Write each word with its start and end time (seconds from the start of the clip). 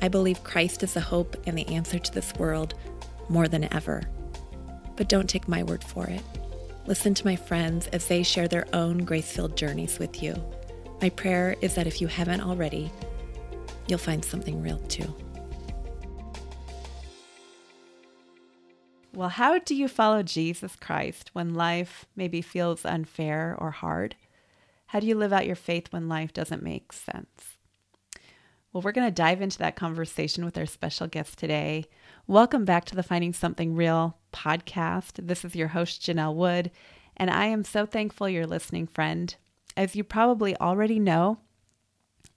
I 0.00 0.08
believe 0.08 0.44
Christ 0.44 0.82
is 0.82 0.94
the 0.94 1.00
hope 1.00 1.36
and 1.46 1.56
the 1.56 1.68
answer 1.68 1.98
to 1.98 2.12
this 2.12 2.34
world 2.34 2.74
more 3.28 3.48
than 3.48 3.72
ever. 3.72 4.02
But 4.96 5.08
don't 5.08 5.28
take 5.28 5.48
my 5.48 5.62
word 5.62 5.82
for 5.82 6.06
it. 6.06 6.22
Listen 6.86 7.14
to 7.14 7.26
my 7.26 7.36
friends 7.36 7.86
as 7.88 8.06
they 8.06 8.22
share 8.22 8.48
their 8.48 8.66
own 8.72 8.98
grace 8.98 9.32
filled 9.32 9.56
journeys 9.56 9.98
with 9.98 10.22
you. 10.22 10.34
My 11.02 11.10
prayer 11.10 11.56
is 11.60 11.74
that 11.74 11.86
if 11.86 12.00
you 12.00 12.06
haven't 12.06 12.40
already, 12.40 12.90
you'll 13.88 13.98
find 13.98 14.24
something 14.24 14.62
real 14.62 14.78
too. 14.80 15.14
Well, 19.12 19.30
how 19.30 19.58
do 19.58 19.74
you 19.74 19.88
follow 19.88 20.22
Jesus 20.22 20.76
Christ 20.76 21.30
when 21.32 21.54
life 21.54 22.04
maybe 22.14 22.42
feels 22.42 22.84
unfair 22.84 23.56
or 23.58 23.70
hard? 23.70 24.14
How 24.88 25.00
do 25.00 25.06
you 25.06 25.14
live 25.14 25.32
out 25.32 25.46
your 25.46 25.56
faith 25.56 25.90
when 25.90 26.08
life 26.08 26.32
doesn't 26.32 26.62
make 26.62 26.92
sense? 26.92 27.55
Well, 28.72 28.82
we're 28.82 28.92
going 28.92 29.06
to 29.06 29.14
dive 29.14 29.40
into 29.40 29.58
that 29.58 29.76
conversation 29.76 30.44
with 30.44 30.58
our 30.58 30.66
special 30.66 31.06
guest 31.06 31.38
today. 31.38 31.86
Welcome 32.26 32.64
back 32.64 32.84
to 32.86 32.96
the 32.96 33.02
Finding 33.02 33.32
Something 33.32 33.74
Real 33.74 34.18
podcast. 34.34 35.26
This 35.26 35.44
is 35.44 35.54
your 35.54 35.68
host, 35.68 36.02
Janell 36.02 36.34
Wood, 36.34 36.70
and 37.16 37.30
I 37.30 37.46
am 37.46 37.64
so 37.64 37.86
thankful 37.86 38.28
you're 38.28 38.46
listening, 38.46 38.86
friend. 38.86 39.34
As 39.76 39.96
you 39.96 40.04
probably 40.04 40.56
already 40.58 40.98
know, 40.98 41.38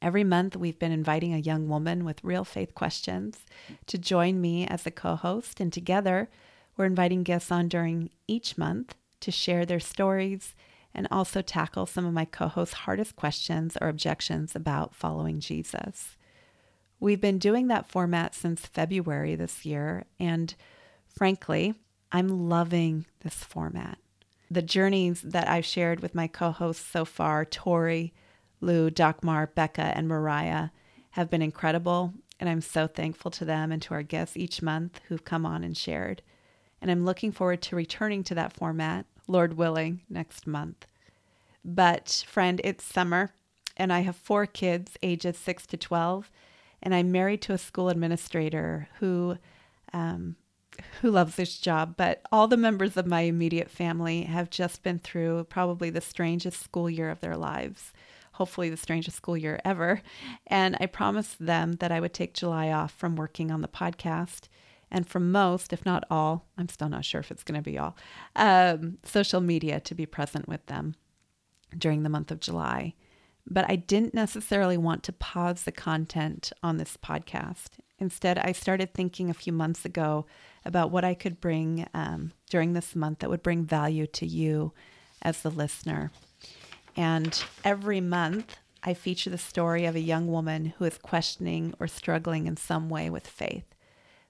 every 0.02 0.24
month 0.24 0.56
we've 0.56 0.80
been 0.80 0.94
inviting 0.94 1.34
a 1.34 1.40
young 1.40 1.68
woman 1.68 2.06
with 2.06 2.24
real 2.24 2.46
faith 2.46 2.74
questions 2.74 3.40
to 3.88 3.98
join 3.98 4.40
me 4.40 4.66
as 4.66 4.86
a 4.86 4.92
co 4.92 5.16
host, 5.16 5.60
and 5.60 5.74
together 5.74 6.30
we're 6.78 6.86
inviting 6.86 7.24
guests 7.24 7.52
on 7.52 7.68
during 7.68 8.12
each 8.28 8.58
month 8.58 8.96
to 9.20 9.32
share 9.32 9.66
their 9.66 9.82
stories 9.82 10.56
and 10.94 11.08
also 11.12 11.42
tackle 11.42 11.86
some 11.86 12.06
of 12.06 12.14
my 12.14 12.24
co 12.24 12.48
host's 12.48 12.76
hardest 12.76 13.18
questions 13.18 13.78
or 13.82 13.90
objections 13.90 14.56
about 14.56 14.96
following 14.96 15.42
Jesus. 15.42 16.16
We've 17.02 17.22
been 17.22 17.40
doing 17.40 17.68
that 17.68 17.88
format 17.88 18.36
since 18.36 18.66
February 18.66 19.36
this 19.36 19.66
year, 19.66 20.04
and 20.20 20.54
frankly, 21.08 21.76
I'm 22.12 22.50
loving 22.50 23.06
this 23.22 23.36
format. 23.36 23.98
The 24.52 24.62
journeys 24.62 25.22
that 25.22 25.48
I've 25.48 25.66
shared 25.66 26.02
with 26.02 26.14
my 26.14 26.28
co 26.28 26.52
hosts 26.52 26.86
so 26.86 27.06
far, 27.06 27.46
Tori, 27.46 28.14
Lou, 28.60 28.90
Dagmar, 28.90 29.48
Becca, 29.48 29.94
and 29.96 30.10
Mariah, 30.10 30.70
have 31.12 31.30
been 31.30 31.42
incredible, 31.42 32.14
and 32.38 32.50
I'm 32.50 32.62
so 32.62 32.86
thankful 32.86 33.32
to 33.32 33.46
them 33.46 33.72
and 33.72 33.82
to 33.84 33.94
our 33.94 34.04
guests 34.04 34.36
each 34.36 34.62
month 34.62 35.00
who've 35.08 35.24
come 35.24 35.46
on 35.46 35.64
and 35.64 35.78
shared. 35.78 36.22
And 36.82 36.92
I'm 36.92 37.06
looking 37.06 37.32
forward 37.32 37.62
to 37.64 37.78
returning 37.78 38.26
to 38.26 38.36
that 38.36 38.54
format, 38.54 39.06
Lord 39.26 39.54
willing, 39.54 40.02
next 40.10 40.46
month. 40.46 40.86
But, 41.64 42.26
friend, 42.28 42.60
it's 42.64 42.84
summer, 42.84 43.32
and 43.78 43.94
I 43.94 44.02
have 44.02 44.18
four 44.18 44.46
kids, 44.46 44.98
ages 45.02 45.38
6 45.38 45.66
to 45.68 45.78
12 45.78 46.30
and 46.82 46.94
I'm 46.94 47.12
married 47.12 47.42
to 47.44 47.54
a 47.54 47.58
school 47.58 47.90
administrator 47.90 48.88
who 49.00 49.38
um, 49.94 50.36
who 51.02 51.12
loves 51.12 51.36
this 51.36 51.58
job. 51.58 51.96
But 51.98 52.22
all 52.32 52.48
the 52.48 52.58
members 52.58 52.96
of 52.98 53.06
my 53.06 53.22
immediate 53.22 53.70
family 53.70 54.24
have 54.24 54.50
just 54.50 54.84
been 54.84 55.00
through 55.00 55.46
probably 55.46 55.90
the 55.90 56.02
strangest 56.02 56.62
school 56.62 56.90
year 56.90 57.10
of 57.10 57.20
their 57.20 57.38
lives. 57.38 57.94
Hopefully, 58.34 58.70
the 58.70 58.78
strangest 58.78 59.18
school 59.18 59.36
year 59.36 59.60
ever. 59.66 60.02
And 60.48 60.78
I 60.80 60.86
promised 60.86 61.46
them 61.46 61.74
that 61.74 61.92
I 61.92 62.00
would 62.00 62.14
take 62.14 62.34
July 62.34 62.72
off 62.72 62.94
from 62.94 63.16
working 63.16 63.52
on 63.52 63.62
the 63.62 63.68
podcast 63.68 64.48
and 64.92 65.08
from 65.08 65.32
most, 65.32 65.72
if 65.72 65.86
not 65.86 66.04
all, 66.10 66.48
I'm 66.58 66.70
still 66.70 66.90
not 66.90 67.06
sure 67.06 67.20
if 67.20 67.32
it's 67.32 67.44
going 67.44 67.62
to 67.62 67.70
be 67.70 67.78
all, 67.78 67.96
um, 68.36 68.98
social 69.04 69.42
media 69.42 69.80
to 69.82 69.96
be 69.96 70.06
present 70.06 70.48
with 70.48 70.66
them 70.66 70.96
during 71.78 72.04
the 72.04 72.10
month 72.10 72.32
of 72.32 72.40
July 72.40 72.96
but 73.50 73.70
I 73.70 73.76
didn't 73.76 74.14
necessarily 74.14 74.78
want 74.78 75.04
to 75.04 75.14
pause 75.14 75.64
the 75.64 75.72
content 75.72 76.52
on 76.62 76.78
this 76.78 76.98
podcast. 76.98 77.80
Instead, 77.98 78.38
I 78.38 78.52
started 78.52 78.94
thinking 78.94 79.30
a 79.30 79.34
few 79.34 79.52
months 79.52 79.86
ago 79.86 80.26
about 80.66 80.92
what 80.92 81.04
I 81.04 81.14
could 81.14 81.42
bring 81.42 81.88
um, 81.94 82.32
during 82.50 82.74
this 82.74 82.96
month 82.96 83.20
that 83.20 83.30
would 83.30 83.44
bring 83.44 83.66
value 83.66 84.08
to 84.08 84.26
you 84.26 84.74
as 85.22 85.42
the 85.42 85.52
listener. 85.52 86.12
And 86.96 87.44
every 87.64 88.02
month, 88.02 88.58
I 88.84 88.94
feature 88.94 89.30
the 89.30 89.38
story 89.38 89.86
of 89.86 89.96
a 89.96 90.02
young 90.02 90.28
woman 90.28 90.74
who 90.78 90.86
is 90.86 90.98
questioning 90.98 91.74
or 91.80 91.88
struggling 91.88 92.48
in 92.48 92.56
some 92.56 92.90
way 92.90 93.10
with 93.10 93.28
faith. 93.28 93.66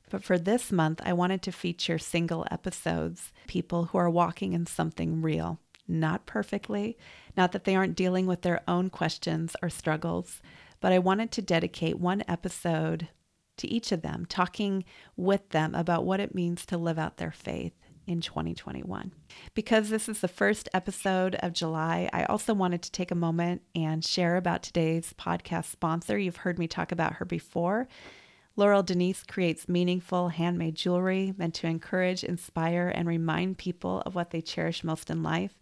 But 0.10 0.24
for 0.24 0.40
this 0.40 0.72
month, 0.72 1.02
I 1.06 1.14
wanted 1.14 1.44
to 1.44 1.52
feature 1.52 2.00
single 2.00 2.48
episodes, 2.50 3.32
people 3.48 3.86
who 3.86 4.00
are 4.00 4.10
walking 4.10 4.54
in 4.54 4.66
something 4.66 5.22
real, 5.22 5.60
not 5.90 6.26
perfectly, 6.26 6.98
not 7.36 7.52
that 7.52 7.64
they 7.64 7.76
aren't 7.76 7.96
dealing 7.96 8.28
with 8.28 8.42
their 8.42 8.62
own 8.68 8.90
questions 8.90 9.56
or 9.62 9.70
struggles, 9.70 10.42
but 10.80 10.92
I 10.92 11.00
wanted 11.00 11.32
to 11.32 11.42
dedicate 11.42 12.00
one 12.00 12.24
episode 12.28 13.10
to 13.58 13.68
each 13.68 13.92
of 13.92 14.02
them, 14.02 14.26
talking 14.26 14.86
with 15.18 15.50
them 15.50 15.76
about 15.76 16.06
what 16.06 16.20
it 16.20 16.36
means 16.36 16.66
to 16.68 16.78
live 16.78 16.98
out 16.98 17.18
their 17.18 17.32
faith 17.32 17.74
in 18.08 18.22
2021. 18.22 19.12
Because 19.54 19.90
this 19.90 20.10
is 20.10 20.22
the 20.22 20.28
first 20.28 20.68
episode 20.74 21.36
of 21.36 21.54
July, 21.54 22.10
I 22.12 22.24
also 22.24 22.54
wanted 22.54 22.82
to 22.84 22.92
take 22.92 23.12
a 23.12 23.16
moment 23.16 23.62
and 23.76 24.04
share 24.04 24.36
about 24.36 24.64
today's 24.64 25.14
podcast 25.18 25.66
sponsor. 25.66 26.18
You've 26.18 26.38
heard 26.38 26.58
me 26.58 26.68
talk 26.68 26.92
about 26.92 27.16
her 27.16 27.26
before. 27.26 27.88
Laurel 28.56 28.84
Denise 28.84 29.24
creates 29.24 29.70
meaningful 29.70 30.30
handmade 30.30 30.76
jewelry 30.76 31.34
meant 31.38 31.54
to 31.56 31.68
encourage, 31.68 32.24
inspire, 32.24 32.92
and 32.94 33.08
remind 33.08 33.58
people 33.58 34.02
of 34.06 34.16
what 34.16 34.32
they 34.32 34.42
cherish 34.42 34.84
most 34.84 35.10
in 35.10 35.22
life. 35.22 35.54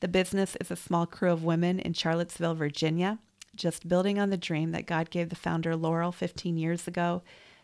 The 0.00 0.08
business 0.08 0.56
is 0.60 0.70
a 0.70 0.76
small 0.76 1.06
crew 1.06 1.30
of 1.30 1.44
women 1.44 1.78
in 1.78 1.92
Charlottesville, 1.92 2.54
Virginia, 2.54 3.18
just 3.54 3.88
building 3.88 4.18
on 4.18 4.30
the 4.30 4.36
dream 4.36 4.72
that 4.72 4.86
God 4.86 5.10
gave 5.10 5.28
the 5.28 5.36
founder 5.36 5.76
Laurel 5.76 6.12
15 6.12 6.56
years 6.56 6.86
ago 6.88 7.22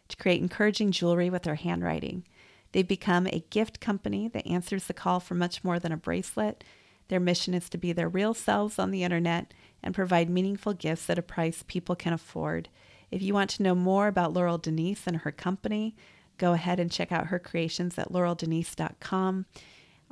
to 0.08 0.16
create 0.16 0.40
encouraging 0.40 0.92
jewelry 0.92 1.30
with 1.30 1.44
her 1.44 1.56
handwriting. 1.56 2.24
They've 2.72 2.86
become 2.86 3.26
a 3.26 3.44
gift 3.50 3.80
company 3.80 4.28
that 4.28 4.46
answers 4.46 4.84
the 4.84 4.94
call 4.94 5.20
for 5.20 5.34
much 5.34 5.64
more 5.64 5.78
than 5.78 5.92
a 5.92 5.96
bracelet. 5.96 6.62
Their 7.08 7.20
mission 7.20 7.54
is 7.54 7.68
to 7.70 7.78
be 7.78 7.92
their 7.92 8.08
real 8.08 8.34
selves 8.34 8.78
on 8.78 8.90
the 8.90 9.02
internet 9.02 9.52
and 9.82 9.94
provide 9.94 10.30
meaningful 10.30 10.74
gifts 10.74 11.10
at 11.10 11.18
a 11.18 11.22
price 11.22 11.64
people 11.66 11.96
can 11.96 12.12
afford. 12.12 12.68
If 13.10 13.22
you 13.22 13.34
want 13.34 13.50
to 13.50 13.62
know 13.62 13.74
more 13.74 14.06
about 14.06 14.32
Laurel 14.32 14.58
Denise 14.58 15.06
and 15.06 15.18
her 15.18 15.32
company, 15.32 15.96
go 16.38 16.52
ahead 16.52 16.78
and 16.78 16.92
check 16.92 17.10
out 17.10 17.26
her 17.26 17.40
creations 17.40 17.98
at 17.98 18.12
laureldenise.com. 18.12 19.46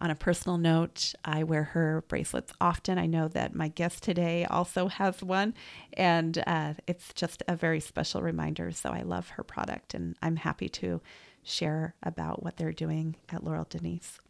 On 0.01 0.11
a 0.11 0.15
personal 0.15 0.59
note, 0.59 1.13
I 1.25 1.43
wear 1.43 1.65
her 1.65 2.05
bracelets 2.07 2.53
often. 2.61 2.99
I 2.99 3.07
know 3.07 3.27
that 3.29 3.55
my 3.55 3.67
guest 3.67 4.03
today 4.03 4.45
also 4.45 4.87
has 4.87 5.25
one, 5.25 5.55
and 5.93 6.43
uh, 6.47 6.75
it's 6.87 7.13
just 7.13 7.43
a 7.49 7.57
very 7.57 7.81
special 7.81 8.23
reminder. 8.23 8.71
So 8.71 8.91
I 8.91 9.03
love 9.03 9.31
her 9.31 9.43
product, 9.43 9.95
and 9.95 10.17
I'm 10.23 10.37
happy 10.37 10.69
to 10.69 11.01
share 11.43 11.97
about 12.03 12.45
what 12.45 12.59
they're 12.59 12.73
doing 12.73 13.17
at 13.29 13.43
Laurel 13.43 13.67
Denise. 13.69 14.21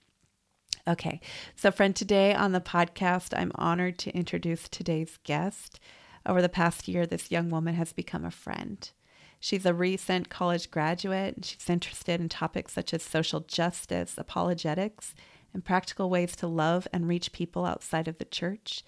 Okay, 0.86 1.20
so 1.54 1.70
friend, 1.70 1.94
today 1.94 2.32
on 2.32 2.52
the 2.52 2.62
podcast, 2.62 3.38
I'm 3.38 3.52
honored 3.56 3.98
to 3.98 4.16
introduce 4.16 4.70
today's 4.70 5.18
guest. 5.22 5.80
Over 6.24 6.40
the 6.40 6.48
past 6.48 6.88
year, 6.88 7.04
this 7.04 7.30
young 7.30 7.50
woman 7.50 7.74
has 7.74 7.92
become 7.92 8.24
a 8.24 8.30
friend. 8.30 8.90
She's 9.38 9.66
a 9.66 9.74
recent 9.74 10.30
college 10.30 10.70
graduate, 10.70 11.36
and 11.36 11.44
she's 11.44 11.68
interested 11.68 12.22
in 12.22 12.30
topics 12.30 12.72
such 12.72 12.94
as 12.94 13.02
social 13.02 13.40
justice, 13.40 14.14
apologetics, 14.16 15.14
and 15.52 15.64
practical 15.64 16.10
ways 16.10 16.36
to 16.36 16.46
love 16.46 16.86
and 16.92 17.08
reach 17.08 17.32
people 17.32 17.64
outside 17.64 18.08
of 18.08 18.18
the 18.18 18.24
church. 18.24 18.82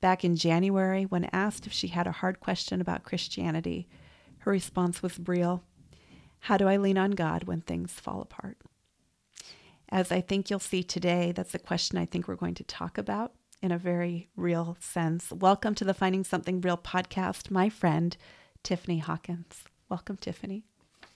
Back 0.00 0.24
in 0.24 0.36
January, 0.36 1.04
when 1.04 1.28
asked 1.32 1.66
if 1.66 1.72
she 1.72 1.88
had 1.88 2.06
a 2.06 2.12
hard 2.12 2.40
question 2.40 2.80
about 2.80 3.02
Christianity, 3.02 3.88
her 4.38 4.50
response 4.52 5.02
was 5.02 5.18
real 5.26 5.64
How 6.40 6.56
do 6.56 6.68
I 6.68 6.76
lean 6.76 6.98
on 6.98 7.12
God 7.12 7.44
when 7.44 7.60
things 7.60 7.92
fall 7.92 8.20
apart? 8.20 8.58
As 9.88 10.12
I 10.12 10.20
think 10.20 10.50
you'll 10.50 10.60
see 10.60 10.82
today, 10.82 11.32
that's 11.32 11.54
a 11.54 11.58
question 11.58 11.98
I 11.98 12.04
think 12.04 12.28
we're 12.28 12.36
going 12.36 12.54
to 12.54 12.64
talk 12.64 12.98
about 12.98 13.32
in 13.62 13.72
a 13.72 13.78
very 13.78 14.28
real 14.36 14.76
sense. 14.80 15.32
Welcome 15.32 15.74
to 15.76 15.84
the 15.84 15.94
Finding 15.94 16.24
Something 16.24 16.60
Real 16.60 16.76
podcast, 16.76 17.50
my 17.50 17.68
friend, 17.68 18.16
Tiffini 18.62 19.00
Hawkins. 19.00 19.64
Welcome, 19.88 20.16
Tiffini. 20.18 20.62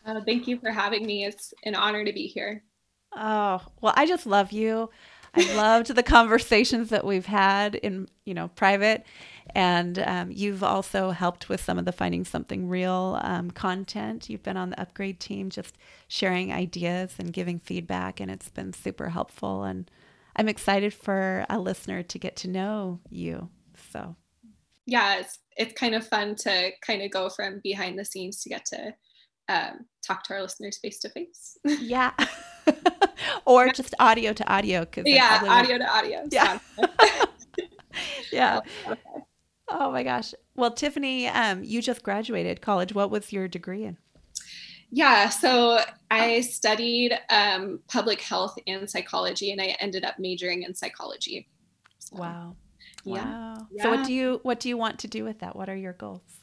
Uh, 0.05 0.21
thank 0.25 0.49
you 0.49 0.59
for 0.59 0.71
having 0.71 1.07
me. 1.07 1.25
It's 1.25 1.55
an 1.65 1.75
honor 1.75 2.05
to 2.05 2.13
be 2.13 2.27
here. 2.27 2.65
Oh, 3.15 3.61
well, 3.81 3.95
I 3.97 4.07
just 4.07 4.27
love 4.27 4.53
you. 4.53 4.91
I 5.35 5.55
loved 5.55 5.95
the 5.95 6.03
conversations 6.03 6.91
that 6.91 7.07
we've 7.07 7.27
had 7.27 7.75
in, 7.77 8.09
you 8.25 8.35
know, 8.35 8.49
private. 8.49 9.07
And 9.55 9.99
um, 9.99 10.31
you've 10.31 10.63
also 10.63 11.11
helped 11.11 11.49
with 11.49 11.63
some 11.63 11.79
of 11.79 11.85
the 11.85 11.93
Finding 11.93 12.25
Something 12.25 12.69
Real 12.69 13.19
um, 13.23 13.51
content. 13.51 14.29
You've 14.29 14.43
been 14.43 14.57
on 14.57 14.71
the 14.71 14.81
upgrade 14.81 15.21
team, 15.21 15.51
just 15.51 15.79
sharing 16.09 16.53
ideas 16.53 17.15
and 17.19 17.33
giving 17.33 17.59
feedback, 17.59 18.21
and 18.21 18.31
it's 18.31 18.51
been 18.51 18.73
super 18.73 19.09
helpful. 19.09 19.65
And 19.65 19.91
I'm 20.37 20.49
excited 20.49 20.93
for 20.93 21.47
a 21.49 21.59
listener 21.59 22.03
to 22.03 22.19
get 22.19 22.37
to 22.37 22.49
know 22.49 23.01
you. 23.11 23.49
So, 23.91 24.17
yeah, 24.87 25.17
it's 25.17 25.39
it's 25.57 25.75
kind 25.75 25.95
of 25.95 26.07
fun 26.07 26.35
to 26.37 26.71
kind 26.87 27.03
of 27.03 27.11
go 27.11 27.29
from 27.29 27.61
behind 27.63 27.99
the 27.99 28.05
scenes 28.05 28.43
to 28.43 28.49
get 28.49 28.65
to 28.67 28.95
um, 29.49 29.87
talk 30.03 30.25
to 30.25 30.35
our 30.35 30.43
listeners 30.43 30.79
face 30.79 30.99
to 31.01 31.09
face. 31.11 31.59
Yeah. 31.65 32.13
or 33.45 33.69
just 33.71 33.95
audio 33.99 34.33
to 34.33 34.53
audio. 34.53 34.85
Cause 34.85 35.05
yeah, 35.07 35.43
audio 35.47 35.79
to 35.79 35.89
audio. 35.89 36.23
Yeah. 36.31 36.59
yeah. 38.33 38.61
Oh 39.69 39.91
my 39.91 40.03
gosh. 40.03 40.35
Well, 40.55 40.73
Tiffini, 40.73 41.35
um, 41.35 41.65
you 41.65 41.81
just 41.81 42.03
graduated 42.03 42.61
college. 42.61 42.95
What 42.95 43.11
was 43.11 43.33
your 43.33 43.49
degree 43.49 43.85
in? 43.85 43.97
Yeah, 44.95 45.31
so 45.31 45.81
I 46.11 46.43
studied 46.43 47.19
um, 47.31 47.81
public 47.89 48.21
health 48.21 48.55
and 48.67 48.89
psychology, 48.91 49.51
and 49.51 49.61
I 49.61 49.77
ended 49.81 50.05
up 50.05 50.19
majoring 50.19 50.65
in 50.65 50.75
psychology. 50.75 51.49
So, 51.99 52.17
wow. 52.17 52.57
Yeah. 53.05 53.25
Wow. 53.25 53.69
Yeah. 53.73 53.83
So 53.85 53.91
what 53.91 54.07
do 54.07 54.13
you 54.13 54.41
what 54.43 54.61
do 54.61 54.69
you 54.69 54.77
want 54.77 54.99
to 55.01 55.09
do 55.09 55.25
with 55.25 55.39
that? 55.41 55.57
What 55.57 55.71
are 55.71 55.77
your 55.77 55.95
goals? 55.95 56.42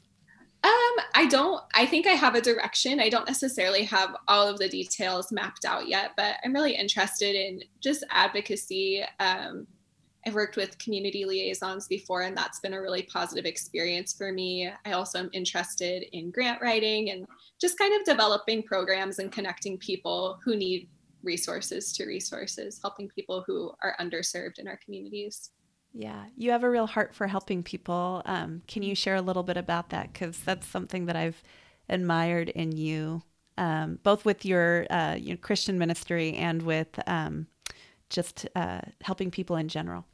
Um, 0.62 1.06
I 1.16 1.26
don't 1.30 1.64
I 1.74 1.86
think 1.86 2.06
I 2.06 2.12
have 2.12 2.36
a 2.36 2.42
direction. 2.42 3.00
I 3.00 3.10
don't 3.10 3.28
necessarily 3.28 3.84
have 3.86 4.16
all 4.28 4.48
of 4.48 4.60
the 4.60 4.68
details 4.68 5.32
mapped 5.32 5.64
out 5.64 5.88
yet, 5.88 6.12
but 6.18 6.36
I'm 6.44 6.54
really 6.54 6.76
interested 6.76 7.36
in 7.36 7.62
just 7.80 8.04
advocacy. 8.10 9.04
Um, 9.20 9.68
I've 10.28 10.36
worked 10.36 10.58
with 10.58 10.78
community 10.80 11.24
liaisons 11.24 11.88
before, 11.88 12.24
and 12.24 12.36
that's 12.36 12.60
been 12.60 12.74
a 12.74 12.82
really 12.82 13.04
positive 13.04 13.46
experience 13.46 14.14
for 14.14 14.34
me. 14.34 14.70
I 14.86 14.92
also 14.92 15.20
am 15.20 15.30
interested 15.32 16.04
in 16.12 16.30
grant 16.30 16.62
writing 16.62 17.12
and 17.12 17.26
just 17.60 17.78
kind 17.78 17.94
of 17.94 18.06
developing 18.06 18.64
programs 18.64 19.20
and 19.20 19.32
connecting 19.32 19.78
people 19.78 20.40
who 20.44 20.58
need 20.58 20.90
resources 21.24 21.94
to 21.94 22.06
resources, 22.06 22.80
helping 22.82 23.08
people 23.10 23.44
who 23.48 23.72
are 23.82 23.96
underserved 24.00 24.60
in 24.60 24.68
our 24.68 24.80
communities. 24.84 25.52
Yeah, 25.94 26.26
you 26.38 26.52
have 26.52 26.64
a 26.64 26.70
real 26.70 26.88
heart 26.88 27.16
for 27.16 27.28
helping 27.28 27.64
people. 27.64 28.22
Um, 28.26 28.62
can 28.68 28.84
you 28.84 28.96
share 28.96 29.16
a 29.16 29.22
little 29.22 29.44
bit 29.44 29.58
about 29.58 29.90
that? 29.90 30.14
Because 30.14 30.40
that's 30.40 30.68
something 30.68 31.08
that 31.08 31.16
I've 31.16 31.42
admired 31.90 32.50
in 32.50 32.72
you, 32.72 33.24
um, 33.58 34.00
both 34.04 34.24
with 34.24 34.46
your, 34.46 34.86
uh, 34.92 35.16
your 35.16 35.38
Christian 35.38 35.80
ministry 35.80 36.34
and 36.36 36.62
with 36.62 37.00
um, 37.08 37.48
just 38.10 38.48
uh, 38.56 38.82
helping 39.02 39.32
people 39.32 39.56
in 39.56 39.68
general. 39.68 40.06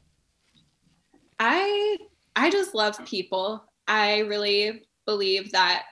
I 1.38 1.98
I 2.34 2.50
just 2.50 2.74
love 2.74 3.02
people. 3.06 3.64
I 3.88 4.20
really 4.20 4.82
believe 5.06 5.52
that 5.52 5.84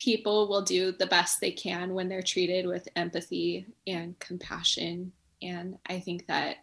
people 0.00 0.48
will 0.48 0.62
do 0.62 0.92
the 0.92 1.06
best 1.06 1.40
they 1.40 1.50
can 1.50 1.92
when 1.92 2.08
they're 2.08 2.22
treated 2.22 2.66
with 2.66 2.88
empathy 2.94 3.66
and 3.86 4.18
compassion. 4.20 5.12
And 5.42 5.76
I 5.86 5.98
think 5.98 6.26
that 6.28 6.58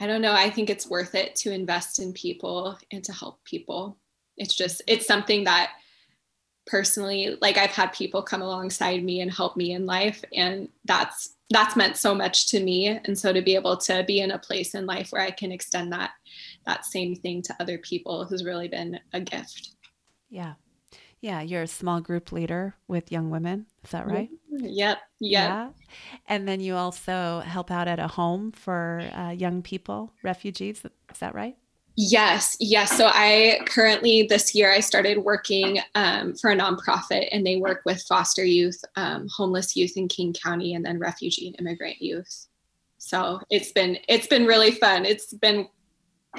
I 0.00 0.06
don't 0.06 0.22
know, 0.22 0.32
I 0.32 0.50
think 0.50 0.70
it's 0.70 0.88
worth 0.88 1.14
it 1.14 1.34
to 1.36 1.52
invest 1.52 1.98
in 1.98 2.12
people 2.12 2.78
and 2.92 3.02
to 3.04 3.12
help 3.12 3.42
people. 3.44 3.96
It's 4.36 4.54
just, 4.54 4.82
it's 4.86 5.06
something 5.06 5.44
that 5.44 5.72
personally, 6.66 7.36
like 7.40 7.56
I've 7.56 7.70
had 7.70 7.92
people 7.92 8.22
come 8.22 8.42
alongside 8.42 9.02
me 9.02 9.20
and 9.20 9.32
help 9.32 9.56
me 9.56 9.72
in 9.72 9.86
life. 9.86 10.22
And 10.32 10.68
that's, 10.84 11.34
that's 11.50 11.76
meant 11.76 11.96
so 11.96 12.14
much 12.14 12.48
to 12.50 12.62
me. 12.62 12.88
And 12.88 13.18
so 13.18 13.32
to 13.32 13.42
be 13.42 13.56
able 13.56 13.76
to 13.78 14.04
be 14.04 14.20
in 14.20 14.30
a 14.30 14.38
place 14.38 14.74
in 14.74 14.86
life 14.86 15.10
where 15.10 15.22
I 15.22 15.30
can 15.30 15.50
extend 15.50 15.92
that, 15.92 16.10
that 16.66 16.84
same 16.84 17.16
thing 17.16 17.42
to 17.42 17.56
other 17.58 17.78
people 17.78 18.26
has 18.26 18.44
really 18.44 18.68
been 18.68 19.00
a 19.12 19.20
gift. 19.20 19.70
Yeah. 20.30 20.54
Yeah. 21.20 21.40
You're 21.40 21.62
a 21.62 21.66
small 21.66 22.00
group 22.00 22.32
leader 22.32 22.74
with 22.86 23.10
young 23.12 23.30
women. 23.30 23.66
Is 23.84 23.90
that 23.90 24.06
right? 24.06 24.30
Yep. 24.50 24.98
Yep. 24.98 24.98
Yeah. 25.20 25.68
And 26.26 26.46
then 26.46 26.60
you 26.60 26.76
also 26.76 27.40
help 27.40 27.70
out 27.70 27.88
at 27.88 27.98
a 27.98 28.08
home 28.08 28.52
for 28.52 29.02
uh, 29.14 29.30
young 29.30 29.62
people, 29.62 30.12
refugees. 30.22 30.84
Is 31.10 31.18
that 31.18 31.34
right? 31.34 31.56
Yes, 32.00 32.56
yes. 32.60 32.96
So 32.96 33.10
I 33.12 33.58
currently 33.66 34.22
this 34.22 34.54
year 34.54 34.72
I 34.72 34.78
started 34.78 35.18
working 35.18 35.80
um, 35.96 36.32
for 36.36 36.52
a 36.52 36.56
nonprofit, 36.56 37.26
and 37.32 37.44
they 37.44 37.56
work 37.56 37.82
with 37.84 38.00
foster 38.02 38.44
youth, 38.44 38.80
um, 38.94 39.26
homeless 39.36 39.74
youth 39.74 39.96
in 39.96 40.06
King 40.06 40.32
County, 40.32 40.74
and 40.74 40.84
then 40.84 41.00
refugee 41.00 41.48
and 41.48 41.56
immigrant 41.58 42.00
youth. 42.00 42.46
So 42.98 43.40
it's 43.50 43.72
been 43.72 43.98
it's 44.08 44.28
been 44.28 44.46
really 44.46 44.70
fun. 44.70 45.04
It's 45.04 45.34
been 45.34 45.66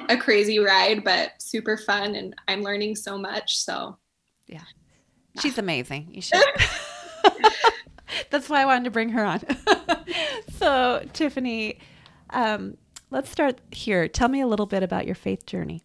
a 0.08 0.16
crazy 0.16 0.60
ride, 0.60 1.04
but 1.04 1.32
super 1.40 1.76
fun, 1.76 2.16
and 2.16 2.34
I'm 2.48 2.62
learning 2.62 2.96
so 2.96 3.18
much. 3.18 3.58
So 3.58 3.98
yeah, 4.50 4.64
she's 5.40 5.58
amazing. 5.58 6.10
You 6.12 6.22
should. 6.22 6.44
That's 8.30 8.50
why 8.50 8.62
I 8.62 8.66
wanted 8.66 8.86
to 8.86 8.92
bring 8.92 9.10
her 9.10 9.24
on. 9.24 9.40
so, 10.58 11.04
Tiffini, 11.14 11.80
um, 12.32 12.78
let's 13.12 13.30
start 13.30 13.60
here. 13.72 14.08
Tell 14.08 14.28
me 14.28 14.42
a 14.42 14.48
little 14.48 14.66
bit 14.66 14.84
about 14.84 15.06
your 15.06 15.16
faith 15.16 15.46
journey. 15.46 15.84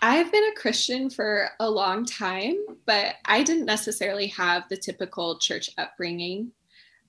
I've 0.00 0.32
been 0.32 0.44
a 0.44 0.60
Christian 0.60 1.10
for 1.10 1.50
a 1.60 1.70
long 1.70 2.04
time, 2.04 2.56
but 2.86 3.14
I 3.24 3.42
didn't 3.44 3.66
necessarily 3.66 4.26
have 4.28 4.68
the 4.68 4.76
typical 4.76 5.38
church 5.38 5.70
upbringing. 5.78 6.50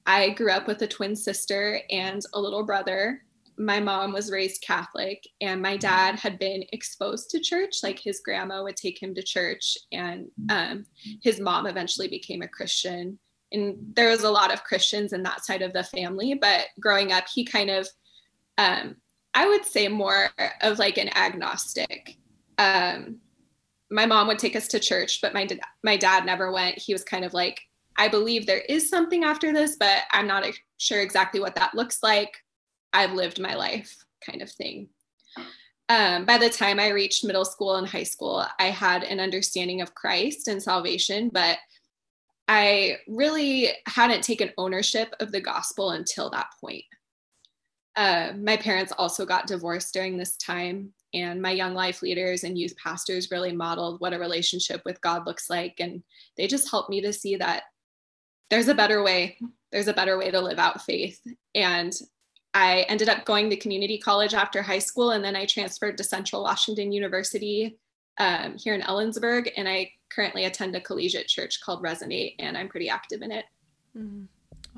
I 0.05 0.29
grew 0.29 0.51
up 0.51 0.67
with 0.67 0.81
a 0.81 0.87
twin 0.87 1.15
sister 1.15 1.79
and 1.89 2.21
a 2.33 2.39
little 2.39 2.63
brother. 2.63 3.23
My 3.57 3.79
mom 3.79 4.13
was 4.13 4.31
raised 4.31 4.61
Catholic, 4.61 5.23
and 5.41 5.61
my 5.61 5.77
dad 5.77 6.19
had 6.19 6.39
been 6.39 6.63
exposed 6.71 7.29
to 7.31 7.39
church. 7.39 7.77
Like 7.83 7.99
his 7.99 8.21
grandma 8.23 8.63
would 8.63 8.77
take 8.77 9.01
him 9.01 9.13
to 9.15 9.23
church, 9.23 9.77
and 9.91 10.27
um, 10.49 10.85
his 11.21 11.39
mom 11.39 11.67
eventually 11.67 12.07
became 12.07 12.41
a 12.41 12.47
Christian 12.47 13.19
and 13.53 13.77
there 13.95 14.09
was 14.09 14.23
a 14.23 14.31
lot 14.31 14.51
of 14.51 14.63
Christians 14.63 15.13
in 15.13 15.23
that 15.23 15.45
side 15.45 15.61
of 15.61 15.73
the 15.73 15.83
family. 15.83 16.33
But 16.33 16.65
growing 16.79 17.11
up, 17.11 17.25
he 17.31 17.45
kind 17.45 17.69
of, 17.69 17.87
um, 18.57 18.97
I 19.33 19.47
would 19.47 19.63
say, 19.63 19.87
more 19.87 20.29
of 20.61 20.79
like 20.79 20.97
an 20.97 21.15
agnostic. 21.15 22.17
Um, 22.57 23.17
my 23.91 24.07
mom 24.07 24.27
would 24.27 24.39
take 24.39 24.55
us 24.55 24.67
to 24.69 24.79
church, 24.79 25.21
but 25.21 25.33
my 25.33 25.47
my 25.83 25.95
dad 25.97 26.25
never 26.25 26.51
went. 26.51 26.79
He 26.79 26.93
was 26.93 27.03
kind 27.03 27.23
of 27.23 27.33
like, 27.33 27.61
I 27.95 28.07
believe 28.07 28.45
there 28.45 28.61
is 28.61 28.89
something 28.89 29.23
after 29.23 29.53
this, 29.53 29.75
but 29.79 30.01
I'm 30.11 30.27
not 30.27 30.45
sure 30.77 31.01
exactly 31.01 31.39
what 31.39 31.55
that 31.55 31.75
looks 31.75 32.01
like. 32.01 32.33
I've 32.93 33.13
lived 33.13 33.39
my 33.39 33.55
life, 33.55 34.05
kind 34.25 34.41
of 34.41 34.51
thing. 34.51 34.89
Um, 35.89 36.25
by 36.25 36.37
the 36.37 36.49
time 36.49 36.79
I 36.79 36.89
reached 36.89 37.25
middle 37.25 37.45
school 37.45 37.75
and 37.75 37.87
high 37.87 38.03
school, 38.03 38.45
I 38.59 38.65
had 38.65 39.03
an 39.03 39.19
understanding 39.19 39.81
of 39.81 39.95
Christ 39.95 40.47
and 40.47 40.63
salvation, 40.63 41.29
but 41.33 41.57
I 42.47 42.97
really 43.07 43.69
hadn't 43.87 44.23
taken 44.23 44.51
ownership 44.57 45.13
of 45.19 45.31
the 45.31 45.41
gospel 45.41 45.91
until 45.91 46.29
that 46.29 46.47
point. 46.61 46.83
Uh, 47.95 48.33
my 48.37 48.57
parents 48.57 48.93
also 48.97 49.25
got 49.25 49.47
divorced 49.47 49.93
during 49.93 50.17
this 50.17 50.35
time, 50.37 50.93
and 51.13 51.41
my 51.41 51.51
young 51.51 51.73
life 51.73 52.01
leaders 52.01 52.43
and 52.43 52.57
youth 52.57 52.75
pastors 52.77 53.29
really 53.29 53.51
modeled 53.53 54.01
what 54.01 54.13
a 54.13 54.19
relationship 54.19 54.81
with 54.85 55.01
God 55.01 55.27
looks 55.27 55.49
like. 55.49 55.75
And 55.79 56.01
they 56.37 56.47
just 56.47 56.71
helped 56.71 56.89
me 56.89 57.01
to 57.01 57.13
see 57.13 57.35
that 57.35 57.63
there's 58.49 58.67
a 58.67 58.73
better 58.73 59.03
way, 59.03 59.37
there's 59.71 59.87
a 59.87 59.93
better 59.93 60.17
way 60.17 60.31
to 60.31 60.41
live 60.41 60.59
out 60.59 60.81
faith. 60.81 61.19
And 61.53 61.93
I 62.53 62.81
ended 62.87 63.09
up 63.09 63.25
going 63.25 63.49
to 63.49 63.55
community 63.55 63.97
college 63.97 64.33
after 64.33 64.61
high 64.61 64.79
school, 64.79 65.11
and 65.11 65.23
then 65.23 65.35
I 65.35 65.45
transferred 65.45 65.97
to 65.97 66.03
Central 66.03 66.43
Washington 66.43 66.91
University 66.91 67.79
um, 68.19 68.55
here 68.57 68.75
in 68.75 68.81
Ellensburg, 68.81 69.49
and 69.57 69.67
I 69.67 69.91
currently 70.09 70.45
attend 70.45 70.75
a 70.75 70.81
collegiate 70.81 71.27
church 71.27 71.61
called 71.61 71.83
Resonate, 71.83 72.35
and 72.37 72.55
I'm 72.55 72.69
pretty 72.69 72.89
active 72.89 73.23
in 73.23 73.31
it. 73.31 73.45
Mm-hmm. 73.97 74.25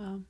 Wow. 0.01 0.21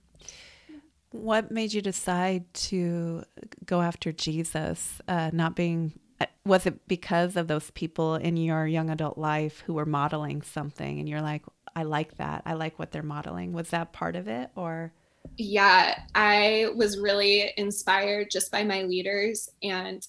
What 1.11 1.51
made 1.51 1.71
you 1.71 1.81
decide 1.81 2.51
to 2.53 3.23
go 3.65 3.81
after 3.81 4.11
Jesus? 4.11 4.99
Uh, 5.07 5.29
not 5.31 5.55
being, 5.55 5.93
uh, 6.19 6.25
was 6.45 6.65
it 6.65 6.87
because 6.87 7.35
of 7.35 7.47
those 7.47 7.69
people 7.71 8.15
in 8.15 8.37
your 8.37 8.65
young 8.65 8.89
adult 8.89 9.17
life 9.17 9.61
who 9.67 9.75
were 9.75 9.85
modeling 9.85 10.41
something, 10.41 10.99
and 10.99 11.07
you're 11.07 11.21
like, 11.21 11.43
I 11.75 11.83
like 11.83 12.17
that. 12.17 12.41
I 12.45 12.53
like 12.53 12.79
what 12.79 12.91
they're 12.91 13.03
modeling. 13.03 13.53
Was 13.53 13.69
that 13.69 13.93
part 13.93 14.15
of 14.15 14.27
it, 14.27 14.49
or? 14.55 14.93
Yeah, 15.37 15.99
I 16.13 16.69
was 16.75 16.99
really 16.99 17.51
inspired 17.57 18.29
just 18.31 18.51
by 18.51 18.63
my 18.63 18.83
leaders, 18.83 19.49
and 19.63 20.05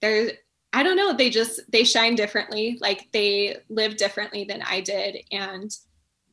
there 0.00 0.32
I 0.72 0.82
don't 0.82 0.96
know, 0.96 1.14
they 1.14 1.30
just 1.30 1.60
they 1.70 1.84
shine 1.84 2.16
differently. 2.16 2.76
Like 2.80 3.08
they 3.12 3.56
live 3.68 3.96
differently 3.96 4.44
than 4.44 4.62
I 4.62 4.80
did 4.80 5.16
and 5.30 5.70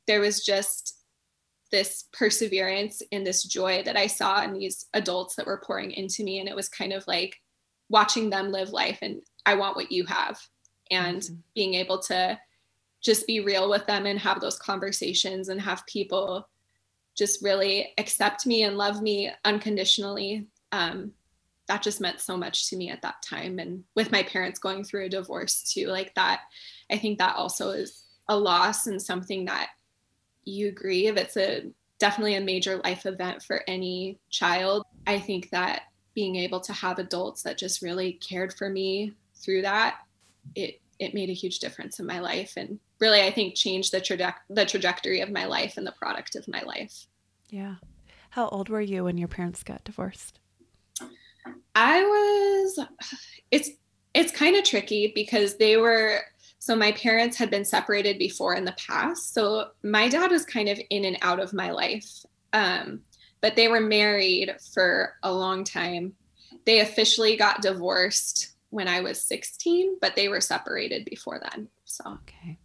there 0.08 0.20
was 0.20 0.44
just 0.44 1.00
this 1.72 2.06
perseverance 2.14 3.02
and 3.12 3.26
this 3.26 3.44
joy 3.44 3.82
that 3.84 3.98
I 3.98 4.08
saw 4.08 4.44
in 4.44 4.54
these 4.54 4.86
adults 4.94 5.36
that 5.36 5.48
were 5.48 5.64
pouring 5.66 5.92
into 5.92 6.24
me. 6.24 6.40
And 6.40 6.48
it 6.48 6.56
was 6.56 6.70
kind 6.70 6.94
of 6.94 7.06
like 7.08 7.42
watching 7.90 8.30
them 8.30 8.52
live 8.52 8.70
life 8.70 9.00
and 9.02 9.22
I 9.46 9.56
want 9.56 9.76
what 9.76 9.92
you 9.92 10.06
have. 10.06 10.40
And 10.92 11.22
mm-hmm. 11.22 11.36
being 11.56 11.74
able 11.74 12.00
to 12.04 12.40
just 13.02 13.26
be 13.26 13.40
real 13.40 13.70
with 13.70 13.86
them 13.88 14.06
and 14.06 14.20
have 14.20 14.40
those 14.40 14.60
conversations 14.60 15.50
and 15.50 15.60
have 15.60 15.86
people 15.88 16.48
just 17.16 17.44
really 17.44 17.94
accept 17.98 18.46
me 18.46 18.64
and 18.64 18.78
love 18.78 19.02
me 19.02 19.32
unconditionally. 19.46 20.48
Um, 20.72 21.12
that 21.68 21.82
just 21.82 22.02
meant 22.02 22.20
so 22.20 22.36
much 22.36 22.70
to 22.70 22.76
me 22.76 22.90
at 22.90 23.02
that 23.04 23.22
time. 23.22 23.60
And 23.60 23.84
with 23.96 24.12
my 24.12 24.24
parents 24.24 24.60
going 24.60 24.84
through 24.84 25.06
a 25.06 25.10
divorce 25.10 25.72
too, 25.72 25.88
like 25.88 26.14
that, 26.16 26.42
I 26.92 26.98
think 26.98 27.18
that 27.18 27.36
also 27.36 27.70
is 27.70 28.04
a 28.28 28.38
loss 28.38 28.88
and 28.88 29.02
something 29.02 29.46
that 29.46 29.70
you 30.44 30.72
grieve. 30.72 31.18
It's 31.18 31.38
a 31.38 31.72
definitely 32.00 32.36
a 32.36 32.42
major 32.42 32.82
life 32.84 33.06
event 33.06 33.44
for 33.44 33.62
any 33.68 34.20
child. 34.30 34.86
I 35.08 35.20
think 35.20 35.50
that 35.52 35.84
being 36.14 36.36
able 36.36 36.60
to 36.62 36.74
have 36.74 37.00
adults 37.00 37.44
that 37.44 37.58
just 37.58 37.82
really 37.82 38.14
cared 38.14 38.54
for 38.54 38.70
me 38.70 39.14
through 39.36 39.62
that, 39.64 40.00
it 40.56 40.80
it 41.00 41.14
made 41.14 41.30
a 41.30 41.34
huge 41.34 41.60
difference 41.60 42.00
in 42.00 42.06
my 42.06 42.20
life 42.20 42.54
and 42.56 42.80
really 43.04 43.22
I 43.22 43.32
think 43.32 43.56
changed 43.56 43.92
the 43.92 44.00
traje- 44.00 44.34
the 44.50 44.66
trajectory 44.66 45.20
of 45.20 45.30
my 45.30 45.46
life 45.46 45.76
and 45.78 45.86
the 45.86 45.92
product 45.92 46.36
of 46.36 46.48
my 46.48 46.62
life. 46.62 47.06
Yeah. 47.50 47.76
How 48.30 48.48
old 48.48 48.70
were 48.70 48.82
you 48.82 49.04
when 49.04 49.18
your 49.18 49.28
parents 49.28 49.62
got 49.62 49.84
divorced? 49.84 50.40
I 51.76 52.02
was 52.02 52.80
it's 53.52 53.70
it's 54.14 54.32
kind 54.32 54.56
of 54.56 54.64
tricky 54.64 55.12
because 55.14 55.58
they 55.58 55.76
were 55.76 56.22
so 56.60 56.78
my 56.78 56.94
parents 56.94 57.36
had 57.36 57.50
been 57.50 57.66
separated 57.66 58.18
before 58.18 58.56
in 58.56 58.64
the 58.64 58.78
past. 58.88 59.34
So 59.34 59.72
my 59.84 60.08
dad 60.08 60.32
was 60.32 60.46
kind 60.46 60.70
of 60.70 60.80
in 60.90 61.04
and 61.04 61.18
out 61.22 61.42
of 61.42 61.52
my 61.52 61.72
life. 61.72 62.10
Um, 62.54 63.02
but 63.42 63.58
they 63.58 63.68
were 63.68 63.82
married 63.82 64.56
for 64.74 65.16
a 65.24 65.34
long 65.34 65.66
time. 65.66 66.14
They 66.66 66.80
officially 66.80 67.36
got 67.36 67.62
divorced 67.62 68.54
when 68.70 68.88
I 68.88 69.02
was 69.02 69.20
16, 69.20 69.98
but 70.00 70.16
they 70.16 70.30
were 70.30 70.40
separated 70.40 71.04
before 71.04 71.42
then. 71.52 71.68
So 71.84 72.18
okay. 72.22 72.58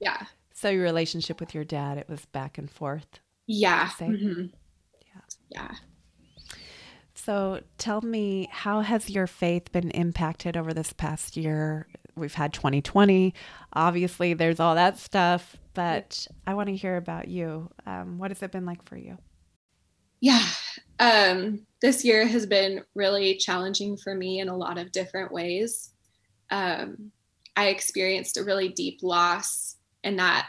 Yeah. 0.00 0.24
So 0.54 0.70
your 0.70 0.82
relationship 0.82 1.40
with 1.40 1.54
your 1.54 1.64
dad, 1.64 1.98
it 1.98 2.08
was 2.08 2.24
back 2.26 2.58
and 2.58 2.70
forth. 2.70 3.20
Yeah. 3.46 3.88
Mm-hmm. 3.98 4.46
Yeah. 5.06 5.20
Yeah. 5.50 5.74
So 7.14 7.60
tell 7.78 8.00
me, 8.00 8.48
how 8.50 8.80
has 8.80 9.10
your 9.10 9.26
faith 9.26 9.72
been 9.72 9.90
impacted 9.90 10.56
over 10.56 10.72
this 10.72 10.92
past 10.92 11.36
year? 11.36 11.88
We've 12.16 12.34
had 12.34 12.52
2020. 12.52 13.34
Obviously, 13.72 14.34
there's 14.34 14.60
all 14.60 14.74
that 14.74 14.98
stuff, 14.98 15.56
but 15.74 16.26
I 16.46 16.54
want 16.54 16.68
to 16.68 16.76
hear 16.76 16.96
about 16.96 17.28
you. 17.28 17.70
Um, 17.86 18.18
what 18.18 18.30
has 18.30 18.42
it 18.42 18.52
been 18.52 18.66
like 18.66 18.84
for 18.84 18.96
you? 18.96 19.18
Yeah. 20.20 20.44
Um, 20.98 21.66
this 21.80 22.04
year 22.04 22.26
has 22.26 22.46
been 22.46 22.82
really 22.94 23.36
challenging 23.36 23.96
for 23.96 24.14
me 24.14 24.40
in 24.40 24.48
a 24.48 24.56
lot 24.56 24.78
of 24.78 24.90
different 24.90 25.32
ways. 25.32 25.92
Um, 26.50 27.12
I 27.56 27.68
experienced 27.68 28.36
a 28.36 28.44
really 28.44 28.68
deep 28.68 29.00
loss, 29.02 29.76
and 30.04 30.18
that 30.18 30.48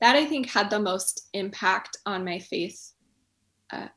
that 0.00 0.16
I 0.16 0.24
think 0.24 0.48
had 0.48 0.68
the 0.68 0.80
most 0.80 1.28
impact 1.32 1.96
on 2.06 2.24
my 2.24 2.40
faith 2.40 2.92
uh, 3.72 3.88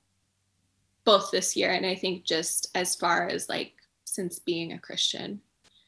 both 1.04 1.32
this 1.32 1.56
year 1.56 1.72
and 1.72 1.86
I 1.86 1.96
think 1.96 2.26
just 2.26 2.70
as 2.76 2.96
far 2.96 3.28
as 3.28 3.50
like 3.50 3.74
since 4.04 4.40
being 4.40 4.74
a 4.74 4.80
Christian. 4.80 5.42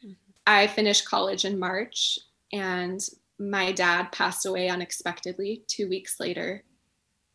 Mm-hmm. 0.04 0.14
I 0.46 0.68
finished 0.68 1.10
college 1.10 1.46
in 1.46 1.60
March 1.60 2.20
and 2.52 3.08
my 3.40 3.72
dad 3.72 4.12
passed 4.12 4.46
away 4.46 4.70
unexpectedly 4.70 5.64
two 5.68 5.88
weeks 5.88 6.20
later. 6.20 6.64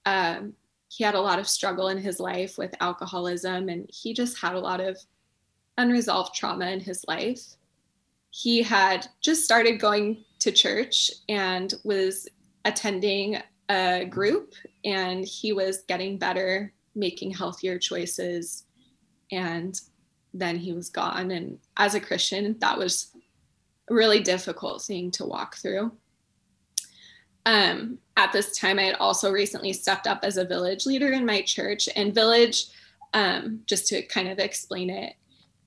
Um, 0.04 0.54
he 0.88 1.04
had 1.04 1.14
a 1.14 1.20
lot 1.20 1.38
of 1.38 1.48
struggle 1.48 1.88
in 1.88 1.98
his 1.98 2.20
life 2.20 2.58
with 2.58 2.74
alcoholism 2.80 3.68
and 3.68 3.88
he 3.88 4.12
just 4.12 4.38
had 4.38 4.54
a 4.54 4.60
lot 4.60 4.80
of 4.80 4.98
unresolved 5.78 6.34
trauma 6.34 6.66
in 6.66 6.80
his 6.80 7.04
life. 7.08 7.42
He 8.30 8.62
had 8.62 9.06
just 9.20 9.44
started 9.44 9.80
going 9.80 10.24
to 10.42 10.52
church 10.52 11.10
and 11.28 11.74
was 11.84 12.28
attending 12.64 13.38
a 13.70 14.04
group 14.04 14.54
and 14.84 15.24
he 15.24 15.52
was 15.52 15.84
getting 15.88 16.18
better 16.18 16.72
making 16.94 17.30
healthier 17.30 17.78
choices 17.78 18.64
and 19.30 19.80
then 20.34 20.56
he 20.56 20.72
was 20.72 20.90
gone. 20.90 21.30
And 21.30 21.58
as 21.76 21.94
a 21.94 22.00
christian 22.00 22.56
that 22.60 22.76
was 22.76 23.12
a 23.88 23.94
really 23.94 24.20
difficult 24.20 24.82
thing 24.82 25.10
to 25.12 25.26
walk 25.26 25.56
through. 25.56 25.92
Um, 27.44 27.98
at 28.16 28.32
this 28.32 28.56
time 28.56 28.78
i 28.78 28.82
had 28.82 28.96
also 28.96 29.30
recently 29.32 29.72
stepped 29.72 30.06
up 30.06 30.20
as 30.22 30.36
a 30.36 30.44
village 30.44 30.86
leader 30.86 31.12
in 31.12 31.26
my 31.26 31.42
church 31.42 31.88
and 31.96 32.14
village 32.14 32.66
um, 33.14 33.60
just 33.66 33.88
to 33.88 34.02
kind 34.02 34.28
of 34.28 34.38
explain 34.38 34.90
it 34.90 35.14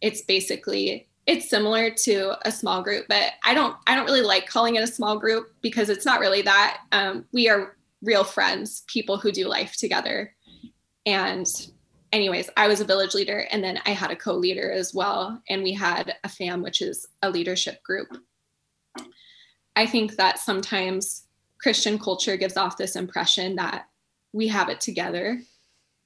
it's 0.01 0.21
basically 0.21 1.07
it's 1.27 1.49
similar 1.49 1.89
to 1.89 2.35
a 2.47 2.51
small 2.51 2.81
group 2.81 3.05
but 3.09 3.33
i 3.43 3.53
don't 3.53 3.75
i 3.87 3.95
don't 3.95 4.05
really 4.05 4.21
like 4.21 4.47
calling 4.47 4.75
it 4.75 4.83
a 4.83 4.87
small 4.87 5.17
group 5.17 5.53
because 5.61 5.89
it's 5.89 6.05
not 6.05 6.19
really 6.19 6.41
that 6.41 6.81
um, 6.91 7.25
we 7.31 7.49
are 7.49 7.75
real 8.01 8.23
friends 8.23 8.83
people 8.87 9.17
who 9.17 9.31
do 9.31 9.47
life 9.47 9.75
together 9.75 10.31
and 11.05 11.47
anyways, 12.15 12.49
I 12.55 12.67
was 12.67 12.79
a 12.79 12.85
village 12.85 13.13
leader 13.13 13.45
and 13.51 13.63
then 13.63 13.79
I 13.85 13.91
had 13.91 14.09
a 14.09 14.15
co-leader 14.15 14.71
as 14.71 14.93
well. 14.93 15.41
And 15.49 15.61
we 15.61 15.73
had 15.73 16.15
a 16.23 16.29
FAM, 16.29 16.61
which 16.61 16.81
is 16.81 17.07
a 17.21 17.29
leadership 17.29 17.83
group. 17.83 18.17
I 19.75 19.85
think 19.85 20.15
that 20.15 20.39
sometimes 20.39 21.27
Christian 21.59 21.99
culture 21.99 22.37
gives 22.37 22.55
off 22.55 22.77
this 22.77 22.95
impression 22.95 23.57
that 23.57 23.87
we 24.31 24.47
have 24.47 24.69
it 24.69 24.79
together. 24.79 25.41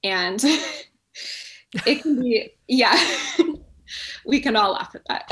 And 0.03 0.43
it 1.85 2.01
can 2.01 2.19
be, 2.19 2.53
yeah, 2.67 2.97
we 4.25 4.39
can 4.39 4.55
all 4.55 4.73
laugh 4.73 4.95
at 4.95 5.05
that. 5.07 5.25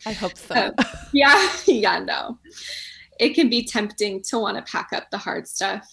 I 0.06 0.12
hope 0.12 0.36
so. 0.36 0.54
Um, 0.54 0.72
yeah, 1.12 1.52
yeah, 1.66 1.98
no. 1.98 2.38
It 3.18 3.34
can 3.34 3.48
be 3.48 3.64
tempting 3.64 4.22
to 4.24 4.38
want 4.38 4.56
to 4.56 4.70
pack 4.70 4.90
up 4.92 5.10
the 5.10 5.18
hard 5.18 5.46
stuff, 5.46 5.86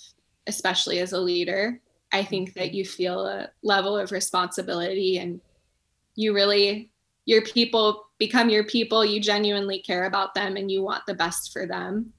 especially 0.47 0.99
as 0.99 1.13
a 1.13 1.19
leader. 1.19 1.79
I 2.11 2.23
think 2.23 2.53
that 2.53 2.73
you 2.73 2.85
feel 2.85 3.25
a 3.25 3.49
level 3.63 3.97
of 3.97 4.11
responsibility 4.11 5.17
and 5.17 5.41
you 6.15 6.33
really, 6.33 6.89
your 7.25 7.41
people 7.41 8.05
become 8.17 8.49
your 8.49 8.63
people. 8.63 9.03
You 9.03 9.19
genuinely 9.19 9.79
care 9.79 10.05
about 10.05 10.33
them 10.33 10.55
and 10.55 10.71
you 10.71 10.81
want 10.81 11.05
the 11.05 11.13
best 11.13 11.51
for 11.51 11.67
them. 11.67 12.13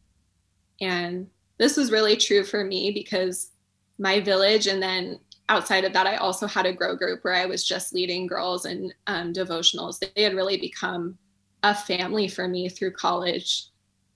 And 0.81 1.29
this 1.59 1.77
was 1.77 1.91
really 1.91 2.17
true 2.17 2.45
for 2.45 2.65
me 2.65 2.93
because 2.93 3.51
my 3.99 4.21
village 4.21 4.67
and 4.67 4.83
then 4.83 5.19
outside 5.49 5.85
of 5.85 5.93
that 5.93 6.07
i 6.07 6.17
also 6.17 6.47
had 6.47 6.67
a 6.67 6.73
grow 6.73 6.95
group 6.95 7.23
where 7.23 7.35
i 7.35 7.47
was 7.47 7.65
just 7.65 7.95
leading 7.95 8.27
girls 8.27 8.65
and 8.65 8.95
um, 9.07 9.33
devotionals. 9.33 9.99
They 9.99 10.23
had 10.23 10.35
really 10.35 10.59
become 10.59 11.19
a 11.63 11.75
family 11.75 12.29
for 12.29 12.47
me 12.47 12.69
through 12.69 12.93
college. 12.93 13.67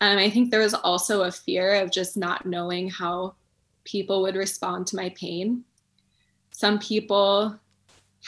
Um, 0.00 0.18
i 0.18 0.30
think 0.30 0.50
there 0.50 0.60
was 0.60 0.74
also 0.74 1.22
a 1.22 1.32
fear 1.32 1.74
of 1.74 1.90
just 1.90 2.16
not 2.16 2.46
knowing 2.46 2.88
how 2.88 3.34
people 3.84 4.22
would 4.22 4.36
respond 4.36 4.86
to 4.86 4.96
my 4.96 5.08
pain. 5.10 5.64
Some 6.52 6.78
people 6.78 7.58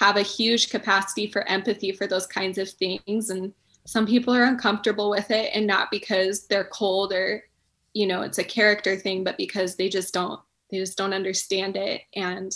have 0.00 0.16
a 0.16 0.22
huge 0.22 0.70
capacity 0.70 1.28
for 1.28 1.48
empathy 1.48 1.92
for 1.92 2.08
those 2.08 2.26
kinds 2.26 2.58
of 2.58 2.68
things 2.68 3.30
and 3.30 3.52
some 3.86 4.06
people 4.06 4.34
are 4.34 4.44
uncomfortable 4.44 5.10
with 5.10 5.30
it 5.30 5.50
and 5.54 5.66
not 5.66 5.90
because 5.90 6.46
they're 6.46 6.64
cold 6.64 7.12
or 7.12 7.44
you 7.92 8.06
know 8.06 8.22
it's 8.22 8.38
a 8.38 8.44
character 8.44 8.96
thing 8.96 9.22
but 9.22 9.36
because 9.36 9.76
they 9.76 9.88
just 9.88 10.12
don't 10.12 10.40
they 10.70 10.80
just 10.80 10.98
don't 10.98 11.12
understand 11.12 11.76
it. 11.76 12.02
And 12.14 12.52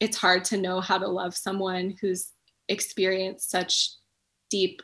it's 0.00 0.16
hard 0.16 0.44
to 0.46 0.56
know 0.56 0.80
how 0.80 0.98
to 0.98 1.08
love 1.08 1.36
someone 1.36 1.96
who's 2.00 2.32
experienced 2.68 3.50
such 3.50 3.90
deep 4.50 4.82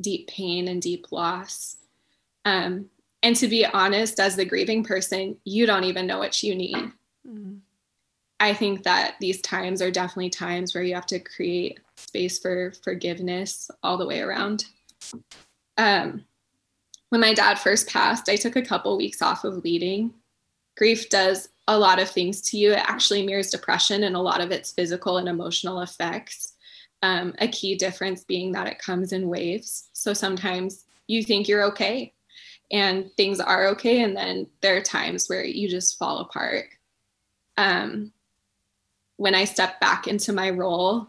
deep 0.00 0.28
pain 0.28 0.68
and 0.68 0.80
deep 0.80 1.10
loss. 1.10 1.76
Um, 2.44 2.86
and 3.22 3.34
to 3.36 3.48
be 3.48 3.66
honest 3.66 4.20
as 4.20 4.36
the 4.36 4.44
grieving 4.44 4.84
person 4.84 5.36
you 5.44 5.66
don't 5.66 5.84
even 5.84 6.06
know 6.06 6.18
what 6.18 6.42
you 6.42 6.54
need. 6.54 6.76
Mm-hmm. 7.26 7.56
i 8.40 8.54
think 8.54 8.84
that 8.84 9.16
these 9.20 9.42
times 9.42 9.82
are 9.82 9.90
definitely 9.90 10.30
times 10.30 10.72
where 10.72 10.84
you 10.84 10.94
have 10.94 11.04
to 11.06 11.18
create 11.18 11.80
space 11.96 12.38
for 12.38 12.72
forgiveness 12.84 13.70
all 13.82 13.98
the 13.98 14.06
way 14.06 14.20
around. 14.20 14.64
Um, 15.76 16.24
when 17.10 17.20
my 17.20 17.34
dad 17.34 17.58
first 17.58 17.88
passed 17.88 18.28
i 18.28 18.36
took 18.36 18.56
a 18.56 18.62
couple 18.62 18.96
weeks 18.96 19.20
off 19.20 19.44
of 19.44 19.64
leading. 19.64 20.14
Grief 20.76 21.08
does 21.08 21.48
a 21.68 21.78
lot 21.78 22.00
of 22.00 22.10
things 22.10 22.40
to 22.40 22.58
you. 22.58 22.72
It 22.72 22.82
actually 22.82 23.24
mirrors 23.24 23.50
depression 23.50 24.04
and 24.04 24.16
a 24.16 24.20
lot 24.20 24.40
of 24.40 24.50
its 24.50 24.72
physical 24.72 25.18
and 25.18 25.28
emotional 25.28 25.82
effects. 25.82 26.54
Um, 27.02 27.34
a 27.38 27.46
key 27.46 27.76
difference 27.76 28.24
being 28.24 28.50
that 28.52 28.66
it 28.66 28.80
comes 28.80 29.12
in 29.12 29.28
waves. 29.28 29.90
So 29.92 30.12
sometimes 30.12 30.86
you 31.06 31.22
think 31.22 31.46
you're 31.46 31.62
okay 31.64 32.12
and 32.72 33.10
things 33.16 33.38
are 33.38 33.68
okay 33.68 34.02
and 34.02 34.16
then 34.16 34.48
there 34.60 34.76
are 34.76 34.82
times 34.82 35.28
where 35.28 35.44
you 35.44 35.68
just 35.68 35.96
fall 35.96 36.18
apart. 36.18 36.66
Um, 37.56 38.12
when 39.18 39.34
i 39.34 39.44
stepped 39.44 39.80
back 39.80 40.06
into 40.06 40.32
my 40.32 40.48
role 40.48 41.08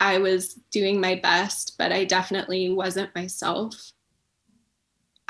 i 0.00 0.18
was 0.18 0.54
doing 0.70 1.00
my 1.00 1.14
best 1.16 1.76
but 1.78 1.90
i 1.90 2.04
definitely 2.04 2.70
wasn't 2.70 3.14
myself. 3.14 3.92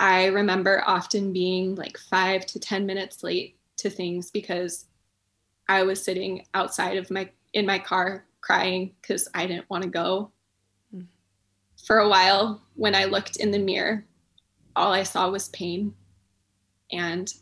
I 0.01 0.27
remember 0.27 0.85
often 0.87 1.33
being 1.33 1.75
like 1.75 1.99
five 1.99 2.47
to 2.47 2.61
ten 2.61 2.87
minutes 2.87 3.25
late 3.25 3.58
to 3.79 3.91
things 3.91 4.31
because 4.31 4.87
I 5.69 5.83
was 5.83 6.03
sitting 6.03 6.47
outside 6.55 6.97
of 6.97 7.11
my 7.11 7.31
in 7.53 7.67
my 7.67 7.79
car 7.79 8.25
crying 8.41 8.95
because 9.01 9.29
I 9.35 9.47
didn't 9.47 9.69
want 9.71 9.85
to 9.85 9.91
go. 9.91 10.31
Mm. 10.95 11.07
For 11.87 11.99
a 11.99 12.09
while, 12.09 12.63
when 12.75 12.95
I 12.95 13.05
looked 13.05 13.37
in 13.37 13.51
the 13.51 13.59
mirror, 13.59 14.05
all 14.77 14.93
I 14.93 15.03
saw 15.03 15.29
was 15.31 15.49
pain. 15.49 15.95
And 16.93 17.33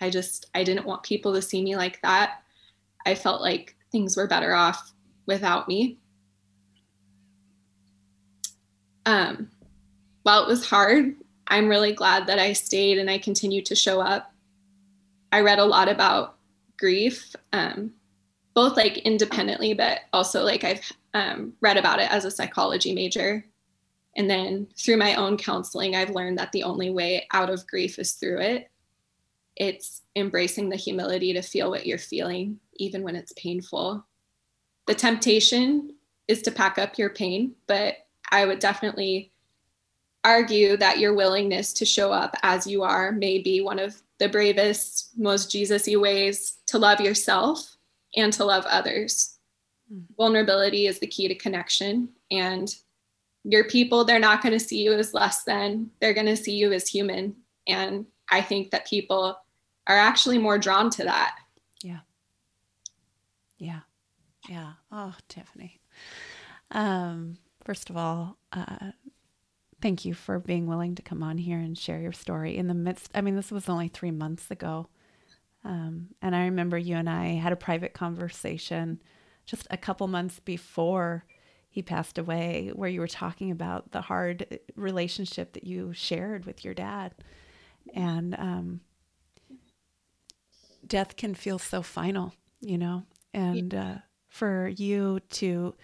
I 0.00 0.10
just 0.10 0.46
I 0.54 0.64
didn't 0.64 0.86
want 0.86 1.02
people 1.02 1.32
to 1.34 1.42
see 1.42 1.62
me 1.62 1.76
like 1.76 2.00
that. 2.02 2.42
I 3.06 3.14
felt 3.14 3.40
like 3.40 3.76
things 3.90 4.16
were 4.16 4.26
better 4.26 4.54
off 4.54 4.92
without 5.26 5.68
me. 5.68 5.98
Um, 9.06 9.50
while 10.22 10.42
it 10.42 10.48
was 10.48 10.66
hard, 10.66 11.14
I'm 11.48 11.68
really 11.68 11.92
glad 11.92 12.26
that 12.26 12.38
I 12.38 12.54
stayed 12.54 12.98
and 12.98 13.10
I 13.10 13.18
continued 13.18 13.66
to 13.66 13.74
show 13.74 14.00
up. 14.00 14.33
I 15.34 15.40
read 15.40 15.58
a 15.58 15.64
lot 15.64 15.88
about 15.88 16.36
grief, 16.78 17.34
um, 17.52 17.90
both 18.54 18.76
like 18.76 18.98
independently, 18.98 19.74
but 19.74 20.02
also 20.12 20.44
like 20.44 20.62
I've 20.62 20.92
um, 21.12 21.54
read 21.60 21.76
about 21.76 21.98
it 21.98 22.08
as 22.08 22.24
a 22.24 22.30
psychology 22.30 22.94
major. 22.94 23.44
And 24.14 24.30
then 24.30 24.68
through 24.78 24.96
my 24.96 25.16
own 25.16 25.36
counseling, 25.36 25.96
I've 25.96 26.14
learned 26.14 26.38
that 26.38 26.52
the 26.52 26.62
only 26.62 26.90
way 26.90 27.26
out 27.32 27.50
of 27.50 27.66
grief 27.66 27.98
is 27.98 28.12
through 28.12 28.42
it. 28.42 28.70
It's 29.56 30.02
embracing 30.14 30.68
the 30.68 30.76
humility 30.76 31.32
to 31.32 31.42
feel 31.42 31.68
what 31.68 31.84
you're 31.84 31.98
feeling, 31.98 32.60
even 32.76 33.02
when 33.02 33.16
it's 33.16 33.32
painful. 33.32 34.06
The 34.86 34.94
temptation 34.94 35.96
is 36.28 36.42
to 36.42 36.52
pack 36.52 36.78
up 36.78 36.96
your 36.96 37.10
pain, 37.10 37.56
but 37.66 37.96
I 38.30 38.46
would 38.46 38.60
definitely 38.60 39.32
argue 40.22 40.76
that 40.76 41.00
your 41.00 41.12
willingness 41.12 41.72
to 41.72 41.84
show 41.84 42.12
up 42.12 42.36
as 42.44 42.68
you 42.68 42.84
are 42.84 43.10
may 43.10 43.38
be 43.38 43.60
one 43.60 43.80
of 43.80 44.00
the 44.18 44.28
bravest, 44.28 45.10
most 45.16 45.50
Jesus 45.50 45.86
y 45.88 45.96
ways 45.96 46.58
to 46.66 46.78
love 46.78 47.00
yourself 47.00 47.76
and 48.16 48.32
to 48.32 48.44
love 48.44 48.64
others. 48.66 49.38
Mm. 49.92 50.04
Vulnerability 50.16 50.86
is 50.86 50.98
the 50.98 51.06
key 51.06 51.28
to 51.28 51.34
connection. 51.34 52.08
And 52.30 52.74
your 53.44 53.64
people, 53.64 54.04
they're 54.04 54.18
not 54.18 54.42
going 54.42 54.52
to 54.52 54.64
see 54.64 54.82
you 54.82 54.92
as 54.92 55.14
less 55.14 55.44
than, 55.44 55.90
they're 56.00 56.14
going 56.14 56.26
to 56.26 56.36
see 56.36 56.54
you 56.54 56.72
as 56.72 56.88
human. 56.88 57.36
And 57.66 58.06
I 58.30 58.40
think 58.40 58.70
that 58.70 58.86
people 58.86 59.36
are 59.86 59.96
actually 59.96 60.38
more 60.38 60.58
drawn 60.58 60.90
to 60.90 61.04
that. 61.04 61.36
Yeah. 61.82 62.00
Yeah. 63.58 63.80
Yeah. 64.48 64.72
Oh, 64.90 65.14
Tiffini. 65.28 65.78
Um, 66.70 67.38
first 67.64 67.90
of 67.90 67.96
all, 67.96 68.38
uh, 68.52 68.92
thank 69.84 70.06
you 70.06 70.14
for 70.14 70.38
being 70.38 70.66
willing 70.66 70.94
to 70.94 71.02
come 71.02 71.22
on 71.22 71.36
here 71.36 71.58
and 71.58 71.76
share 71.76 72.00
your 72.00 72.10
story 72.10 72.56
in 72.56 72.68
the 72.68 72.74
midst. 72.74 73.10
I 73.14 73.20
mean, 73.20 73.36
this 73.36 73.50
was 73.50 73.68
only 73.68 73.88
three 73.88 74.10
months 74.10 74.50
ago. 74.50 74.88
Um, 75.62 76.08
and 76.22 76.34
I 76.34 76.44
remember 76.44 76.78
you 76.78 76.96
and 76.96 77.06
I 77.06 77.34
had 77.34 77.52
a 77.52 77.56
private 77.56 77.92
conversation 77.92 79.02
just 79.44 79.66
a 79.70 79.76
couple 79.76 80.08
months 80.08 80.40
before 80.40 81.26
he 81.68 81.82
passed 81.82 82.16
away, 82.16 82.70
where 82.74 82.88
you 82.88 82.98
were 82.98 83.06
talking 83.06 83.50
about 83.50 83.92
the 83.92 84.00
hard 84.00 84.58
relationship 84.74 85.52
that 85.52 85.64
you 85.64 85.92
shared 85.92 86.46
with 86.46 86.64
your 86.64 86.72
dad. 86.72 87.14
And 87.92 88.34
um, 88.38 88.80
death 90.86 91.14
can 91.16 91.34
feel 91.34 91.58
so 91.58 91.82
final, 91.82 92.32
you 92.62 92.78
know, 92.78 93.02
and 93.34 93.74
uh, 93.74 93.94
for 94.28 94.66
you 94.66 95.20
to 95.32 95.74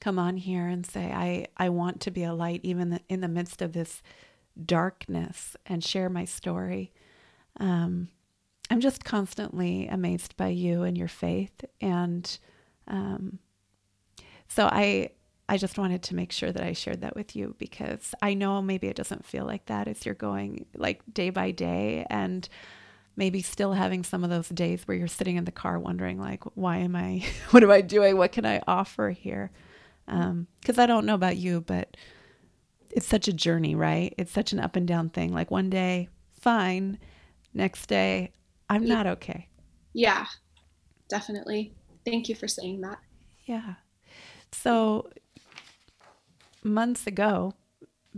come 0.00 0.18
on 0.18 0.36
here 0.36 0.66
and 0.66 0.84
say, 0.84 1.12
I, 1.12 1.46
I 1.56 1.68
want 1.68 2.00
to 2.00 2.10
be 2.10 2.24
a 2.24 2.32
light 2.32 2.60
even 2.62 3.00
in 3.08 3.20
the 3.20 3.28
midst 3.28 3.62
of 3.62 3.72
this 3.72 4.02
darkness 4.64 5.56
and 5.66 5.84
share 5.84 6.08
my 6.08 6.24
story. 6.24 6.92
Um, 7.58 8.08
I'm 8.70 8.80
just 8.80 9.04
constantly 9.04 9.86
amazed 9.88 10.36
by 10.36 10.48
you 10.48 10.82
and 10.82 10.96
your 10.96 11.08
faith. 11.08 11.64
And 11.80 12.38
um, 12.88 13.38
so 14.48 14.66
I, 14.66 15.10
I 15.48 15.56
just 15.56 15.78
wanted 15.78 16.02
to 16.04 16.14
make 16.14 16.32
sure 16.32 16.52
that 16.52 16.62
I 16.62 16.72
shared 16.72 17.00
that 17.02 17.16
with 17.16 17.34
you 17.34 17.54
because 17.58 18.14
I 18.22 18.34
know 18.34 18.62
maybe 18.62 18.86
it 18.86 18.96
doesn't 18.96 19.26
feel 19.26 19.44
like 19.44 19.66
that 19.66 19.88
as 19.88 20.06
you're 20.06 20.14
going 20.14 20.66
like 20.74 21.02
day 21.12 21.30
by 21.30 21.50
day 21.50 22.06
and 22.08 22.48
maybe 23.16 23.42
still 23.42 23.72
having 23.72 24.04
some 24.04 24.24
of 24.24 24.30
those 24.30 24.48
days 24.48 24.86
where 24.86 24.96
you're 24.96 25.08
sitting 25.08 25.36
in 25.36 25.44
the 25.44 25.52
car 25.52 25.78
wondering 25.78 26.18
like 26.20 26.44
why 26.54 26.78
am 26.78 26.94
I 26.94 27.24
what 27.50 27.62
am 27.62 27.70
I 27.70 27.80
doing 27.80 28.16
what 28.16 28.32
can 28.32 28.46
I 28.46 28.62
offer 28.66 29.10
here 29.10 29.50
because 30.06 30.78
um, 30.78 30.80
I 30.80 30.86
don't 30.86 31.06
know 31.06 31.14
about 31.14 31.36
you, 31.36 31.60
but 31.60 31.96
it's 32.90 33.06
such 33.06 33.28
a 33.28 33.32
journey, 33.32 33.74
right? 33.74 34.14
It's 34.18 34.32
such 34.32 34.52
an 34.52 34.60
up 34.60 34.76
and 34.76 34.86
down 34.86 35.10
thing. 35.10 35.32
Like 35.32 35.50
one 35.50 35.70
day, 35.70 36.08
fine. 36.40 36.98
Next 37.54 37.86
day, 37.86 38.32
I'm 38.68 38.84
yeah. 38.84 38.94
not 38.94 39.06
okay. 39.06 39.48
Yeah, 39.92 40.26
definitely. 41.08 41.74
Thank 42.04 42.28
you 42.28 42.34
for 42.34 42.48
saying 42.48 42.80
that. 42.82 42.98
Yeah. 43.44 43.74
So, 44.52 45.10
months 46.62 47.06
ago, 47.06 47.54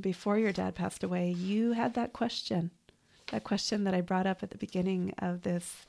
before 0.01 0.39
your 0.39 0.53
dad 0.53 0.75
passed 0.75 1.05
away, 1.05 1.31
you 1.31 1.73
had 1.73 1.95
that 1.95 2.13
question, 2.13 2.71
that 3.31 3.45
question 3.45 3.85
that 3.85 3.95
I 3.95 4.01
brought 4.01 4.27
up 4.27 4.43
at 4.43 4.51
the 4.51 4.59
beginning 4.59 5.13
of 5.19 5.43
this 5.43 5.87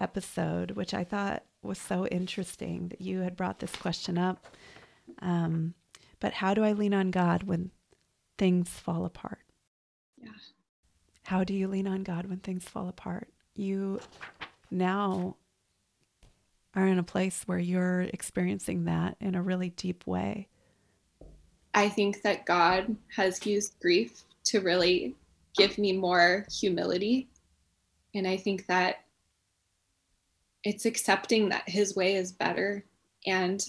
episode, 0.00 0.72
which 0.72 0.94
I 0.94 1.04
thought 1.04 1.44
was 1.62 1.78
so 1.78 2.06
interesting 2.06 2.88
that 2.88 3.00
you 3.00 3.20
had 3.20 3.36
brought 3.36 3.60
this 3.60 3.76
question 3.76 4.18
up. 4.18 4.46
Um, 5.20 5.74
but 6.20 6.34
how 6.34 6.54
do 6.54 6.64
I 6.64 6.72
lean 6.72 6.94
on 6.94 7.10
God 7.10 7.44
when 7.44 7.70
things 8.38 8.68
fall 8.68 9.04
apart? 9.04 9.40
Yeah. 10.20 10.30
How 11.24 11.44
do 11.44 11.54
you 11.54 11.68
lean 11.68 11.86
on 11.86 12.02
God 12.02 12.26
when 12.26 12.38
things 12.38 12.64
fall 12.64 12.88
apart? 12.88 13.28
You 13.54 14.00
now 14.70 15.36
are 16.74 16.86
in 16.86 16.98
a 16.98 17.04
place 17.04 17.42
where 17.46 17.58
you're 17.58 18.02
experiencing 18.02 18.84
that 18.86 19.16
in 19.20 19.34
a 19.34 19.42
really 19.42 19.70
deep 19.70 20.06
way. 20.06 20.48
I 21.74 21.88
think 21.88 22.22
that 22.22 22.44
God 22.44 22.96
has 23.14 23.44
used 23.46 23.78
grief 23.80 24.22
to 24.44 24.60
really 24.60 25.14
give 25.56 25.78
me 25.78 25.92
more 25.92 26.46
humility. 26.50 27.28
And 28.14 28.26
I 28.26 28.36
think 28.36 28.66
that 28.66 29.04
it's 30.64 30.84
accepting 30.86 31.48
that 31.48 31.68
his 31.68 31.96
way 31.96 32.14
is 32.14 32.32
better 32.32 32.84
and 33.26 33.64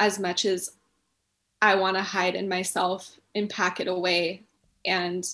as 0.00 0.18
much 0.18 0.44
as 0.44 0.72
I 1.60 1.74
want 1.74 1.96
to 1.96 2.02
hide 2.02 2.34
in 2.34 2.48
myself 2.48 3.18
and 3.34 3.50
pack 3.50 3.80
it 3.80 3.88
away. 3.88 4.44
And 4.84 5.26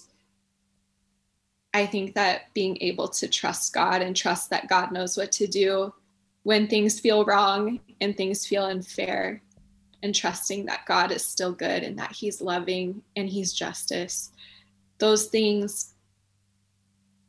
I 1.72 1.86
think 1.86 2.14
that 2.14 2.52
being 2.54 2.78
able 2.80 3.08
to 3.08 3.28
trust 3.28 3.74
God 3.74 4.00
and 4.00 4.16
trust 4.16 4.50
that 4.50 4.68
God 4.68 4.92
knows 4.92 5.16
what 5.16 5.32
to 5.32 5.46
do 5.46 5.92
when 6.44 6.68
things 6.68 7.00
feel 7.00 7.24
wrong 7.24 7.80
and 8.00 8.16
things 8.16 8.46
feel 8.46 8.64
unfair, 8.64 9.42
and 10.04 10.14
trusting 10.14 10.66
that 10.66 10.84
God 10.84 11.10
is 11.10 11.26
still 11.26 11.52
good 11.52 11.82
and 11.82 11.98
that 11.98 12.12
He's 12.12 12.42
loving 12.42 13.02
and 13.16 13.26
He's 13.26 13.54
justice, 13.54 14.30
those 14.98 15.26
things, 15.28 15.94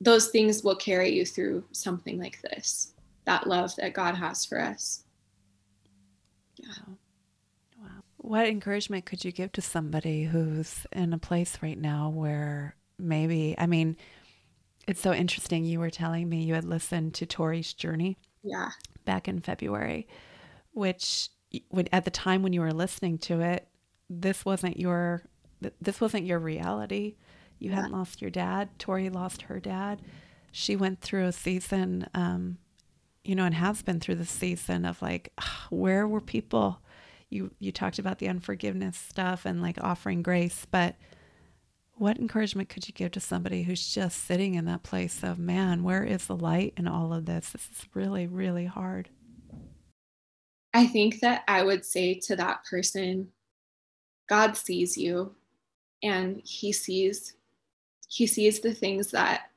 those 0.02 0.28
things 0.28 0.62
will 0.62 0.76
carry 0.76 1.10
you 1.16 1.26
through 1.26 1.64
something 1.72 2.20
like 2.20 2.42
this. 2.42 2.92
That 3.24 3.48
love 3.48 3.74
that 3.78 3.94
God 3.94 4.16
has 4.16 4.44
for 4.44 4.60
us. 4.60 5.06
Yeah. 6.58 6.96
What 8.26 8.48
encouragement 8.48 9.06
could 9.06 9.24
you 9.24 9.32
give 9.32 9.52
to 9.54 9.62
somebody 9.62 10.24
who's 10.24 10.88
in 10.92 11.14
a 11.14 11.20
place 11.20 11.60
right 11.62 11.78
now 11.78 12.10
where 12.10 12.76
maybe, 12.98 13.54
I 13.58 13.68
mean, 13.68 13.98
it's 14.88 15.00
so 15.02 15.14
interesting. 15.14 15.64
You 15.64 15.80
were 15.80 15.92
telling 15.92 16.28
me 16.28 16.44
you 16.44 16.56
had 16.56 16.66
listened 16.66 17.14
to 17.16 17.28
Tori's 17.28 17.74
journey. 17.74 18.18
Yeah. 18.44 18.70
Back 19.06 19.28
in 19.28 19.42
February, 19.42 20.08
which 20.72 21.30
when, 21.70 21.88
at 21.92 22.06
the 22.06 22.12
time 22.12 22.42
when 22.42 22.52
you 22.52 22.62
were 22.62 22.74
listening 22.74 23.20
to 23.20 23.42
it, 23.42 23.68
this 24.10 24.44
wasn't 24.44 24.80
your 24.80 25.24
this 25.80 26.02
wasn't 26.02 26.26
your 26.26 26.40
reality. 26.40 27.16
You 27.60 27.70
yeah. 27.70 27.76
hadn't 27.78 27.92
lost 27.92 28.22
your 28.22 28.32
dad. 28.32 28.70
Tori 28.80 29.10
lost 29.10 29.44
her 29.44 29.60
dad. 29.60 30.02
She 30.52 30.76
went 30.76 31.02
through 31.02 31.26
a 31.26 31.32
season, 31.32 32.08
um, 32.14 32.58
you 33.24 33.36
know, 33.36 33.46
and 33.46 33.56
has 33.56 33.82
been 33.84 34.00
through 34.00 34.16
the 34.16 34.26
season 34.26 34.86
of 34.86 35.02
like, 35.02 35.32
where 35.70 36.08
were 36.08 36.22
people 36.22 36.82
you 37.30 37.52
you 37.60 37.72
talked 37.72 38.00
about 38.00 38.20
the 38.20 38.28
unforgiveness 38.28 38.98
stuff 38.98 39.46
and 39.46 39.62
like 39.62 39.82
offering 39.84 40.22
grace, 40.22 40.66
but 40.70 40.96
what 41.98 42.18
encouragement 42.18 42.68
could 42.70 42.88
you 42.88 42.94
give 42.94 43.12
to 43.12 43.20
somebody 43.20 43.64
who's 43.64 43.94
just 43.94 44.26
sitting 44.26 44.56
in 44.56 44.66
that 44.66 44.84
place 44.84 45.24
of, 45.24 45.40
man, 45.40 45.82
where 45.82 46.04
is 46.04 46.28
the 46.28 46.36
light 46.36 46.74
in 46.76 46.88
all 46.88 47.14
of 47.14 47.26
this? 47.26 47.52
This 47.52 47.70
is 47.72 47.86
really, 47.94 48.28
really 48.28 48.66
hard. 48.66 49.10
I 50.74 50.88
think 50.88 51.22
that 51.22 51.44
I 51.48 51.64
would 51.64 51.86
say 51.86 52.16
to 52.26 52.36
that 52.36 52.66
person, 52.70 53.30
God 54.28 54.58
sees 54.58 54.98
you 54.98 55.36
and 56.04 56.42
he 56.44 56.74
sees 56.74 57.36
he 58.10 58.28
sees 58.28 58.60
the 58.60 58.74
things 58.74 59.12
that 59.12 59.50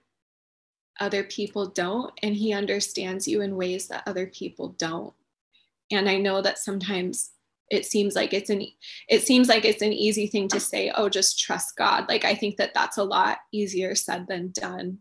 other 1.01 1.25
people 1.25 1.67
don't 1.67 2.13
and 2.23 2.35
he 2.35 2.53
understands 2.53 3.27
you 3.27 3.41
in 3.41 3.57
ways 3.57 3.89
that 3.89 4.05
other 4.07 4.27
people 4.27 4.69
don't. 4.79 5.13
And 5.91 6.09
I 6.09 6.19
know 6.19 6.41
that 6.43 6.59
sometimes 6.59 7.31
it 7.71 7.85
seems 7.85 8.15
like 8.15 8.33
it's 8.33 8.51
an 8.51 8.67
it 9.09 9.23
seems 9.23 9.49
like 9.49 9.65
it's 9.65 9.83
an 9.83 9.93
easy 9.93 10.27
thing 10.27 10.49
to 10.49 10.61
say 10.61 10.91
oh 10.97 11.09
just 11.09 11.39
trust 11.39 11.77
god 11.77 12.09
like 12.09 12.25
i 12.25 12.35
think 12.35 12.57
that 12.57 12.73
that's 12.75 12.97
a 12.97 13.05
lot 13.05 13.39
easier 13.53 13.95
said 13.95 14.27
than 14.29 14.51
done 14.53 14.99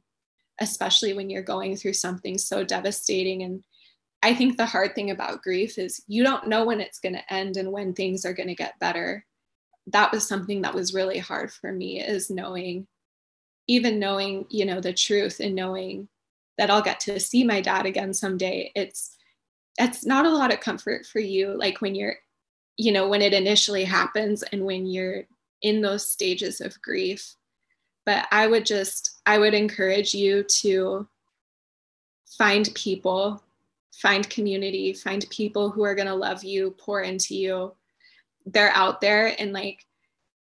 especially 0.59 1.13
when 1.13 1.29
you're 1.29 1.43
going 1.43 1.75
through 1.75 1.93
something 1.93 2.37
so 2.37 2.63
devastating 2.63 3.43
and 3.43 3.63
I 4.23 4.33
think 4.33 4.57
the 4.57 4.65
hard 4.65 4.95
thing 4.95 5.11
about 5.11 5.43
grief 5.43 5.77
is 5.77 6.03
you 6.07 6.23
don't 6.23 6.47
know 6.47 6.65
when 6.65 6.81
it's 6.81 6.99
going 6.99 7.13
to 7.13 7.33
end 7.33 7.57
and 7.57 7.71
when 7.71 7.93
things 7.93 8.25
are 8.25 8.33
going 8.33 8.47
to 8.47 8.55
get 8.55 8.79
better. 8.79 9.25
That 9.87 10.11
was 10.11 10.27
something 10.27 10.63
that 10.63 10.73
was 10.73 10.93
really 10.93 11.19
hard 11.19 11.51
for 11.53 11.71
me 11.71 12.01
is 12.01 12.29
knowing, 12.29 12.87
even 13.67 13.99
knowing, 13.99 14.45
you 14.49 14.65
know, 14.65 14.81
the 14.81 14.93
truth 14.93 15.39
and 15.39 15.55
knowing 15.55 16.09
that 16.57 16.69
I'll 16.69 16.81
get 16.81 16.99
to 17.01 17.19
see 17.19 17.43
my 17.43 17.61
dad 17.61 17.85
again 17.85 18.13
someday. 18.13 18.71
It's, 18.75 19.15
it's 19.77 20.05
not 20.05 20.25
a 20.25 20.31
lot 20.31 20.51
of 20.51 20.59
comfort 20.59 21.05
for 21.05 21.19
you. 21.19 21.55
Like 21.55 21.79
when 21.79 21.93
you're, 21.93 22.17
you 22.77 22.91
know, 22.91 23.07
when 23.07 23.21
it 23.21 23.33
initially 23.33 23.83
happens 23.83 24.43
and 24.43 24.63
when 24.63 24.85
you're 24.85 25.23
in 25.61 25.81
those 25.81 26.09
stages 26.09 26.61
of 26.61 26.81
grief. 26.81 27.35
But 28.05 28.27
I 28.31 28.47
would 28.47 28.65
just, 28.65 29.19
I 29.25 29.37
would 29.37 29.53
encourage 29.53 30.13
you 30.13 30.43
to 30.61 31.07
find 32.37 32.69
people 32.75 33.43
find 33.97 34.29
community, 34.29 34.93
find 34.93 35.25
people 35.31 35.71
who 35.71 35.83
are 35.83 35.95
going 35.95 36.07
to 36.07 36.13
love 36.13 36.43
you, 36.43 36.71
pour 36.77 37.01
into 37.01 37.35
you. 37.35 37.73
They're 38.45 38.71
out 38.71 39.01
there 39.01 39.35
and 39.39 39.53
like 39.53 39.85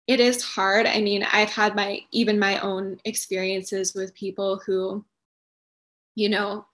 it 0.07 0.21
is 0.21 0.43
hard. 0.43 0.87
I 0.87 1.01
mean, 1.01 1.25
I've 1.33 1.51
had 1.51 1.75
my 1.75 2.01
even 2.11 2.39
my 2.39 2.61
own 2.61 3.01
experiences 3.05 3.95
with 3.95 4.15
people 4.15 4.61
who 4.67 5.05
you 6.17 6.29
know, 6.29 6.67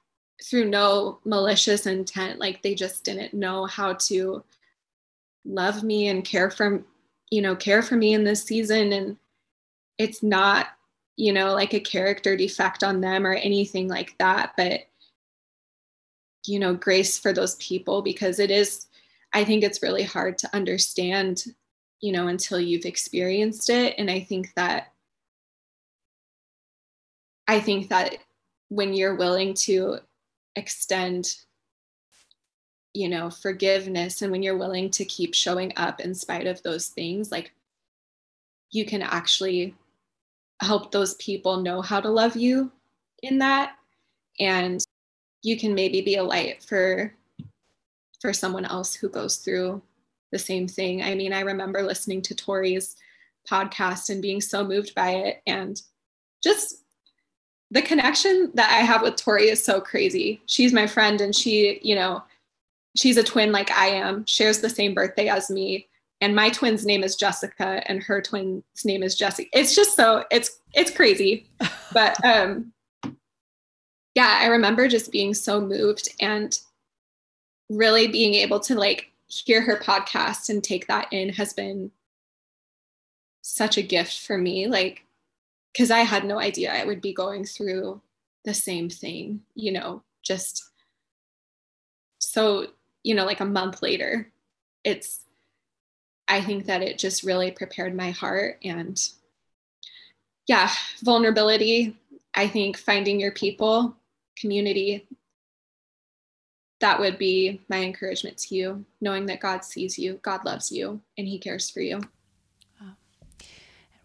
through 0.43 0.69
no 0.69 1.21
malicious 1.25 1.87
intent, 1.87 2.41
like 2.41 2.63
they 2.63 2.75
just 2.75 3.05
didn't 3.05 3.33
know 3.33 3.67
how 3.67 3.93
to 3.93 4.43
love 5.47 5.83
me 5.83 6.09
and 6.09 6.25
care 6.25 6.51
for 6.51 6.85
you 7.31 7.43
know, 7.43 7.57
care 7.57 7.83
for 7.83 7.97
me 7.97 8.15
in 8.15 8.23
this 8.23 8.45
season. 8.45 8.93
And 8.93 9.17
it's 9.99 10.23
not 10.23 10.69
you 11.17 11.33
know 11.33 11.55
like 11.55 11.75
a 11.75 11.81
character 11.81 12.37
defect 12.37 12.85
on 12.85 13.01
them 13.01 13.27
or 13.27 13.33
anything 13.33 13.89
like 13.89 14.17
that 14.19 14.53
but 14.57 14.81
you 16.47 16.59
know 16.59 16.75
grace 16.75 17.19
for 17.19 17.33
those 17.33 17.57
people 17.57 18.03
because 18.03 18.39
it 18.39 18.51
is 18.51 18.87
i 19.33 19.45
think 19.45 19.65
it's 19.65 19.83
really 19.83 20.03
hard 20.03 20.39
to 20.39 20.55
understand 20.55 21.45
you 22.01 22.13
know 22.13 22.29
until 22.29 22.61
you've 22.61 22.85
experienced 22.85 23.71
it. 23.71 23.95
And 23.99 24.11
i 24.11 24.21
think 24.21 24.53
that 24.55 24.93
i 27.49 27.59
think 27.59 27.89
that 27.89 28.19
when 28.69 28.93
you're 28.93 29.17
willing 29.17 29.55
to 29.55 29.99
extend 30.57 31.35
you 32.97 33.09
know 33.09 33.31
forgiveness 33.31 34.23
and 34.23 34.33
when 34.33 34.43
you're 34.43 34.57
willing 34.57 34.91
to 34.91 35.05
keep 35.05 35.35
showing 35.35 35.73
up 35.77 36.01
in 36.01 36.15
spite 36.15 36.47
of 36.47 36.63
those 36.63 36.89
things 36.89 37.31
like 37.31 37.53
you 38.71 38.85
can 38.85 39.03
actually 39.03 39.75
help 40.61 40.91
those 40.91 41.15
people 41.15 41.59
know 41.59 41.83
how 41.83 42.01
to 42.01 42.09
love 42.09 42.37
you 42.37 42.73
in 43.23 43.39
that 43.39 43.77
and 44.41 44.85
you 45.43 45.57
can 45.57 45.75
maybe 45.75 46.01
be 46.01 46.17
a 46.17 46.25
light 46.25 46.63
for 46.63 47.13
for 48.21 48.33
someone 48.33 48.65
else 48.65 48.95
who 48.95 49.09
goes 49.09 49.37
through 49.37 49.81
the 50.33 50.39
same 50.39 50.67
thing. 50.67 51.03
I 51.03 51.15
mean, 51.15 51.33
I 51.33 51.41
remember 51.41 51.83
listening 51.83 52.23
to 52.23 52.35
Tori's 52.35 52.97
podcast 53.49 54.11
and 54.11 54.21
being 54.21 54.41
so 54.41 54.65
moved 54.65 54.95
by 54.95 55.11
it 55.11 55.43
and 55.47 55.81
just 56.43 56.83
the 57.71 57.83
connection 57.83 58.51
that 58.55 58.71
I 58.71 58.85
have 58.85 59.03
with 59.03 59.17
Tori 59.17 59.49
is 59.49 59.63
so 59.63 59.81
crazy. 59.81 60.41
She's 60.47 60.73
my 60.73 60.87
friend 60.87 61.21
and 61.21 61.35
she, 61.35 61.79
you 61.83 61.95
know, 61.95 62.23
she's 62.97 63.17
a 63.17 63.23
twin 63.23 63.53
like 63.53 63.71
I 63.71 63.89
am, 63.89 64.25
shares 64.27 64.61
the 64.61 64.71
same 64.71 64.95
birthday 64.95 65.29
as 65.29 65.51
me. 65.51 65.89
And 66.21 66.35
my 66.35 66.49
twin's 66.49 66.87
name 66.87 67.05
is 67.05 67.15
Jessica 67.15 67.83
and 67.87 68.03
her 68.03 68.23
twin's 68.23 68.63
name 68.85 69.03
is 69.03 69.17
Jesse. 69.17 69.51
It's 69.53 69.75
just 69.75 69.95
so 69.95 70.25
it's 70.31 70.61
it's 70.75 70.91
crazy. 70.91 71.49
But 71.93 72.23
um 72.25 72.73
yeah, 74.15 74.39
I 74.41 74.47
remember 74.47 74.89
just 74.89 75.13
being 75.13 75.35
so 75.35 75.61
moved 75.61 76.09
and 76.21 76.59
really 77.69 78.09
being 78.09 78.35
able 78.35 78.61
to 78.61 78.75
like 78.75 79.13
hear 79.29 79.61
her 79.61 79.77
podcast 79.77 80.49
and 80.49 80.63
take 80.63 80.87
that 80.87 81.13
in 81.13 81.31
has 81.31 81.53
been 81.53 81.91
such 83.43 83.77
a 83.77 83.83
gift 83.83 84.21
for 84.21 84.39
me. 84.39 84.67
Like, 84.67 85.05
because 85.73 85.91
I 85.91 86.01
had 86.01 86.25
no 86.25 86.39
idea 86.39 86.73
I 86.73 86.85
would 86.85 87.01
be 87.01 87.13
going 87.13 87.45
through 87.45 88.01
the 88.45 88.55
same 88.55 88.89
thing, 88.89 89.43
you 89.55 89.73
know, 89.73 90.03
just 90.23 90.71
so, 92.19 92.69
you 93.07 93.15
know, 93.15 93.25
like 93.25 93.39
a 93.39 93.45
month 93.45 93.83
later, 93.83 94.33
it's, 94.83 95.21
I 96.27 96.43
think 96.43 96.67
that 96.67 96.83
it 96.83 96.99
just 96.99 97.23
really 97.23 97.53
prepared 97.53 97.95
my 97.95 98.11
heart 98.11 98.59
and 98.65 99.01
yeah, 100.49 100.69
vulnerability. 101.05 101.97
I 102.35 102.49
think 102.49 102.77
finding 102.77 103.21
your 103.21 103.31
people 103.31 103.95
community, 104.37 105.07
that 106.81 106.99
would 106.99 107.17
be 107.17 107.61
my 107.69 107.79
encouragement 107.85 108.39
to 108.39 108.57
you, 108.57 108.85
knowing 109.01 109.27
that 109.27 109.39
God 109.39 109.65
sees 109.65 109.97
you, 109.97 110.19
God 110.23 110.45
loves 110.45 110.73
you, 110.73 111.01
and 111.17 111.29
He 111.29 111.39
cares 111.39 111.71
for 111.71 111.81
you. 111.81 112.01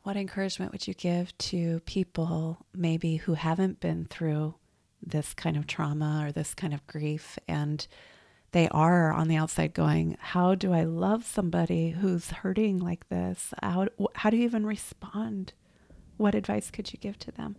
What 0.04 0.16
encouragement 0.16 0.72
would 0.72 0.88
you 0.88 0.94
give 0.94 1.36
to 1.40 1.80
people 1.82 2.66
maybe 2.74 3.18
who 3.18 3.34
haven't 3.34 3.80
been 3.80 4.06
through 4.06 4.56
this 5.04 5.34
kind 5.34 5.58
of 5.58 5.66
trauma 5.66 6.24
or 6.26 6.32
this 6.32 6.54
kind 6.54 6.74
of 6.74 6.86
grief 6.86 7.40
and 7.48 7.88
they 8.52 8.68
are 8.70 9.12
on 9.12 9.28
the 9.28 9.36
outside 9.38 9.74
going, 9.74 10.18
How 10.20 10.56
do 10.56 10.74
I 10.74 10.84
love 10.84 11.26
somebody 11.26 11.92
who's 11.92 12.32
hurting 12.32 12.80
like 12.80 13.08
this? 13.10 13.54
How, 13.62 13.88
how 14.16 14.30
do 14.30 14.38
you 14.38 14.44
even 14.44 14.66
respond? 14.66 15.54
What 16.18 16.36
advice 16.36 16.70
could 16.70 16.92
you 16.94 17.00
give 17.00 17.18
to 17.20 17.32
them? 17.32 17.56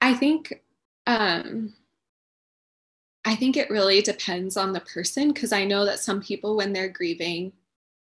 I 0.00 0.14
think 0.14 0.62
um, 1.06 1.74
I 3.24 3.34
think 3.36 3.56
it 3.56 3.70
really 3.70 4.00
depends 4.00 4.56
on 4.56 4.72
the 4.72 4.80
person 4.80 5.32
because 5.32 5.52
I 5.52 5.64
know 5.64 5.84
that 5.84 6.00
some 6.00 6.22
people, 6.22 6.56
when 6.56 6.72
they're 6.72 6.88
grieving, 6.88 7.52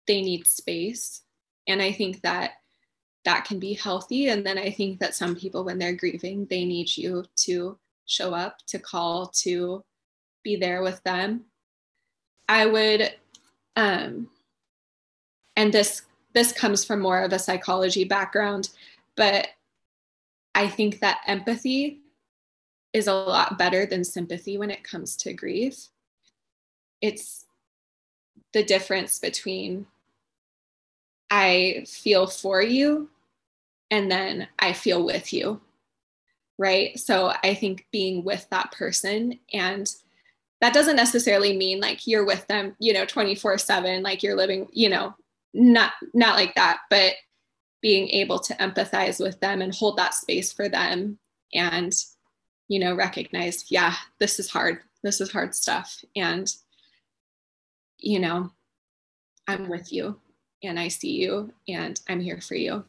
they 0.07 0.21
need 0.21 0.47
space. 0.47 1.23
And 1.67 1.81
I 1.81 1.91
think 1.91 2.21
that 2.21 2.51
that 3.25 3.45
can 3.45 3.59
be 3.59 3.73
healthy. 3.73 4.29
And 4.29 4.45
then 4.45 4.57
I 4.57 4.69
think 4.71 4.99
that 4.99 5.15
some 5.15 5.35
people, 5.35 5.63
when 5.63 5.77
they're 5.77 5.95
grieving, 5.95 6.45
they 6.49 6.65
need 6.65 6.95
you 6.95 7.25
to 7.37 7.77
show 8.05 8.33
up, 8.33 8.57
to 8.67 8.79
call, 8.79 9.27
to 9.27 9.83
be 10.43 10.55
there 10.55 10.81
with 10.81 11.01
them. 11.03 11.45
I 12.47 12.65
would, 12.65 13.13
um, 13.75 14.29
and 15.55 15.73
this 15.73 16.03
this 16.33 16.51
comes 16.51 16.83
from 16.83 16.99
more 16.99 17.21
of 17.21 17.31
a 17.31 17.39
psychology 17.39 18.03
background, 18.03 18.69
but 19.15 19.49
I 20.55 20.67
think 20.67 20.99
that 20.99 21.21
empathy 21.27 22.01
is 22.91 23.07
a 23.07 23.13
lot 23.13 23.57
better 23.57 23.85
than 23.85 24.03
sympathy 24.03 24.57
when 24.57 24.71
it 24.71 24.83
comes 24.83 25.15
to 25.17 25.33
grief. 25.33 25.89
It's 27.01 27.45
the 28.53 28.63
difference 28.63 29.19
between 29.19 29.87
I 31.29 31.85
feel 31.87 32.27
for 32.27 32.61
you 32.61 33.09
and 33.89 34.11
then 34.11 34.47
I 34.59 34.73
feel 34.73 35.03
with 35.03 35.33
you. 35.33 35.61
Right. 36.59 36.99
So 36.99 37.33
I 37.43 37.55
think 37.55 37.87
being 37.91 38.23
with 38.23 38.47
that 38.51 38.71
person 38.71 39.39
and 39.51 39.91
that 40.63 40.73
doesn't 40.73 40.95
necessarily 40.95 41.55
mean 41.55 41.79
like 41.79 42.07
you're 42.07 42.25
with 42.25 42.47
them, 42.47 42.75
you 42.79 42.93
know, 42.93 43.05
24 43.05 43.57
seven, 43.57 44.01
like 44.01 44.23
you're 44.23 44.35
living, 44.35 44.67
you 44.71 44.89
know, 44.89 45.13
not, 45.53 45.91
not 46.13 46.35
like 46.35 46.55
that, 46.55 46.79
but 46.89 47.13
being 47.81 48.07
able 48.09 48.39
to 48.39 48.53
empathize 48.55 49.19
with 49.19 49.39
them 49.41 49.61
and 49.61 49.75
hold 49.75 49.97
that 49.97 50.13
space 50.13 50.53
for 50.53 50.69
them 50.69 51.19
and 51.53 51.93
you 52.67 52.79
know, 52.79 52.95
recognize, 52.95 53.65
yeah, 53.69 53.93
this 54.19 54.39
is 54.39 54.49
hard. 54.49 54.79
This 55.03 55.19
is 55.21 55.31
hard 55.31 55.53
stuff. 55.53 56.03
And, 56.15 56.51
you 57.99 58.19
know, 58.19 58.51
I'm 59.47 59.69
with 59.69 59.91
you 59.91 60.19
and 60.63 60.79
I 60.79 60.87
see 60.87 61.11
you 61.11 61.53
and 61.67 61.99
I'm 62.07 62.19
here 62.19 62.41
for 62.41 62.55
you. 62.55 62.85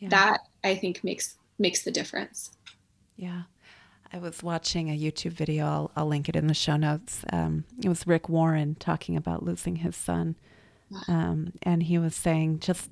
Yeah. 0.00 0.08
That 0.10 0.38
I 0.64 0.74
think 0.74 1.04
makes 1.04 1.36
makes 1.58 1.82
the 1.82 1.90
difference. 1.90 2.50
Yeah. 3.16 3.42
I 4.12 4.18
was 4.18 4.42
watching 4.42 4.88
a 4.88 4.98
YouTube 4.98 5.32
video. 5.32 5.64
I'll, 5.66 5.90
I'll 5.96 6.06
link 6.06 6.28
it 6.28 6.36
in 6.36 6.46
the 6.46 6.54
show 6.54 6.76
notes. 6.76 7.24
Um, 7.32 7.64
it 7.82 7.88
was 7.88 8.06
Rick 8.06 8.28
Warren 8.28 8.76
talking 8.76 9.16
about 9.16 9.42
losing 9.42 9.76
his 9.76 9.96
son. 9.96 10.36
Um, 11.08 11.52
and 11.62 11.82
he 11.82 11.98
was 11.98 12.14
saying 12.14 12.60
just, 12.60 12.90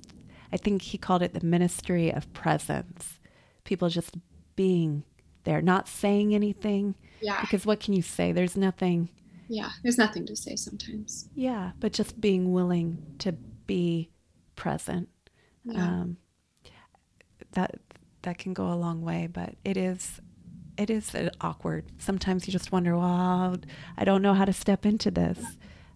I 0.51 0.57
think 0.57 0.81
he 0.81 0.97
called 0.97 1.21
it 1.21 1.33
the 1.33 1.45
ministry 1.45 2.11
of 2.11 2.31
presence. 2.33 3.19
People 3.63 3.89
just 3.89 4.15
being 4.55 5.03
there, 5.45 5.61
not 5.61 5.87
saying 5.87 6.35
anything. 6.35 6.95
Yeah. 7.21 7.39
Because 7.41 7.65
what 7.65 7.79
can 7.79 7.93
you 7.93 8.01
say? 8.01 8.31
There's 8.31 8.57
nothing. 8.57 9.09
Yeah, 9.47 9.69
there's 9.83 9.97
nothing 9.97 10.25
to 10.25 10.35
say 10.35 10.55
sometimes. 10.55 11.29
Yeah, 11.35 11.71
but 11.79 11.93
just 11.93 12.19
being 12.19 12.51
willing 12.51 13.15
to 13.19 13.31
be 13.67 14.09
present. 14.55 15.07
Yeah. 15.63 15.83
Um, 15.83 16.17
that 17.51 17.79
that 18.23 18.37
can 18.39 18.53
go 18.53 18.71
a 18.71 18.75
long 18.75 19.01
way, 19.01 19.27
but 19.31 19.55
it 19.63 19.77
is 19.77 20.19
it 20.77 20.89
is 20.89 21.11
awkward. 21.41 21.85
Sometimes 21.97 22.47
you 22.47 22.51
just 22.51 22.71
wonder, 22.71 22.97
well, 22.97 23.55
I 23.97 24.03
don't 24.03 24.21
know 24.21 24.33
how 24.33 24.45
to 24.45 24.53
step 24.53 24.85
into 24.85 25.11
this. 25.11 25.39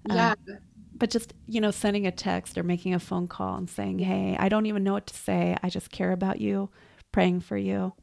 Yeah. 0.08 0.32
Um, 0.32 0.58
but 0.96 1.10
just 1.10 1.34
you 1.48 1.62
know, 1.62 1.72
sending 1.72 2.06
a 2.08 2.12
text 2.12 2.58
or 2.58 2.64
making 2.64 2.94
a 2.94 3.00
phone 3.00 3.28
call 3.28 3.56
and 3.56 3.70
saying, 3.70 4.00
"Hey, 4.00 4.36
I 4.38 4.50
don't 4.50 4.66
even 4.66 4.84
know 4.84 4.94
what 4.94 5.08
to 5.08 5.16
say. 5.16 5.56
I 5.64 5.70
just 5.70 5.92
care 5.92 6.12
about 6.12 6.42
you, 6.42 6.70
praying 7.12 7.42
for 7.42 7.58
you." 7.58 7.94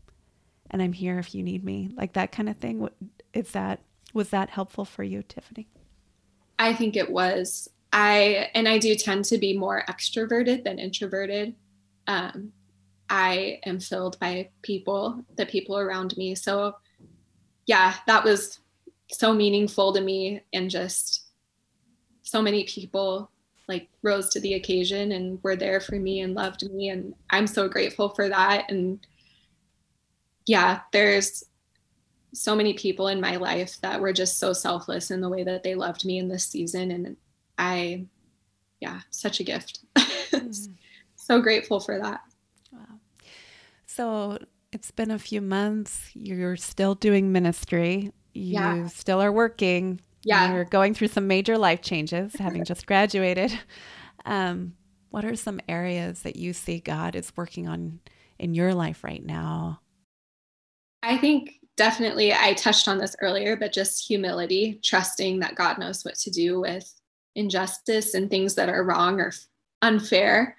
and 0.71 0.83
I'm 0.83 0.93
here 0.93 1.19
if 1.19 1.35
you 1.35 1.43
need 1.43 1.65
me, 1.65 1.91
like 1.97 2.15
that 2.15 2.33
kind 2.33 2.49
of 2.49 2.57
thing. 2.57 2.89
Is 3.33 3.53
that? 3.53 3.81
Was 4.15 4.31
that 4.31 4.51
helpful 4.51 4.85
for 4.85 5.03
you, 5.03 5.23
Tiffini? 5.23 5.67
I 6.59 6.73
think 6.75 6.97
it 6.97 7.11
was. 7.11 7.69
I 7.93 8.51
and 8.55 8.69
I 8.69 8.79
do 8.79 8.95
tend 8.95 9.25
to 9.27 9.39
be 9.39 9.57
more 9.57 9.85
extroverted 9.89 10.65
than 10.65 10.79
introverted. 10.79 11.55
Um, 12.07 12.53
I 13.09 13.61
am 13.65 13.81
filled 13.81 14.19
by 14.19 14.51
people, 14.63 15.25
the 15.37 15.47
people 15.47 15.79
around 15.79 16.17
me. 16.17 16.35
So, 16.35 16.77
yeah, 17.67 17.95
that 18.07 18.25
was 18.25 18.61
so 19.11 19.33
meaningful 19.33 19.93
to 19.93 20.01
me, 20.01 20.43
and 20.53 20.71
just 20.71 21.27
so 22.23 22.43
many 22.43 22.65
people 22.65 23.31
like 23.69 23.89
rose 24.03 24.29
to 24.31 24.41
the 24.41 24.55
occasion 24.55 25.13
and 25.13 25.43
were 25.43 25.57
there 25.57 25.81
for 25.81 25.97
me 25.97 26.21
and 26.21 26.35
loved 26.35 26.69
me, 26.71 26.89
and 26.89 27.15
I'm 27.31 27.47
so 27.47 27.69
grateful 27.69 28.09
for 28.11 28.29
that. 28.29 28.71
And 28.71 29.05
yeah, 30.47 30.81
there's 30.93 31.45
so 32.33 32.55
many 32.55 32.75
people 32.75 33.09
in 33.09 33.21
my 33.21 33.37
life 33.37 33.81
that 33.81 34.01
were 34.01 34.13
just 34.13 34.39
so 34.39 34.53
selfless 34.53 35.11
in 35.11 35.21
the 35.21 35.29
way 35.29 35.43
that 35.43 35.63
they 35.63 35.75
loved 35.75 36.05
me 36.05 36.19
in 36.19 36.29
this 36.29 36.45
season, 36.45 36.91
and 36.91 37.17
I, 37.59 38.07
yeah, 38.81 39.01
such 39.11 39.41
a 39.41 39.45
gift. 39.45 39.81
Mm. 40.33 40.75
so 41.15 41.41
grateful 41.41 41.81
for 41.81 41.99
that. 41.99 42.21
So 43.97 44.37
it's 44.73 44.91
been 44.91 45.11
a 45.11 45.19
few 45.19 45.41
months. 45.41 46.11
You're 46.13 46.59
still 46.59 46.95
doing 46.95 47.33
ministry. 47.33 48.13
You 48.35 48.53
yeah. 48.53 48.87
still 48.89 49.23
are 49.23 49.33
working. 49.33 50.03
Yeah. 50.23 50.53
You're 50.53 50.67
going 50.67 50.93
through 50.93 51.09
some 51.09 51.27
major 51.27 51.57
life 51.57 51.81
changes, 51.81 52.35
having 52.35 52.65
just 52.65 52.87
graduated. 52.87 53.59
Um, 54.27 54.75
what 55.11 55.25
are 55.25 55.37
some 55.37 55.61
areas 55.69 56.23
that 56.23 56.35
you 56.35 56.53
see 56.53 56.81
God 56.81 57.15
is 57.15 57.33
working 57.37 57.69
on 57.69 58.01
in 58.41 58.55
your 58.55 58.75
life 58.75 59.05
right 59.05 59.25
now? 59.25 59.81
I 61.03 61.17
think 61.17 61.53
definitely, 61.77 62.35
I 62.35 62.55
touched 62.55 62.89
on 62.89 62.99
this 62.99 63.15
earlier, 63.23 63.57
but 63.57 63.73
just 63.73 64.05
humility, 64.05 64.81
trusting 64.83 65.39
that 65.39 65.55
God 65.55 65.79
knows 65.79 66.05
what 66.05 66.17
to 66.17 66.31
do 66.31 66.61
with 66.61 66.93
injustice 67.37 68.15
and 68.15 68.29
things 68.29 68.57
that 68.57 68.69
are 68.69 68.83
wrong 68.83 69.21
or 69.21 69.33
unfair. 69.81 70.57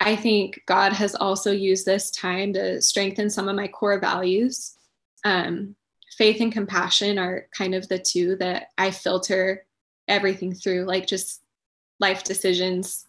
I 0.00 0.14
think 0.16 0.62
God 0.66 0.92
has 0.92 1.14
also 1.14 1.50
used 1.50 1.84
this 1.84 2.10
time 2.10 2.52
to 2.52 2.80
strengthen 2.80 3.30
some 3.30 3.48
of 3.48 3.56
my 3.56 3.68
core 3.68 3.98
values. 3.98 4.76
Um, 5.24 5.74
faith 6.16 6.40
and 6.40 6.52
compassion 6.52 7.18
are 7.18 7.46
kind 7.52 7.74
of 7.74 7.88
the 7.88 7.98
two 7.98 8.36
that 8.36 8.68
I 8.78 8.90
filter 8.90 9.64
everything 10.06 10.54
through, 10.54 10.84
like 10.84 11.06
just 11.06 11.42
life 12.00 12.24
decisions, 12.24 13.06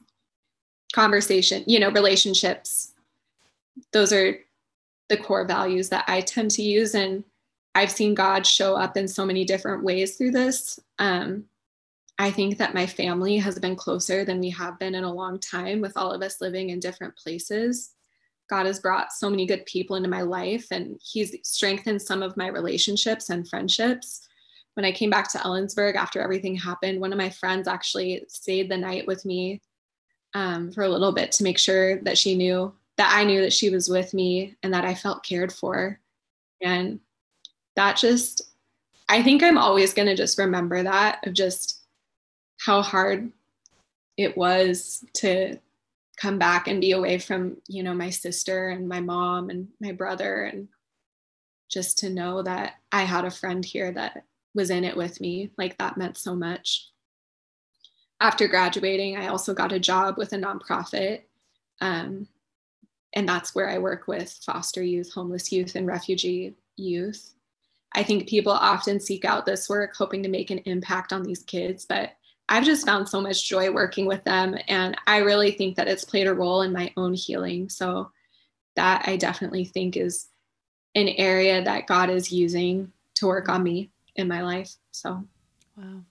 conversation, 0.93 1.63
you 1.67 1.79
know, 1.79 1.91
relationships. 1.91 2.93
Those 3.93 4.11
are 4.11 4.39
the 5.09 5.17
core 5.17 5.45
values 5.45 5.89
that 5.89 6.05
I 6.07 6.21
tend 6.21 6.51
to 6.51 6.63
use. 6.63 6.95
And 6.95 7.23
I've 7.75 7.91
seen 7.91 8.15
God 8.15 8.45
show 8.45 8.75
up 8.75 8.97
in 8.97 9.07
so 9.07 9.25
many 9.25 9.45
different 9.45 9.83
ways 9.83 10.15
through 10.15 10.31
this. 10.31 10.79
Um, 10.97 11.45
I 12.19 12.31
think 12.31 12.57
that 12.57 12.73
my 12.73 12.85
family 12.85 13.37
has 13.37 13.57
been 13.57 13.77
closer 13.77 14.25
than 14.25 14.41
we 14.41 14.49
have 14.49 14.77
been 14.77 14.93
in 14.93 15.05
a 15.05 15.13
long 15.13 15.39
time 15.39 15.79
with 15.79 15.95
all 15.95 16.11
of 16.11 16.21
us 16.21 16.41
living 16.41 16.69
in 16.69 16.81
different 16.81 17.15
places. 17.15 17.93
God 18.49 18.65
has 18.65 18.81
brought 18.81 19.13
so 19.13 19.29
many 19.29 19.45
good 19.45 19.65
people 19.65 19.95
into 19.95 20.09
my 20.09 20.21
life 20.21 20.67
and 20.69 20.99
He's 21.01 21.33
strengthened 21.43 22.01
some 22.01 22.21
of 22.21 22.35
my 22.35 22.47
relationships 22.47 23.29
and 23.29 23.47
friendships. 23.47 24.27
When 24.73 24.85
I 24.85 24.91
came 24.91 25.09
back 25.09 25.31
to 25.31 25.37
Ellensburg 25.37 25.95
after 25.95 26.21
everything 26.21 26.55
happened, 26.55 26.99
one 26.99 27.13
of 27.13 27.17
my 27.17 27.29
friends 27.29 27.69
actually 27.69 28.25
stayed 28.27 28.69
the 28.69 28.77
night 28.77 29.07
with 29.07 29.23
me 29.23 29.61
um, 30.33 30.73
for 30.73 30.83
a 30.83 30.89
little 30.89 31.13
bit 31.13 31.31
to 31.33 31.43
make 31.43 31.57
sure 31.57 32.01
that 32.01 32.17
she 32.17 32.35
knew 32.35 32.73
that 32.97 33.15
I 33.15 33.23
knew 33.23 33.39
that 33.41 33.53
she 33.53 33.69
was 33.69 33.87
with 33.87 34.13
me 34.13 34.57
and 34.61 34.73
that 34.73 34.83
I 34.83 34.93
felt 34.93 35.23
cared 35.23 35.53
for. 35.53 36.01
And 36.61 36.99
that 37.77 37.95
just, 37.95 38.41
I 39.07 39.23
think 39.23 39.41
I'm 39.41 39.57
always 39.57 39.93
going 39.93 40.09
to 40.09 40.17
just 40.17 40.37
remember 40.37 40.83
that 40.83 41.25
of 41.25 41.33
just 41.33 41.78
how 42.59 42.81
hard 42.81 43.31
it 44.17 44.37
was 44.37 45.03
to 45.13 45.57
come 46.17 46.37
back 46.37 46.67
and 46.67 46.81
be 46.81 46.91
away 46.91 47.17
from 47.17 47.57
you 47.67 47.81
know 47.81 47.93
my 47.93 48.09
sister 48.09 48.69
and 48.69 48.87
my 48.87 48.99
mom 48.99 49.49
and 49.49 49.69
my 49.79 49.91
brother 49.91 50.43
and 50.43 50.67
just 51.69 51.99
to 51.99 52.09
know 52.09 52.41
that 52.43 52.73
i 52.91 53.03
had 53.03 53.23
a 53.25 53.31
friend 53.31 53.63
here 53.63 53.91
that 53.91 54.23
was 54.53 54.69
in 54.69 54.83
it 54.83 54.97
with 54.97 55.21
me. 55.21 55.51
Like 55.57 55.77
that 55.77 55.97
meant 55.97 56.17
so 56.17 56.35
much. 56.35 56.89
After 58.21 58.47
graduating 58.47 59.15
i 59.15 59.27
also 59.27 59.53
got 59.53 59.71
a 59.71 59.79
job 59.79 60.17
with 60.17 60.33
a 60.33 60.37
nonprofit 60.37 61.21
um, 61.79 62.27
and 63.13 63.27
that's 63.27 63.55
where 63.55 63.69
i 63.69 63.77
work 63.77 64.07
with 64.09 64.37
foster 64.45 64.83
youth 64.83 65.13
homeless 65.13 65.51
youth 65.51 65.75
and 65.75 65.87
refugee 65.87 66.55
youth. 66.75 67.33
I 67.95 68.03
think 68.03 68.27
people 68.27 68.51
often 68.51 68.99
seek 68.99 69.23
out 69.23 69.45
this 69.45 69.69
work 69.69 69.95
hoping 69.95 70.21
to 70.23 70.29
make 70.29 70.51
an 70.51 70.59
impact 70.65 71.13
on 71.13 71.23
these 71.23 71.43
kids 71.43 71.85
but 71.87 72.11
I've 72.49 72.65
just 72.65 72.85
found 72.85 73.07
so 73.07 73.21
much 73.21 73.47
joy 73.47 73.71
working 73.71 74.07
with 74.07 74.23
them. 74.23 74.57
And 74.67 74.97
I 75.07 75.17
really 75.17 75.51
think 75.51 75.75
that 75.77 75.87
it's 75.87 76.03
played 76.03 76.27
a 76.27 76.33
role 76.33 76.63
in 76.63 76.73
my 76.73 76.91
own 76.97 77.13
healing. 77.13 77.69
So 77.69 78.11
that 78.75 79.03
I 79.07 79.17
definitely 79.17 79.65
think 79.65 79.95
is 79.95 80.27
an 80.95 81.09
area 81.09 81.63
that 81.63 81.85
God 81.85 82.09
is 82.09 82.31
using 82.31 82.91
to 83.15 83.27
work 83.27 83.49
on 83.49 83.61
me 83.61 83.91
in 84.15 84.27
my 84.27 84.41
life. 84.41 84.73
So, 84.91 85.23
wow. 85.77 86.01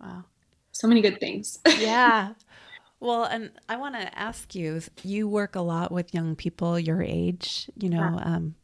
Wow. 0.00 0.24
So 0.72 0.88
many 0.88 1.00
good 1.00 1.20
things. 1.20 1.58
yeah. 1.78 2.34
Well, 3.00 3.24
and 3.24 3.50
I 3.68 3.76
want 3.76 3.94
to 3.94 4.18
ask 4.18 4.54
you 4.54 4.82
you 5.02 5.28
work 5.28 5.56
a 5.56 5.60
lot 5.60 5.92
with 5.92 6.12
young 6.12 6.36
people 6.36 6.78
your 6.78 7.02
age, 7.02 7.70
you 7.76 7.88
know, 7.88 8.16
yeah. 8.18 8.34
um, 8.34 8.54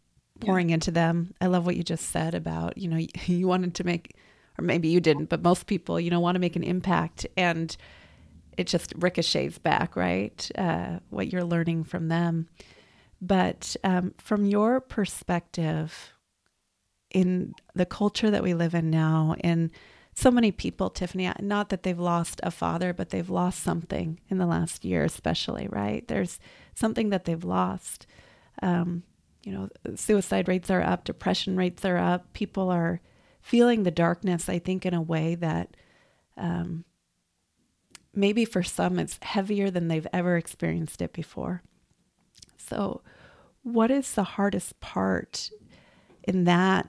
pouring 0.41 0.69
yeah. 0.69 0.75
into 0.75 0.91
them. 0.91 1.35
I 1.41 1.47
love 1.47 1.65
what 1.65 1.77
you 1.77 1.85
just 1.85 2.11
said 2.11 2.35
about, 2.35 2.77
you 2.77 2.89
know, 2.89 3.07
you 3.27 3.47
wanted 3.47 3.77
to 3.77 3.85
make 3.85 4.17
or 4.59 4.65
maybe 4.65 4.89
you 4.89 5.01
didn't, 5.01 5.29
but 5.29 5.43
most 5.43 5.67
people, 5.67 5.99
you 5.99 6.11
know, 6.11 6.21
want 6.21 6.37
to 6.37 6.41
make 6.41 6.57
an 6.57 6.63
impact 6.63 7.27
and 7.37 7.77
it 8.57 8.67
just 8.67 8.93
ricochets 8.97 9.59
back, 9.59 9.97
right? 9.97 10.51
Uh, 10.57 10.99
what 11.11 11.33
you're 11.33 11.45
learning 11.45 11.85
from 11.85 12.09
them. 12.09 12.49
But 13.21 13.75
um, 13.83 14.15
from 14.19 14.45
your 14.45 14.81
perspective, 14.81 16.13
in 17.11 17.55
the 17.75 17.87
culture 17.87 18.31
that 18.31 18.43
we 18.43 18.55
live 18.55 18.75
in 18.75 18.91
now, 18.91 19.35
in 19.43 19.71
so 20.15 20.31
many 20.31 20.53
people, 20.53 20.91
Tiffini, 20.91 21.41
not 21.41 21.71
that 21.71 21.83
they've 21.83 21.99
lost 21.99 22.41
a 22.43 22.51
father, 22.51 22.93
but 22.93 23.11
they've 23.11 23.31
lost 23.31 23.63
something 23.63 24.21
in 24.29 24.39
the 24.39 24.47
last 24.47 24.85
year, 24.85 25.05
especially, 25.05 25.67
right? 25.69 26.07
There's 26.07 26.39
something 26.75 27.11
that 27.11 27.25
they've 27.25 27.45
lost. 27.45 28.07
Um, 28.63 29.03
you 29.45 29.53
know, 29.53 29.69
suicide 29.97 30.49
rates 30.49 30.71
are 30.71 30.83
up, 30.83 31.05
depression 31.05 31.57
rates 31.57 31.85
are 31.85 31.99
up, 31.99 32.33
people 32.33 32.71
are 32.71 33.01
feeling 33.45 33.83
the 33.83 33.91
darkness, 33.91 34.49
I 34.49 34.59
think, 34.59 34.87
in 34.87 34.95
a 34.95 35.03
way 35.03 35.35
that 35.35 35.77
um, 36.39 36.87
maybe 38.15 38.47
for 38.47 38.63
some 38.63 38.99
it's 38.99 39.19
heavier 39.21 39.71
than 39.71 39.89
they've 39.89 40.07
ever 40.15 40.39
experienced 40.39 41.03
it 41.03 41.13
before. 41.13 41.63
So, 42.57 43.03
what 43.63 43.91
is 43.91 44.15
the 44.15 44.25
hardest 44.25 44.81
part 44.81 45.51
in 46.27 46.45
that 46.45 46.89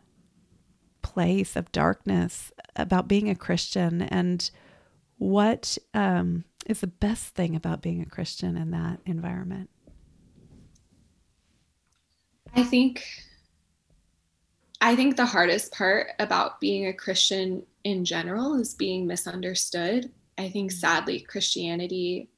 place 1.01 1.57
of 1.57 1.73
darkness 1.73 2.53
about 2.77 3.09
being 3.09 3.29
a 3.29 3.35
Christian? 3.35 4.01
And 4.01 4.49
what 5.17 5.77
um, 5.93 6.45
is 6.65 6.79
the 6.79 6.87
best 6.87 7.35
thing 7.35 7.53
about 7.57 7.81
being 7.81 8.01
a 8.01 8.05
Christian 8.05 8.55
in 8.55 8.71
that 8.71 9.01
environment? 9.05 9.69
I 12.55 12.63
think 12.63 13.05
I 14.85 14.95
think 14.95 15.17
the 15.17 15.25
hardest 15.25 15.71
part 15.71 16.09
about 16.19 16.61
being 16.61 16.85
a 16.85 16.93
Christian 16.93 17.63
in 17.83 18.05
general 18.05 18.53
is 18.53 18.75
being 18.75 19.07
misunderstood. 19.07 20.11
I 20.37 20.47
think 20.49 20.71
mm. 20.71 20.75
sadly, 20.75 21.21
Christianity 21.21 22.29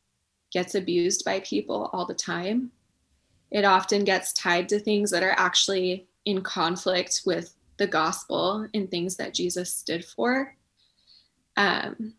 gets 0.53 0.73
abused 0.73 1.25
by 1.25 1.41
people 1.41 1.89
all 1.91 2.05
the 2.05 2.13
time. 2.13 2.71
It 3.51 3.65
often 3.65 4.05
gets 4.05 4.31
tied 4.31 4.69
to 4.69 4.79
things 4.79 5.11
that 5.11 5.23
are 5.23 5.35
actually 5.37 6.07
in 6.23 6.41
conflict 6.41 7.23
with 7.25 7.53
the 7.75 7.87
gospel 7.87 8.65
and 8.73 8.89
things 8.89 9.17
that 9.17 9.33
Jesus 9.33 9.73
stood 9.73 10.05
for. 10.05 10.55
Um, 11.57 12.13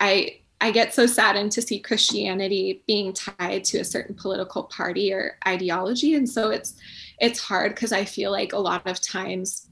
I 0.00 0.40
I 0.60 0.72
get 0.72 0.94
so 0.94 1.06
saddened 1.06 1.52
to 1.52 1.62
see 1.62 1.78
Christianity 1.78 2.82
being 2.88 3.12
tied 3.12 3.62
to 3.66 3.78
a 3.78 3.84
certain 3.84 4.16
political 4.16 4.64
party 4.64 5.12
or 5.12 5.38
ideology, 5.46 6.16
and 6.16 6.28
so 6.28 6.50
it's 6.50 6.74
it's 7.20 7.40
hard 7.40 7.74
because 7.74 7.92
I 7.92 8.04
feel 8.04 8.30
like 8.30 8.52
a 8.52 8.58
lot 8.58 8.86
of 8.86 9.00
times 9.00 9.68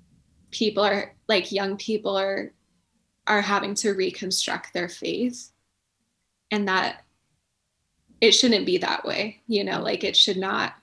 people 0.50 0.82
are 0.82 1.14
like 1.28 1.52
young 1.52 1.76
people 1.76 2.16
are 2.16 2.52
are 3.26 3.40
having 3.40 3.74
to 3.74 3.92
reconstruct 3.92 4.72
their 4.74 4.88
faith 4.88 5.52
and 6.50 6.68
that 6.68 7.04
it 8.20 8.32
shouldn't 8.32 8.66
be 8.66 8.78
that 8.78 9.04
way 9.04 9.40
you 9.46 9.64
know 9.64 9.80
like 9.80 10.04
it 10.04 10.16
should 10.16 10.36
not 10.36 10.74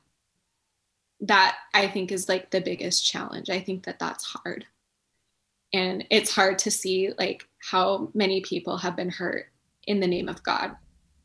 that 1.22 1.58
i 1.74 1.88
think 1.88 2.12
is 2.12 2.30
like 2.30 2.50
the 2.50 2.62
biggest 2.62 3.06
challenge. 3.06 3.50
I 3.50 3.60
think 3.60 3.84
that 3.86 4.00
that's 4.00 4.24
hard. 4.24 4.66
And 5.74 6.06
it's 6.10 6.34
hard 6.34 6.58
to 6.60 6.72
see 6.72 7.12
like 7.18 7.48
how 7.60 8.10
many 8.14 8.42
people 8.42 8.78
have 8.78 8.96
been 8.96 9.10
hurt 9.10 9.48
in 9.86 10.00
the 10.00 10.08
name 10.08 10.30
of 10.30 10.42
god. 10.44 10.76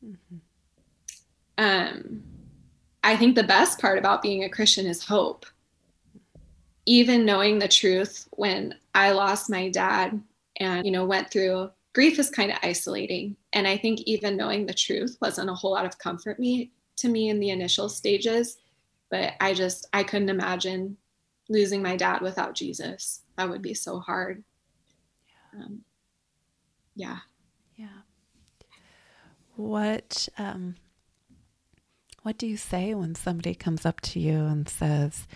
Mm-hmm. 0.05 0.37
um 1.57 2.23
I 3.05 3.15
think 3.15 3.35
the 3.35 3.43
best 3.43 3.79
part 3.79 3.99
about 3.99 4.23
being 4.23 4.43
a 4.43 4.49
Christian 4.49 4.87
is 4.87 5.03
hope. 5.03 5.45
Even 6.87 7.23
knowing 7.23 7.59
the 7.59 7.67
truth 7.67 8.27
when 8.31 8.73
I 8.95 9.11
lost 9.11 9.47
my 9.47 9.69
dad 9.69 10.19
and, 10.57 10.83
you 10.83 10.91
know, 10.91 11.05
went 11.05 11.29
through 11.29 11.69
grief 11.93 12.17
is 12.17 12.31
kind 12.31 12.51
of 12.51 12.57
isolating. 12.63 13.35
And 13.53 13.67
I 13.67 13.77
think 13.77 14.01
even 14.01 14.35
knowing 14.35 14.65
the 14.65 14.73
truth 14.73 15.17
wasn't 15.21 15.51
a 15.51 15.53
whole 15.53 15.71
lot 15.71 15.85
of 15.85 15.99
comfort 15.99 16.39
me 16.39 16.71
to 16.97 17.07
me 17.07 17.29
in 17.29 17.39
the 17.39 17.51
initial 17.51 17.89
stages. 17.89 18.57
But 19.11 19.33
I 19.39 19.53
just 19.53 19.87
I 19.93 20.01
couldn't 20.01 20.29
imagine 20.29 20.97
losing 21.47 21.83
my 21.83 21.95
dad 21.95 22.21
without 22.21 22.55
Jesus. 22.55 23.21
That 23.37 23.49
would 23.49 23.61
be 23.61 23.75
so 23.75 23.99
hard. 23.99 24.43
Um, 25.53 25.81
yeah. 26.95 27.19
Yeah. 27.75 28.01
What 29.55 30.27
um, 30.39 30.75
what 32.25 32.39
do 32.39 32.47
you 32.47 32.57
say 32.57 32.95
when 32.95 33.13
somebody 33.13 33.53
comes 33.53 33.85
up 33.85 34.01
to 34.01 34.19
you 34.19 34.45
and 34.45 34.67
says, 34.67 35.27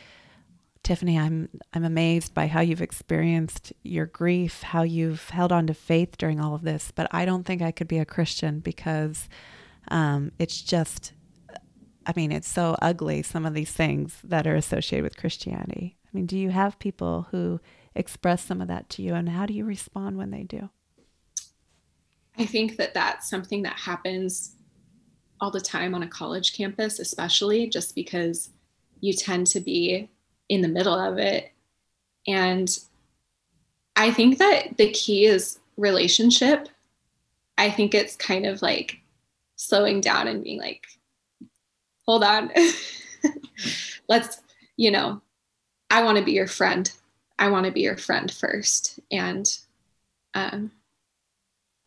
Tiffini, 0.83 1.19
I'm 1.19 1.47
I'm 1.71 1.83
amazed 1.83 2.33
by 2.33 2.47
how 2.47 2.61
you've 2.61 2.81
experienced 2.81 3.71
your 3.83 4.07
grief, 4.07 4.63
how 4.63 4.81
you've 4.81 5.29
held 5.29 5.51
on 5.51 5.67
to 5.67 5.75
faith 5.75 6.17
during 6.17 6.39
all 6.39 6.55
of 6.55 6.63
this, 6.63 6.91
but 6.91 7.07
I 7.11 7.25
don't 7.25 7.45
think 7.45 7.61
I 7.61 7.69
could 7.69 7.87
be 7.87 7.99
a 7.99 8.05
Christian 8.05 8.59
because 8.59 9.29
um, 9.89 10.31
it's 10.39 10.63
just 10.63 11.13
I 12.07 12.13
mean, 12.15 12.31
it's 12.31 12.49
so 12.49 12.75
ugly, 12.81 13.21
some 13.21 13.45
of 13.45 13.53
these 13.53 13.71
things 13.71 14.17
that 14.23 14.47
are 14.47 14.55
associated 14.55 15.03
with 15.03 15.15
Christianity. 15.15 15.95
I 16.03 16.09
mean, 16.11 16.25
do 16.25 16.39
you 16.39 16.49
have 16.49 16.79
people 16.79 17.27
who 17.29 17.61
express 17.93 18.43
some 18.43 18.61
of 18.61 18.67
that 18.67 18.89
to 18.91 19.03
you, 19.03 19.13
and 19.13 19.29
how 19.29 19.45
do 19.45 19.53
you 19.53 19.63
respond 19.63 20.17
when 20.17 20.31
they 20.31 20.41
do? 20.41 20.71
I 22.39 22.47
think 22.47 22.77
that 22.77 22.95
that's 22.95 23.29
something 23.29 23.61
that 23.61 23.77
happens 23.77 24.55
all 25.41 25.51
the 25.51 25.61
time 25.61 25.95
on 25.95 26.03
a 26.03 26.07
college 26.07 26.53
campus, 26.53 26.99
especially 26.99 27.67
just 27.67 27.95
because 27.95 28.49
you 29.01 29.13
tend 29.13 29.47
to 29.47 29.59
be 29.59 30.09
in 30.49 30.61
the 30.61 30.67
middle 30.67 30.93
of 30.93 31.17
it. 31.17 31.51
And 32.27 32.77
I 33.95 34.11
think 34.11 34.37
that 34.39 34.77
the 34.77 34.91
key 34.91 35.25
is 35.25 35.59
relationship. 35.77 36.69
I 37.57 37.69
think 37.69 37.93
it's 37.93 38.15
kind 38.15 38.45
of 38.45 38.61
like 38.61 38.99
slowing 39.55 40.01
down 40.01 40.27
and 40.27 40.43
being 40.43 40.59
like, 40.59 40.85
hold 42.05 42.23
on, 42.23 42.51
let's, 44.09 44.41
you 44.77 44.91
know, 44.91 45.21
I 45.89 46.03
want 46.03 46.17
to 46.17 46.23
be 46.23 46.31
your 46.31 46.47
friend. 46.47 46.91
I 47.37 47.49
want 47.49 47.65
to 47.65 47.71
be 47.71 47.81
your 47.81 47.97
friend 47.97 48.31
first. 48.31 48.99
And 49.11 49.45
um, 50.33 50.71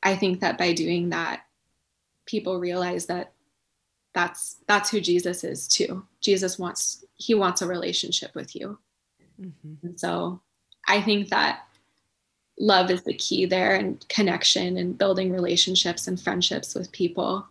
I 0.03 0.17
think 0.17 0.41
that 0.41 0.59
by 0.59 0.73
doing 0.73 1.11
that, 1.11 1.43
people 2.27 2.59
realize 2.59 3.07
that 3.07 3.33
that's 4.15 4.57
that's 4.67 4.91
who 4.91 5.01
Jesus 5.01 5.45
is 5.45 5.67
too. 5.67 6.05
Jesus 6.21 6.59
wants 6.59 7.05
he 7.15 7.35
wants 7.35 7.63
a 7.63 7.67
relationship 7.67 8.35
with 8.35 8.55
you. 8.55 8.79
Mm-hmm. 9.41 9.87
And 9.87 9.99
so 9.99 10.41
I 10.89 11.01
think 11.01 11.29
that 11.31 11.65
love 12.59 12.91
is 12.91 13.03
the 13.03 13.15
key 13.15 13.47
there 13.47 13.75
and 13.75 14.07
connection 14.09 14.77
and 14.77 14.99
building 14.99 15.33
relationships 15.33 16.07
and 16.07 16.21
friendships 16.21 16.75
with 16.75 16.93
people. 16.93 17.47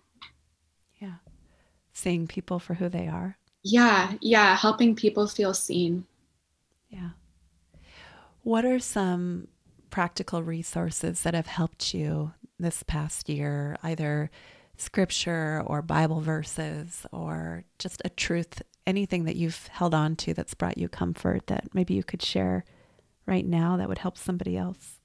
Yeah. 0.99 1.15
Seeing 1.93 2.27
people 2.27 2.59
for 2.59 2.75
who 2.75 2.89
they 2.89 3.07
are. 3.07 3.37
Yeah, 3.63 4.13
yeah, 4.21 4.55
helping 4.55 4.95
people 4.95 5.27
feel 5.27 5.53
seen. 5.53 6.05
Yeah. 6.89 7.09
What 8.43 8.65
are 8.65 8.79
some 8.79 9.47
practical 9.89 10.41
resources 10.41 11.21
that 11.23 11.33
have 11.33 11.47
helped 11.47 11.93
you 11.93 12.33
this 12.59 12.83
past 12.83 13.29
year, 13.29 13.77
either 13.83 14.31
scripture 14.81 15.63
or 15.65 15.81
Bible 15.81 16.21
verses 16.21 17.05
or 17.11 17.63
just 17.79 18.01
a 18.03 18.09
truth, 18.09 18.61
anything 18.85 19.25
that 19.25 19.35
you've 19.35 19.67
held 19.67 19.93
on 19.93 20.15
to 20.17 20.33
that's 20.33 20.53
brought 20.53 20.77
you 20.77 20.89
comfort 20.89 21.47
that 21.47 21.69
maybe 21.73 21.93
you 21.93 22.03
could 22.03 22.21
share 22.21 22.65
right 23.25 23.45
now 23.45 23.77
that 23.77 23.87
would 23.87 23.99
help 23.99 24.17
somebody 24.17 24.57
else? 24.57 24.99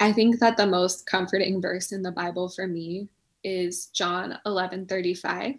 I 0.00 0.12
think 0.12 0.40
that 0.40 0.56
the 0.56 0.66
most 0.66 1.06
comforting 1.06 1.60
verse 1.60 1.92
in 1.92 2.02
the 2.02 2.10
Bible 2.10 2.48
for 2.48 2.66
me 2.66 3.08
is 3.44 3.86
John 3.86 4.38
11 4.46 4.86
35. 4.86 5.54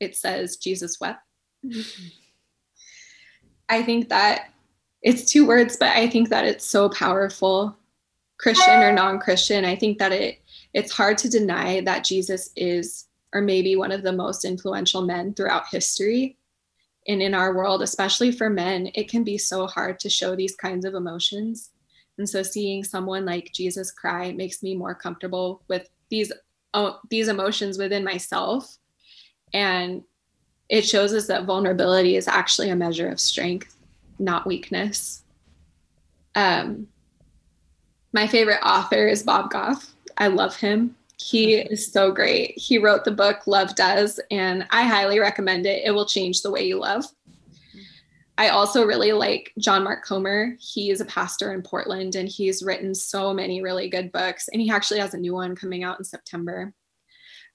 It 0.00 0.16
says, 0.16 0.56
Jesus 0.56 1.00
wept. 1.00 1.22
I 3.68 3.82
think 3.82 4.08
that 4.08 4.50
it's 5.02 5.30
two 5.30 5.46
words, 5.46 5.76
but 5.76 5.96
I 5.96 6.08
think 6.08 6.28
that 6.30 6.44
it's 6.44 6.66
so 6.66 6.88
powerful, 6.88 7.76
Christian 8.38 8.82
or 8.82 8.92
non 8.92 9.18
Christian. 9.18 9.64
I 9.64 9.76
think 9.76 9.98
that 9.98 10.12
it 10.12 10.39
it's 10.74 10.92
hard 10.92 11.18
to 11.18 11.28
deny 11.28 11.80
that 11.82 12.04
Jesus 12.04 12.50
is, 12.56 13.06
or 13.32 13.40
maybe 13.40 13.76
one 13.76 13.92
of 13.92 14.02
the 14.02 14.12
most 14.12 14.44
influential 14.44 15.02
men 15.02 15.34
throughout 15.34 15.64
history. 15.70 16.36
And 17.08 17.22
in 17.22 17.34
our 17.34 17.54
world, 17.54 17.82
especially 17.82 18.30
for 18.30 18.50
men, 18.50 18.90
it 18.94 19.08
can 19.10 19.24
be 19.24 19.38
so 19.38 19.66
hard 19.66 19.98
to 20.00 20.10
show 20.10 20.36
these 20.36 20.54
kinds 20.54 20.84
of 20.84 20.94
emotions. 20.94 21.70
And 22.18 22.28
so 22.28 22.42
seeing 22.42 22.84
someone 22.84 23.24
like 23.24 23.52
Jesus 23.52 23.90
cry 23.90 24.32
makes 24.32 24.62
me 24.62 24.76
more 24.76 24.94
comfortable 24.94 25.62
with 25.68 25.88
these 26.10 26.30
oh, 26.74 27.00
these 27.08 27.28
emotions 27.28 27.78
within 27.78 28.04
myself. 28.04 28.76
And 29.52 30.04
it 30.68 30.86
shows 30.86 31.12
us 31.12 31.26
that 31.26 31.44
vulnerability 31.44 32.16
is 32.16 32.28
actually 32.28 32.70
a 32.70 32.76
measure 32.76 33.08
of 33.08 33.18
strength, 33.18 33.74
not 34.18 34.46
weakness. 34.46 35.24
Um, 36.34 36.86
my 38.12 38.26
favorite 38.26 38.60
author 38.62 39.08
is 39.08 39.22
Bob 39.22 39.50
Goff. 39.50 39.92
I 40.20 40.28
love 40.28 40.54
him. 40.54 40.96
He 41.16 41.54
is 41.54 41.90
so 41.90 42.12
great. 42.12 42.56
He 42.56 42.78
wrote 42.78 43.04
the 43.04 43.10
book 43.10 43.46
Love 43.46 43.74
Does, 43.74 44.20
and 44.30 44.66
I 44.70 44.82
highly 44.82 45.18
recommend 45.18 45.66
it. 45.66 45.82
It 45.84 45.90
will 45.90 46.06
change 46.06 46.42
the 46.42 46.50
way 46.50 46.66
you 46.66 46.78
love. 46.78 47.04
I 48.38 48.48
also 48.48 48.86
really 48.86 49.12
like 49.12 49.52
John 49.58 49.84
Mark 49.84 50.04
Comer. 50.04 50.56
He 50.58 50.90
is 50.90 51.00
a 51.00 51.06
pastor 51.06 51.52
in 51.52 51.60
Portland 51.60 52.14
and 52.16 52.26
he's 52.26 52.62
written 52.62 52.94
so 52.94 53.34
many 53.34 53.60
really 53.60 53.90
good 53.90 54.10
books. 54.12 54.48
And 54.48 54.62
he 54.62 54.70
actually 54.70 55.00
has 55.00 55.12
a 55.12 55.18
new 55.18 55.34
one 55.34 55.54
coming 55.54 55.84
out 55.84 55.98
in 55.98 56.04
September. 56.06 56.72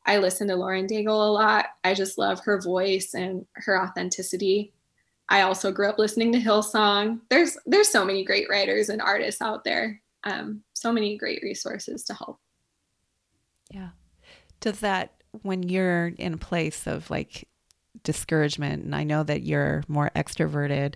I 0.06 0.20
listen 0.20 0.48
to 0.50 0.56
Lauren 0.56 0.86
Daigle 0.86 1.08
a 1.08 1.32
lot. 1.32 1.66
I 1.84 1.96
just 1.96 2.20
love 2.20 2.40
her 2.42 2.62
voice 2.62 3.16
and 3.16 3.48
her 3.54 3.82
authenticity. 3.82 4.74
I 5.28 5.42
also 5.42 5.72
grew 5.72 5.90
up 5.90 5.98
listening 5.98 6.32
to 6.34 6.40
Hillsong. 6.40 7.22
There's 7.32 7.58
there's 7.66 7.90
so 7.90 8.06
many 8.06 8.24
great 8.24 8.48
writers 8.48 8.90
and 8.90 9.02
artists 9.02 9.42
out 9.42 9.64
there. 9.64 10.00
Um, 10.24 10.62
so 10.74 10.92
many 10.92 11.18
great 11.18 11.42
resources 11.42 12.04
to 12.04 12.14
help 12.14 12.40
yeah. 13.76 13.90
Does 14.62 14.80
that, 14.80 15.12
when 15.42 15.64
you're 15.64 16.08
in 16.18 16.36
a 16.36 16.38
place 16.38 16.88
of 16.88 17.10
like 17.10 17.48
discouragement, 18.04 18.86
and 18.86 18.96
I 18.96 19.04
know 19.04 19.24
that 19.24 19.42
you're 19.42 19.84
more 19.90 20.12
extroverted, 20.16 20.96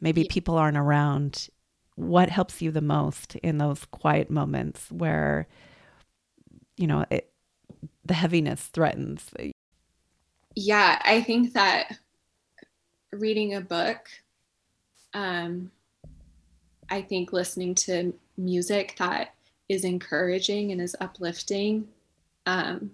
maybe 0.00 0.22
yeah. 0.22 0.28
people 0.30 0.56
aren't 0.56 0.76
around, 0.76 1.48
what 1.96 2.30
helps 2.30 2.62
you 2.62 2.70
the 2.70 2.80
most 2.80 3.34
in 3.36 3.58
those 3.58 3.84
quiet 3.86 4.30
moments 4.30 4.90
where, 4.92 5.48
you 6.76 6.86
know, 6.86 7.04
it, 7.10 7.32
the 8.04 8.14
heaviness 8.14 8.66
threatens? 8.66 9.28
Yeah, 10.54 11.02
I 11.04 11.22
think 11.22 11.54
that 11.54 11.98
reading 13.10 13.54
a 13.54 13.60
book, 13.60 14.08
um, 15.12 15.72
I 16.88 17.02
think 17.02 17.32
listening 17.32 17.74
to 17.74 18.14
music 18.36 18.94
that 18.98 19.34
is 19.68 19.84
encouraging 19.84 20.70
and 20.70 20.80
is 20.80 20.94
uplifting 21.00 21.88
um, 22.46 22.90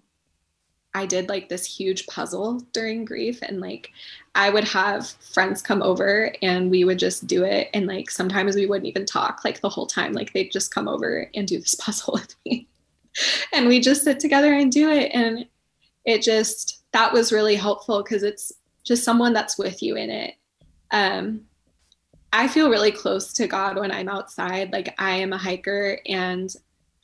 I 0.95 1.07
did 1.07 1.29
like 1.29 1.49
this 1.49 1.65
huge 1.65 2.07
puzzle 2.07 2.61
during 2.73 3.05
grief 3.05 3.41
and 3.43 3.61
like 3.61 3.91
I 4.35 4.51
would 4.51 4.65
have 4.65 5.07
friends 5.07 5.63
come 5.63 5.83
over 5.83 6.33
and 6.43 6.71
we 6.71 6.85
would 6.85 6.99
just 6.99 7.27
do 7.27 7.45
it 7.45 7.69
and 7.75 7.87
like 7.87 8.11
sometimes 8.11 8.57
we 8.57 8.67
wouldn't 8.67 8.89
even 8.89 9.07
talk 9.07 9.45
like 9.45 9.61
the 9.61 9.69
whole 9.69 9.87
time 9.87 10.13
like 10.13 10.33
they'd 10.33 10.51
just 10.51 10.75
come 10.75 10.89
over 10.89 11.31
and 11.35 11.47
do 11.47 11.59
this 11.59 11.75
puzzle 11.81 12.15
with 12.15 12.35
me. 12.45 12.67
And 13.53 13.69
we 13.69 13.81
just 13.81 14.03
sit 14.03 14.19
together 14.21 14.53
and 14.55 14.73
do 14.73 14.91
it 14.91 15.11
and 15.15 15.47
it 16.05 16.23
just 16.23 16.83
that 16.93 17.13
was 17.13 17.33
really 17.33 17.57
helpful 17.57 18.03
because 18.03 18.23
it's 18.23 18.53
just 18.83 19.05
someone 19.05 19.33
that's 19.33 19.59
with 19.59 19.83
you 19.83 19.97
in 19.97 20.11
it. 20.11 20.35
Um 20.91 21.43
I 22.33 22.49
feel 22.49 22.71
really 22.71 22.93
close 22.93 23.33
to 23.35 23.47
God 23.47 23.79
when 23.79 23.93
I'm 23.93 24.09
outside 24.09 24.73
like 24.73 24.95
I 24.99 25.17
am 25.17 25.33
a 25.33 25.39
hiker 25.39 26.01
and 26.07 26.55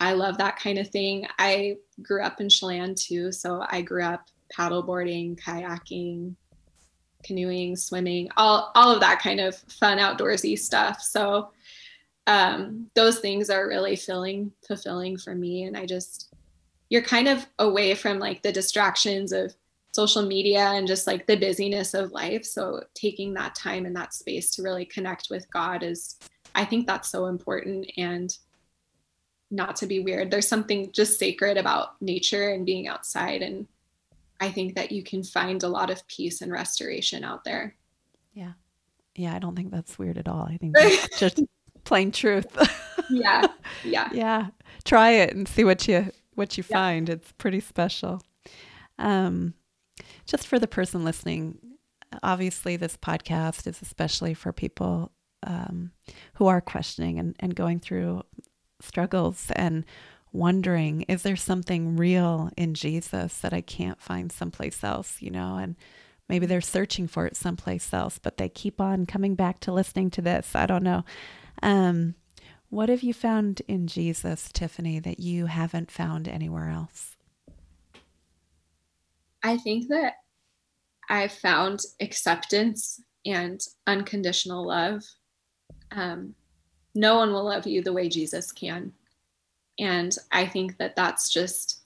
I 0.00 0.12
love 0.12 0.38
that 0.38 0.58
kind 0.58 0.78
of 0.78 0.88
thing. 0.88 1.26
I 1.38 1.76
grew 2.02 2.22
up 2.22 2.40
in 2.40 2.48
Chelan 2.48 2.94
too, 2.94 3.32
so 3.32 3.64
I 3.68 3.82
grew 3.82 4.02
up 4.02 4.28
paddleboarding, 4.56 5.40
kayaking, 5.40 6.34
canoeing, 7.22 7.76
swimming, 7.76 8.28
all 8.36 8.70
all 8.74 8.92
of 8.92 9.00
that 9.00 9.20
kind 9.20 9.40
of 9.40 9.56
fun 9.56 9.98
outdoorsy 9.98 10.58
stuff. 10.58 11.00
So 11.00 11.50
um, 12.26 12.90
those 12.94 13.18
things 13.20 13.50
are 13.50 13.68
really 13.68 13.96
filling 13.96 14.52
fulfilling 14.66 15.16
for 15.16 15.34
me, 15.34 15.64
and 15.64 15.76
I 15.76 15.86
just 15.86 16.34
you're 16.90 17.02
kind 17.02 17.28
of 17.28 17.46
away 17.58 17.94
from 17.94 18.18
like 18.18 18.42
the 18.42 18.52
distractions 18.52 19.32
of 19.32 19.54
social 19.92 20.22
media 20.22 20.60
and 20.60 20.88
just 20.88 21.06
like 21.06 21.26
the 21.26 21.36
busyness 21.36 21.94
of 21.94 22.12
life. 22.12 22.44
So 22.44 22.82
taking 22.94 23.32
that 23.34 23.54
time 23.54 23.86
and 23.86 23.94
that 23.96 24.12
space 24.12 24.50
to 24.52 24.62
really 24.62 24.84
connect 24.84 25.28
with 25.30 25.48
God 25.50 25.82
is, 25.84 26.18
I 26.54 26.64
think 26.64 26.86
that's 26.86 27.10
so 27.10 27.26
important 27.26 27.90
and 27.96 28.36
not 29.54 29.76
to 29.76 29.86
be 29.86 30.00
weird. 30.00 30.30
There's 30.30 30.48
something 30.48 30.90
just 30.92 31.18
sacred 31.18 31.56
about 31.56 32.00
nature 32.02 32.50
and 32.50 32.66
being 32.66 32.88
outside. 32.88 33.40
And 33.40 33.66
I 34.40 34.50
think 34.50 34.74
that 34.74 34.92
you 34.92 35.02
can 35.02 35.22
find 35.22 35.62
a 35.62 35.68
lot 35.68 35.90
of 35.90 36.06
peace 36.08 36.42
and 36.42 36.50
restoration 36.52 37.24
out 37.24 37.44
there. 37.44 37.76
Yeah. 38.34 38.52
Yeah. 39.14 39.34
I 39.34 39.38
don't 39.38 39.54
think 39.54 39.70
that's 39.70 39.98
weird 39.98 40.18
at 40.18 40.28
all. 40.28 40.42
I 40.42 40.56
think 40.56 40.74
that's 40.76 41.18
just 41.18 41.40
plain 41.84 42.10
truth. 42.10 42.46
yeah. 43.10 43.46
Yeah. 43.84 44.08
Yeah. 44.12 44.46
Try 44.84 45.10
it 45.10 45.34
and 45.34 45.46
see 45.46 45.64
what 45.64 45.86
you 45.86 46.10
what 46.34 46.58
you 46.58 46.64
yeah. 46.68 46.76
find. 46.76 47.08
It's 47.08 47.32
pretty 47.32 47.60
special. 47.60 48.20
Um, 48.98 49.54
just 50.26 50.48
for 50.48 50.58
the 50.58 50.66
person 50.66 51.04
listening, 51.04 51.58
obviously 52.22 52.76
this 52.76 52.96
podcast 52.96 53.68
is 53.68 53.80
especially 53.82 54.34
for 54.34 54.52
people 54.52 55.12
um, 55.46 55.92
who 56.34 56.46
are 56.46 56.60
questioning 56.60 57.18
and, 57.18 57.36
and 57.38 57.54
going 57.54 57.78
through 57.78 58.22
struggles 58.84 59.50
and 59.56 59.84
wondering, 60.32 61.02
is 61.02 61.22
there 61.22 61.36
something 61.36 61.96
real 61.96 62.50
in 62.56 62.74
Jesus 62.74 63.38
that 63.38 63.52
I 63.52 63.60
can't 63.60 64.00
find 64.00 64.32
someplace 64.32 64.82
else, 64.82 65.16
you 65.20 65.30
know? 65.30 65.56
And 65.56 65.76
maybe 66.28 66.46
they're 66.46 66.60
searching 66.60 67.06
for 67.06 67.26
it 67.26 67.36
someplace 67.36 67.92
else, 67.92 68.18
but 68.18 68.36
they 68.36 68.48
keep 68.48 68.80
on 68.80 69.06
coming 69.06 69.34
back 69.34 69.60
to 69.60 69.72
listening 69.72 70.10
to 70.10 70.22
this. 70.22 70.54
I 70.54 70.66
don't 70.66 70.82
know. 70.82 71.04
Um, 71.62 72.14
what 72.68 72.88
have 72.88 73.04
you 73.04 73.14
found 73.14 73.62
in 73.68 73.86
Jesus, 73.86 74.48
Tiffini, 74.52 75.00
that 75.04 75.20
you 75.20 75.46
haven't 75.46 75.90
found 75.90 76.26
anywhere 76.26 76.70
else? 76.70 77.16
I 79.44 79.58
think 79.58 79.88
that 79.88 80.14
I 81.08 81.28
found 81.28 81.80
acceptance 82.00 83.00
and 83.24 83.60
unconditional 83.86 84.66
love. 84.66 85.02
Um, 85.92 86.34
no 86.94 87.16
one 87.16 87.32
will 87.32 87.44
love 87.44 87.66
you 87.66 87.82
the 87.82 87.92
way 87.92 88.08
Jesus 88.08 88.52
can. 88.52 88.92
And 89.78 90.16
I 90.30 90.46
think 90.46 90.78
that 90.78 90.96
that's 90.96 91.28
just 91.28 91.80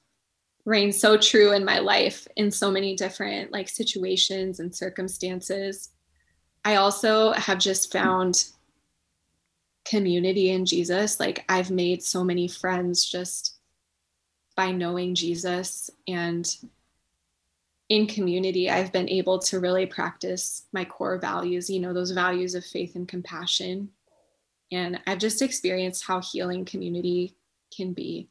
reigns 0.65 1.01
so 1.01 1.17
true 1.17 1.53
in 1.53 1.65
my 1.65 1.79
life 1.79 2.29
in 2.37 2.51
so 2.51 2.71
many 2.71 2.95
different 2.95 3.51
like 3.53 3.69
situations 3.69 4.61
and 4.61 4.75
circumstances. 4.75 5.91
I 6.65 6.77
also 6.77 7.33
have 7.33 7.59
just 7.59 7.91
found 7.91 8.45
community 9.87 10.51
in 10.51 10.67
Jesus. 10.67 11.19
Like 11.19 11.45
I've 11.49 11.71
made 11.71 12.03
so 12.03 12.23
many 12.23 12.49
friends 12.49 13.07
just 13.07 13.57
by 14.55 14.73
knowing 14.73 15.15
Jesus 15.15 15.91
and 16.07 16.47
in 17.89 18.07
community 18.07 18.69
I've 18.69 18.93
been 18.93 19.09
able 19.09 19.39
to 19.39 19.61
really 19.61 19.87
practice 19.87 20.67
my 20.73 20.85
core 20.85 21.19
values, 21.19 21.71
you 21.71 21.81
know, 21.81 21.95
those 21.95 22.11
values 22.11 22.55
of 22.55 22.67
faith 22.67 22.95
and 22.97 23.09
compassion. 23.09 23.89
And 24.71 25.01
I've 25.07 25.19
just 25.19 25.43
experienced 25.43 26.05
how 26.05 26.21
healing 26.21 26.65
community 26.65 27.35
can 27.75 27.93
be. 27.93 28.29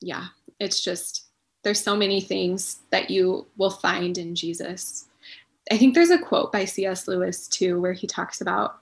Yeah, 0.00 0.26
it's 0.60 0.82
just, 0.82 1.26
there's 1.64 1.80
so 1.80 1.96
many 1.96 2.20
things 2.20 2.80
that 2.90 3.10
you 3.10 3.46
will 3.56 3.70
find 3.70 4.18
in 4.18 4.34
Jesus. 4.34 5.08
I 5.70 5.78
think 5.78 5.94
there's 5.94 6.10
a 6.10 6.18
quote 6.18 6.52
by 6.52 6.64
C.S. 6.64 7.08
Lewis 7.08 7.48
too, 7.48 7.80
where 7.80 7.94
he 7.94 8.06
talks 8.06 8.40
about 8.40 8.80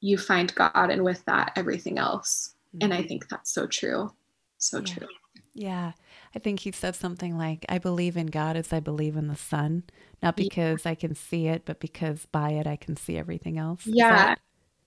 you 0.00 0.18
find 0.18 0.54
God 0.54 0.90
and 0.90 1.04
with 1.04 1.24
that, 1.26 1.52
everything 1.56 1.98
else. 1.98 2.54
Mm-hmm. 2.68 2.84
And 2.84 2.94
I 2.94 2.98
mm-hmm. 2.98 3.08
think 3.08 3.28
that's 3.28 3.52
so 3.52 3.66
true. 3.66 4.12
So 4.58 4.78
yeah. 4.78 4.84
true. 4.84 5.08
Yeah. 5.52 5.92
I 6.34 6.38
think 6.40 6.60
he 6.60 6.72
said 6.72 6.96
something 6.96 7.38
like, 7.38 7.64
I 7.68 7.78
believe 7.78 8.16
in 8.16 8.26
God 8.26 8.56
as 8.56 8.72
I 8.72 8.80
believe 8.80 9.16
in 9.16 9.28
the 9.28 9.36
sun, 9.36 9.84
not 10.20 10.36
because 10.36 10.84
yeah. 10.84 10.92
I 10.92 10.94
can 10.96 11.14
see 11.14 11.46
it, 11.46 11.62
but 11.64 11.78
because 11.78 12.26
by 12.32 12.50
it 12.50 12.66
I 12.66 12.76
can 12.76 12.96
see 12.96 13.16
everything 13.16 13.56
else. 13.58 13.86
Yeah 13.86 14.34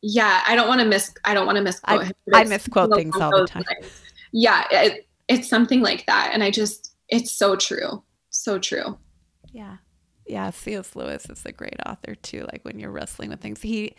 yeah 0.01 0.43
i 0.47 0.55
don't 0.55 0.67
want 0.67 0.79
to 0.79 0.85
miss 0.85 1.13
i 1.25 1.33
don't 1.33 1.45
want 1.45 1.55
to 1.57 1.63
misquote 1.63 2.01
I, 2.01 2.05
him, 2.05 2.13
I 2.33 2.43
misquote 2.43 2.93
things 2.95 3.15
all 3.15 3.31
the 3.31 3.47
time. 3.47 3.63
lines. 3.67 4.01
yeah 4.31 4.65
it, 4.71 5.07
it's 5.27 5.49
something 5.49 5.81
like 5.81 6.05
that 6.05 6.31
and 6.33 6.43
i 6.43 6.51
just 6.51 6.95
it's 7.09 7.31
so 7.31 7.55
true 7.55 8.03
so 8.37 8.59
true. 8.59 8.97
Yeah. 9.51 9.77
Yeah 10.25 10.51
cs 10.51 10.95
lewis 10.95 11.29
is 11.29 11.43
a 11.45 11.51
great 11.51 11.79
author 11.85 12.15
too 12.15 12.45
like 12.51 12.63
when 12.63 12.79
you're 12.79 12.91
wrestling 12.91 13.29
with 13.29 13.41
things. 13.41 13.61
He 13.61 13.95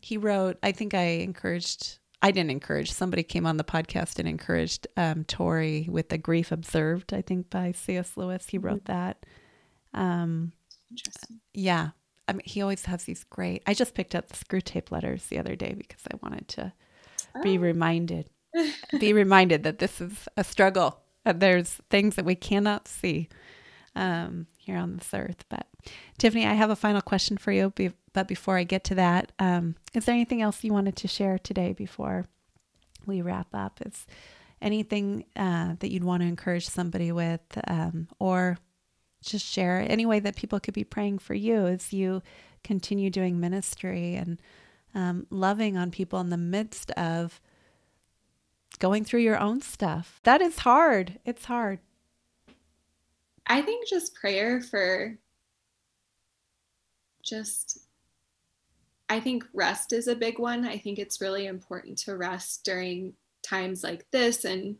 he 0.00 0.16
wrote 0.16 0.58
i 0.62 0.72
think 0.72 0.94
i 0.94 1.02
encouraged 1.02 1.98
i 2.22 2.30
didn't 2.30 2.50
encourage 2.50 2.92
somebody 2.92 3.22
came 3.22 3.46
on 3.46 3.56
the 3.56 3.64
podcast 3.64 4.18
and 4.18 4.28
encouraged 4.28 4.86
um, 4.96 5.24
tori 5.24 5.86
with 5.90 6.10
the 6.10 6.18
grief 6.18 6.52
observed 6.52 7.12
i 7.12 7.22
think 7.22 7.50
by 7.50 7.72
cs 7.72 8.16
lewis. 8.16 8.46
He 8.48 8.58
wrote 8.58 8.84
mm-hmm. 8.84 8.92
that. 8.92 9.26
Um, 9.92 10.52
yeah 11.52 11.90
I 12.30 12.32
mean, 12.32 12.42
he 12.44 12.62
always 12.62 12.84
has 12.84 13.04
these 13.04 13.24
great. 13.24 13.62
I 13.66 13.74
just 13.74 13.94
picked 13.94 14.14
up 14.14 14.28
the 14.28 14.36
Screwtape 14.36 14.92
letters 14.92 15.26
the 15.26 15.38
other 15.38 15.56
day 15.56 15.74
because 15.76 16.02
I 16.06 16.16
wanted 16.22 16.46
to 16.48 16.72
oh. 17.34 17.42
be 17.42 17.58
reminded, 17.58 18.30
be 19.00 19.12
reminded 19.12 19.64
that 19.64 19.80
this 19.80 20.00
is 20.00 20.28
a 20.36 20.44
struggle. 20.44 21.00
And 21.24 21.40
there's 21.40 21.80
things 21.90 22.14
that 22.14 22.24
we 22.24 22.36
cannot 22.36 22.86
see 22.86 23.28
um, 23.96 24.46
here 24.56 24.76
on 24.76 24.96
this 24.96 25.12
earth. 25.12 25.44
But 25.48 25.66
Tiffini, 26.20 26.46
I 26.46 26.54
have 26.54 26.70
a 26.70 26.76
final 26.76 27.00
question 27.00 27.36
for 27.36 27.50
you. 27.50 27.70
Be, 27.70 27.90
but 28.12 28.28
before 28.28 28.56
I 28.56 28.62
get 28.62 28.84
to 28.84 28.94
that, 28.94 29.32
um, 29.40 29.74
is 29.92 30.04
there 30.04 30.14
anything 30.14 30.40
else 30.40 30.62
you 30.62 30.72
wanted 30.72 30.94
to 30.96 31.08
share 31.08 31.36
today 31.36 31.72
before 31.72 32.26
we 33.06 33.22
wrap 33.22 33.48
up? 33.52 33.80
Is 33.84 34.06
anything 34.62 35.24
uh, 35.34 35.74
that 35.80 35.90
you'd 35.90 36.04
want 36.04 36.22
to 36.22 36.28
encourage 36.28 36.68
somebody 36.68 37.10
with, 37.10 37.40
um, 37.66 38.06
or 38.20 38.56
just 39.22 39.44
share 39.44 39.84
any 39.88 40.06
way 40.06 40.20
that 40.20 40.36
people 40.36 40.60
could 40.60 40.74
be 40.74 40.84
praying 40.84 41.18
for 41.18 41.34
you 41.34 41.66
as 41.66 41.92
you 41.92 42.22
continue 42.64 43.10
doing 43.10 43.40
ministry 43.40 44.14
and 44.14 44.40
um, 44.94 45.26
loving 45.30 45.76
on 45.76 45.90
people 45.90 46.20
in 46.20 46.30
the 46.30 46.36
midst 46.36 46.90
of 46.92 47.40
going 48.78 49.04
through 49.04 49.20
your 49.20 49.38
own 49.38 49.60
stuff. 49.60 50.20
That 50.24 50.40
is 50.40 50.60
hard. 50.60 51.18
It's 51.24 51.44
hard. 51.44 51.80
I 53.46 53.62
think 53.62 53.88
just 53.88 54.14
prayer 54.14 54.60
for 54.60 55.18
just, 57.22 57.78
I 59.08 59.20
think 59.20 59.44
rest 59.52 59.92
is 59.92 60.08
a 60.08 60.16
big 60.16 60.38
one. 60.38 60.64
I 60.64 60.78
think 60.78 60.98
it's 60.98 61.20
really 61.20 61.46
important 61.46 61.98
to 61.98 62.16
rest 62.16 62.64
during 62.64 63.14
times 63.42 63.82
like 63.82 64.10
this. 64.10 64.44
And 64.44 64.76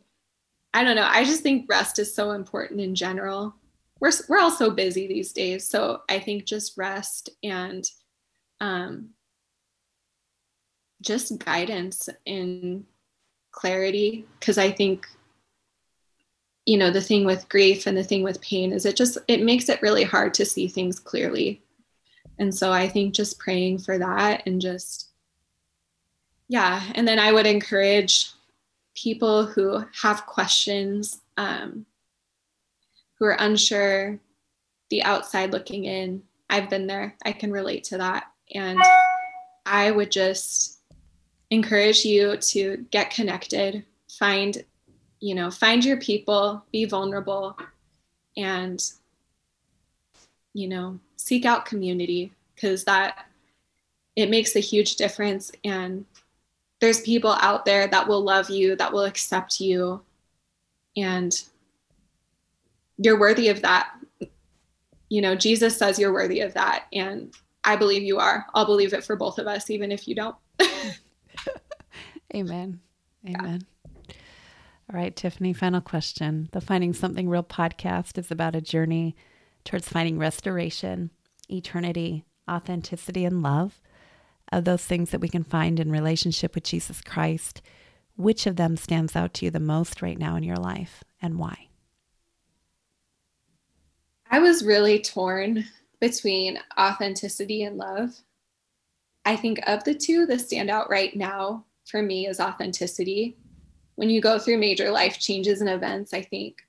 I 0.73 0.83
don't 0.83 0.95
know, 0.95 1.07
I 1.09 1.25
just 1.25 1.43
think 1.43 1.69
rest 1.69 1.99
is 1.99 2.13
so 2.13 2.31
important 2.31 2.79
in 2.79 2.95
general 2.95 3.55
we're 4.01 4.11
we're 4.27 4.39
all 4.39 4.51
so 4.51 4.71
busy 4.71 5.07
these 5.07 5.31
days. 5.31 5.69
So 5.69 6.01
I 6.09 6.19
think 6.19 6.45
just 6.45 6.77
rest 6.77 7.29
and 7.43 7.89
um, 8.59 9.11
just 11.01 11.39
guidance 11.39 12.09
and 12.25 12.83
clarity, 13.51 14.25
because 14.39 14.57
I 14.57 14.71
think 14.71 15.07
you 16.65 16.77
know 16.77 16.91
the 16.91 17.01
thing 17.01 17.25
with 17.25 17.47
grief 17.47 17.87
and 17.87 17.97
the 17.97 18.03
thing 18.03 18.23
with 18.23 18.41
pain 18.41 18.73
is 18.73 18.85
it 18.85 18.95
just 18.95 19.17
it 19.27 19.43
makes 19.43 19.69
it 19.69 19.81
really 19.81 20.03
hard 20.03 20.33
to 20.35 20.45
see 20.45 20.67
things 20.67 20.99
clearly. 20.99 21.61
And 22.39 22.53
so 22.53 22.71
I 22.71 22.87
think 22.89 23.13
just 23.13 23.39
praying 23.39 23.79
for 23.79 23.99
that 23.99 24.43
and 24.47 24.59
just 24.59 25.09
yeah, 26.49 26.83
and 26.95 27.07
then 27.07 27.19
I 27.19 27.31
would 27.31 27.45
encourage 27.45 28.31
people 28.95 29.45
who 29.45 29.85
have 30.01 30.25
questions 30.25 31.21
um, 31.37 31.85
who 33.21 33.27
are 33.27 33.37
unsure, 33.39 34.19
the 34.89 35.03
outside 35.03 35.51
looking 35.51 35.85
in. 35.85 36.23
I've 36.49 36.71
been 36.71 36.87
there. 36.87 37.15
I 37.23 37.31
can 37.31 37.51
relate 37.51 37.83
to 37.85 37.99
that. 37.99 38.25
And 38.55 38.79
I 39.63 39.91
would 39.91 40.11
just 40.11 40.79
encourage 41.51 42.03
you 42.03 42.35
to 42.35 42.83
get 42.89 43.11
connected, 43.11 43.85
find, 44.09 44.65
you 45.19 45.35
know, 45.35 45.51
find 45.51 45.85
your 45.85 45.97
people, 45.97 46.65
be 46.71 46.85
vulnerable, 46.85 47.55
and, 48.35 48.83
you 50.53 50.67
know, 50.67 50.99
seek 51.15 51.45
out 51.45 51.65
community 51.65 52.33
because 52.55 52.85
that 52.85 53.27
it 54.15 54.31
makes 54.31 54.55
a 54.55 54.59
huge 54.59 54.95
difference. 54.95 55.51
And 55.63 56.05
there's 56.79 57.01
people 57.01 57.33
out 57.39 57.65
there 57.65 57.85
that 57.85 58.07
will 58.07 58.23
love 58.23 58.49
you, 58.49 58.75
that 58.77 58.91
will 58.91 59.05
accept 59.05 59.59
you. 59.59 60.01
And 60.97 61.39
you're 62.97 63.19
worthy 63.19 63.49
of 63.49 63.61
that. 63.61 63.89
You 65.09 65.21
know, 65.21 65.35
Jesus 65.35 65.77
says 65.77 65.99
you're 65.99 66.13
worthy 66.13 66.41
of 66.41 66.53
that. 66.53 66.85
And 66.93 67.33
I 67.63 67.75
believe 67.75 68.03
you 68.03 68.19
are. 68.19 68.45
I'll 68.53 68.65
believe 68.65 68.93
it 68.93 69.03
for 69.03 69.15
both 69.15 69.37
of 69.37 69.47
us, 69.47 69.69
even 69.69 69.91
if 69.91 70.07
you 70.07 70.15
don't. 70.15 70.35
Amen. 72.33 72.79
Amen. 73.27 73.65
Yeah. 73.65 74.13
All 74.91 74.99
right, 74.99 75.15
Tiffini, 75.15 75.55
final 75.55 75.79
question. 75.79 76.49
The 76.51 76.59
Finding 76.59 76.93
Something 76.93 77.29
Real 77.29 77.43
podcast 77.43 78.17
is 78.17 78.31
about 78.31 78.55
a 78.55 78.61
journey 78.61 79.15
towards 79.63 79.87
finding 79.87 80.17
restoration, 80.17 81.11
eternity, 81.49 82.25
authenticity, 82.49 83.23
and 83.23 83.41
love 83.41 83.79
of 84.51 84.65
those 84.65 84.83
things 84.83 85.11
that 85.11 85.21
we 85.21 85.29
can 85.29 85.43
find 85.43 85.79
in 85.79 85.91
relationship 85.91 86.55
with 86.55 86.65
Jesus 86.65 87.01
Christ. 87.01 87.61
Which 88.17 88.45
of 88.45 88.57
them 88.57 88.75
stands 88.75 89.15
out 89.15 89.33
to 89.35 89.45
you 89.45 89.51
the 89.51 89.59
most 89.59 90.01
right 90.01 90.17
now 90.17 90.35
in 90.35 90.43
your 90.43 90.57
life 90.57 91.03
and 91.21 91.39
why? 91.39 91.67
I 94.33 94.39
was 94.39 94.63
really 94.63 94.99
torn 95.01 95.65
between 95.99 96.57
authenticity 96.79 97.63
and 97.63 97.77
love. 97.77 98.15
I 99.25 99.35
think 99.35 99.59
of 99.67 99.83
the 99.83 99.93
two, 99.93 100.25
the 100.25 100.35
standout 100.35 100.89
right 100.89 101.13
now 101.13 101.65
for 101.85 102.01
me 102.01 102.27
is 102.27 102.39
authenticity. 102.39 103.35
When 103.95 104.09
you 104.09 104.21
go 104.21 104.39
through 104.39 104.57
major 104.57 104.89
life 104.89 105.19
changes 105.19 105.59
and 105.59 105.69
events, 105.69 106.13
I 106.13 106.21
think 106.21 106.61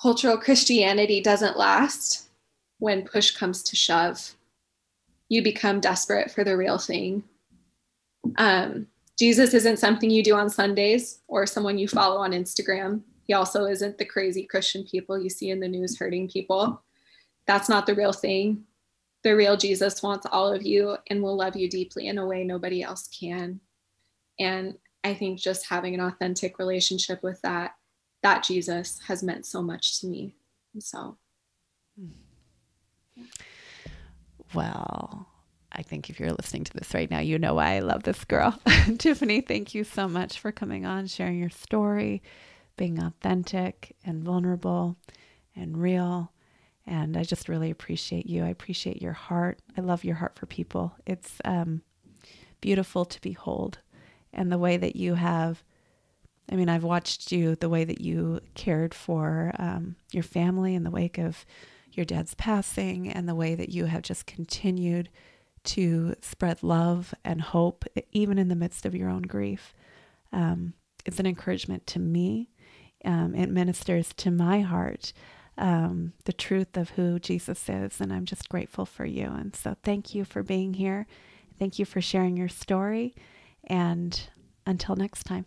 cultural 0.00 0.38
Christianity 0.38 1.20
doesn't 1.20 1.58
last 1.58 2.30
when 2.78 3.02
push 3.06 3.32
comes 3.32 3.62
to 3.64 3.76
shove. 3.76 4.34
You 5.28 5.42
become 5.42 5.80
desperate 5.80 6.30
for 6.30 6.44
the 6.44 6.56
real 6.56 6.78
thing. 6.78 7.24
Um, 8.36 8.86
Jesus 9.18 9.52
isn't 9.52 9.78
something 9.78 10.10
you 10.10 10.24
do 10.24 10.34
on 10.34 10.48
Sundays 10.48 11.20
or 11.28 11.46
someone 11.46 11.76
you 11.76 11.88
follow 11.88 12.16
on 12.16 12.32
Instagram. 12.32 13.02
He 13.32 13.34
also 13.34 13.64
isn't 13.64 13.96
the 13.96 14.04
crazy 14.04 14.42
Christian 14.42 14.84
people 14.84 15.18
you 15.18 15.30
see 15.30 15.48
in 15.48 15.58
the 15.58 15.66
news 15.66 15.98
hurting 15.98 16.28
people. 16.28 16.82
That's 17.46 17.66
not 17.66 17.86
the 17.86 17.94
real 17.94 18.12
thing. 18.12 18.64
The 19.22 19.34
real 19.34 19.56
Jesus 19.56 20.02
wants 20.02 20.26
all 20.30 20.52
of 20.52 20.66
you 20.66 20.98
and 21.08 21.22
will 21.22 21.34
love 21.34 21.56
you 21.56 21.66
deeply 21.66 22.08
in 22.08 22.18
a 22.18 22.26
way 22.26 22.44
nobody 22.44 22.82
else 22.82 23.08
can. 23.08 23.60
And 24.38 24.76
I 25.02 25.14
think 25.14 25.38
just 25.38 25.64
having 25.64 25.94
an 25.94 26.00
authentic 26.00 26.58
relationship 26.58 27.22
with 27.22 27.40
that, 27.40 27.74
that 28.22 28.44
Jesus 28.44 29.00
has 29.06 29.22
meant 29.22 29.46
so 29.46 29.62
much 29.62 29.98
to 30.00 30.08
me. 30.08 30.34
So. 30.78 31.16
Well, 34.52 35.26
I 35.72 35.80
think 35.80 36.10
if 36.10 36.20
you're 36.20 36.32
listening 36.32 36.64
to 36.64 36.74
this 36.74 36.92
right 36.92 37.10
now, 37.10 37.20
you 37.20 37.38
know 37.38 37.54
why 37.54 37.76
I 37.76 37.78
love 37.78 38.02
this 38.02 38.26
girl. 38.26 38.58
Tiffini, 38.66 39.40
thank 39.40 39.74
you 39.74 39.84
so 39.84 40.06
much 40.06 40.38
for 40.38 40.52
coming 40.52 40.84
on, 40.84 41.06
sharing 41.06 41.38
your 41.38 41.48
story, 41.48 42.22
being 42.82 42.98
authentic 42.98 43.94
and 44.04 44.24
vulnerable 44.24 44.96
and 45.54 45.80
real. 45.80 46.32
And 46.84 47.16
I 47.16 47.22
just 47.22 47.48
really 47.48 47.70
appreciate 47.70 48.26
you. 48.26 48.42
I 48.42 48.48
appreciate 48.48 49.00
your 49.00 49.12
heart. 49.12 49.60
I 49.78 49.82
love 49.82 50.02
your 50.02 50.16
heart 50.16 50.36
for 50.36 50.46
people. 50.46 50.92
It's 51.06 51.40
um, 51.44 51.82
beautiful 52.60 53.04
to 53.04 53.20
behold. 53.20 53.78
And 54.32 54.50
the 54.50 54.58
way 54.58 54.78
that 54.78 54.96
you 54.96 55.14
have, 55.14 55.62
I 56.50 56.56
mean, 56.56 56.68
I've 56.68 56.82
watched 56.82 57.30
you, 57.30 57.54
the 57.54 57.68
way 57.68 57.84
that 57.84 58.00
you 58.00 58.40
cared 58.54 58.94
for 58.94 59.52
um, 59.60 59.94
your 60.10 60.24
family 60.24 60.74
in 60.74 60.82
the 60.82 60.90
wake 60.90 61.18
of 61.18 61.46
your 61.92 62.04
dad's 62.04 62.34
passing, 62.34 63.08
and 63.08 63.28
the 63.28 63.36
way 63.36 63.54
that 63.54 63.68
you 63.68 63.84
have 63.84 64.02
just 64.02 64.26
continued 64.26 65.08
to 65.62 66.16
spread 66.20 66.64
love 66.64 67.14
and 67.24 67.42
hope, 67.42 67.84
even 68.10 68.38
in 68.38 68.48
the 68.48 68.56
midst 68.56 68.84
of 68.86 68.94
your 68.96 69.08
own 69.08 69.22
grief. 69.22 69.72
Um, 70.32 70.72
it's 71.04 71.20
an 71.20 71.26
encouragement 71.26 71.86
to 71.88 72.00
me. 72.00 72.48
Um, 73.04 73.34
it 73.34 73.50
ministers 73.50 74.12
to 74.18 74.30
my 74.30 74.60
heart 74.60 75.12
um, 75.58 76.12
the 76.24 76.32
truth 76.32 76.76
of 76.76 76.90
who 76.90 77.18
Jesus 77.18 77.68
is, 77.68 78.00
and 78.00 78.12
I'm 78.12 78.24
just 78.24 78.48
grateful 78.48 78.86
for 78.86 79.04
you. 79.04 79.26
And 79.26 79.54
so, 79.54 79.76
thank 79.82 80.14
you 80.14 80.24
for 80.24 80.42
being 80.42 80.74
here. 80.74 81.06
Thank 81.58 81.78
you 81.78 81.84
for 81.84 82.00
sharing 82.00 82.36
your 82.36 82.48
story. 82.48 83.14
And 83.64 84.20
until 84.66 84.96
next 84.96 85.24
time. 85.24 85.46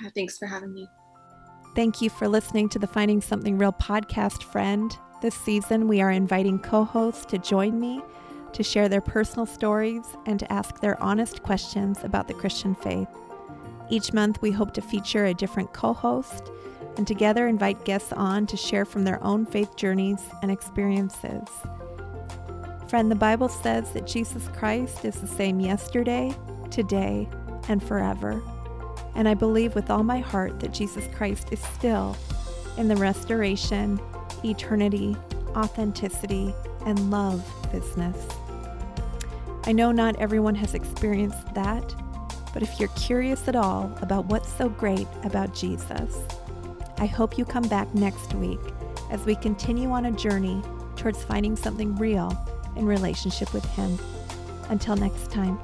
Yeah, 0.00 0.10
thanks 0.14 0.38
for 0.38 0.46
having 0.46 0.72
me. 0.72 0.86
Thank 1.74 2.00
you 2.00 2.08
for 2.08 2.28
listening 2.28 2.68
to 2.70 2.78
the 2.78 2.86
Finding 2.86 3.20
Something 3.20 3.58
Real 3.58 3.72
podcast, 3.72 4.44
friend. 4.44 4.96
This 5.20 5.34
season, 5.34 5.88
we 5.88 6.00
are 6.00 6.10
inviting 6.10 6.58
co 6.58 6.84
hosts 6.84 7.24
to 7.26 7.38
join 7.38 7.80
me 7.80 8.02
to 8.52 8.62
share 8.62 8.88
their 8.88 9.00
personal 9.00 9.46
stories 9.46 10.04
and 10.26 10.38
to 10.38 10.52
ask 10.52 10.80
their 10.80 11.00
honest 11.02 11.42
questions 11.42 11.98
about 12.04 12.28
the 12.28 12.34
Christian 12.34 12.74
faith. 12.76 13.08
Each 13.90 14.12
month, 14.12 14.40
we 14.40 14.52
hope 14.52 14.72
to 14.74 14.80
feature 14.80 15.26
a 15.26 15.34
different 15.34 15.72
co 15.72 15.92
host 15.92 16.50
and 16.96 17.06
together 17.06 17.46
invite 17.46 17.84
guests 17.84 18.12
on 18.12 18.46
to 18.46 18.56
share 18.56 18.84
from 18.84 19.04
their 19.04 19.22
own 19.22 19.46
faith 19.46 19.76
journeys 19.76 20.20
and 20.42 20.50
experiences. 20.50 21.48
Friend, 22.88 23.10
the 23.10 23.16
Bible 23.16 23.48
says 23.48 23.90
that 23.90 24.06
Jesus 24.06 24.48
Christ 24.48 25.04
is 25.04 25.16
the 25.16 25.26
same 25.26 25.58
yesterday, 25.58 26.34
today, 26.70 27.28
and 27.68 27.82
forever. 27.82 28.42
And 29.14 29.28
I 29.28 29.34
believe 29.34 29.74
with 29.74 29.90
all 29.90 30.02
my 30.02 30.18
heart 30.18 30.60
that 30.60 30.72
Jesus 30.72 31.06
Christ 31.14 31.48
is 31.50 31.60
still 31.60 32.16
in 32.76 32.88
the 32.88 32.96
restoration, 32.96 34.00
eternity, 34.44 35.16
authenticity, 35.56 36.54
and 36.84 37.10
love 37.10 37.44
business. 37.72 38.16
I 39.66 39.72
know 39.72 39.92
not 39.92 40.16
everyone 40.20 40.54
has 40.56 40.74
experienced 40.74 41.54
that, 41.54 41.94
but 42.52 42.62
if 42.62 42.78
you're 42.78 42.90
curious 42.90 43.48
at 43.48 43.56
all 43.56 43.96
about 44.02 44.26
what's 44.26 44.52
so 44.52 44.68
great 44.68 45.08
about 45.24 45.54
Jesus, 45.54 46.16
I 46.98 47.06
hope 47.06 47.36
you 47.36 47.44
come 47.44 47.68
back 47.68 47.92
next 47.94 48.34
week 48.34 48.60
as 49.10 49.24
we 49.24 49.34
continue 49.36 49.90
on 49.90 50.06
a 50.06 50.12
journey 50.12 50.62
towards 50.96 51.22
finding 51.22 51.56
something 51.56 51.94
real 51.96 52.36
in 52.76 52.86
relationship 52.86 53.52
with 53.52 53.64
Him. 53.64 53.98
Until 54.68 54.96
next 54.96 55.30
time. 55.30 55.58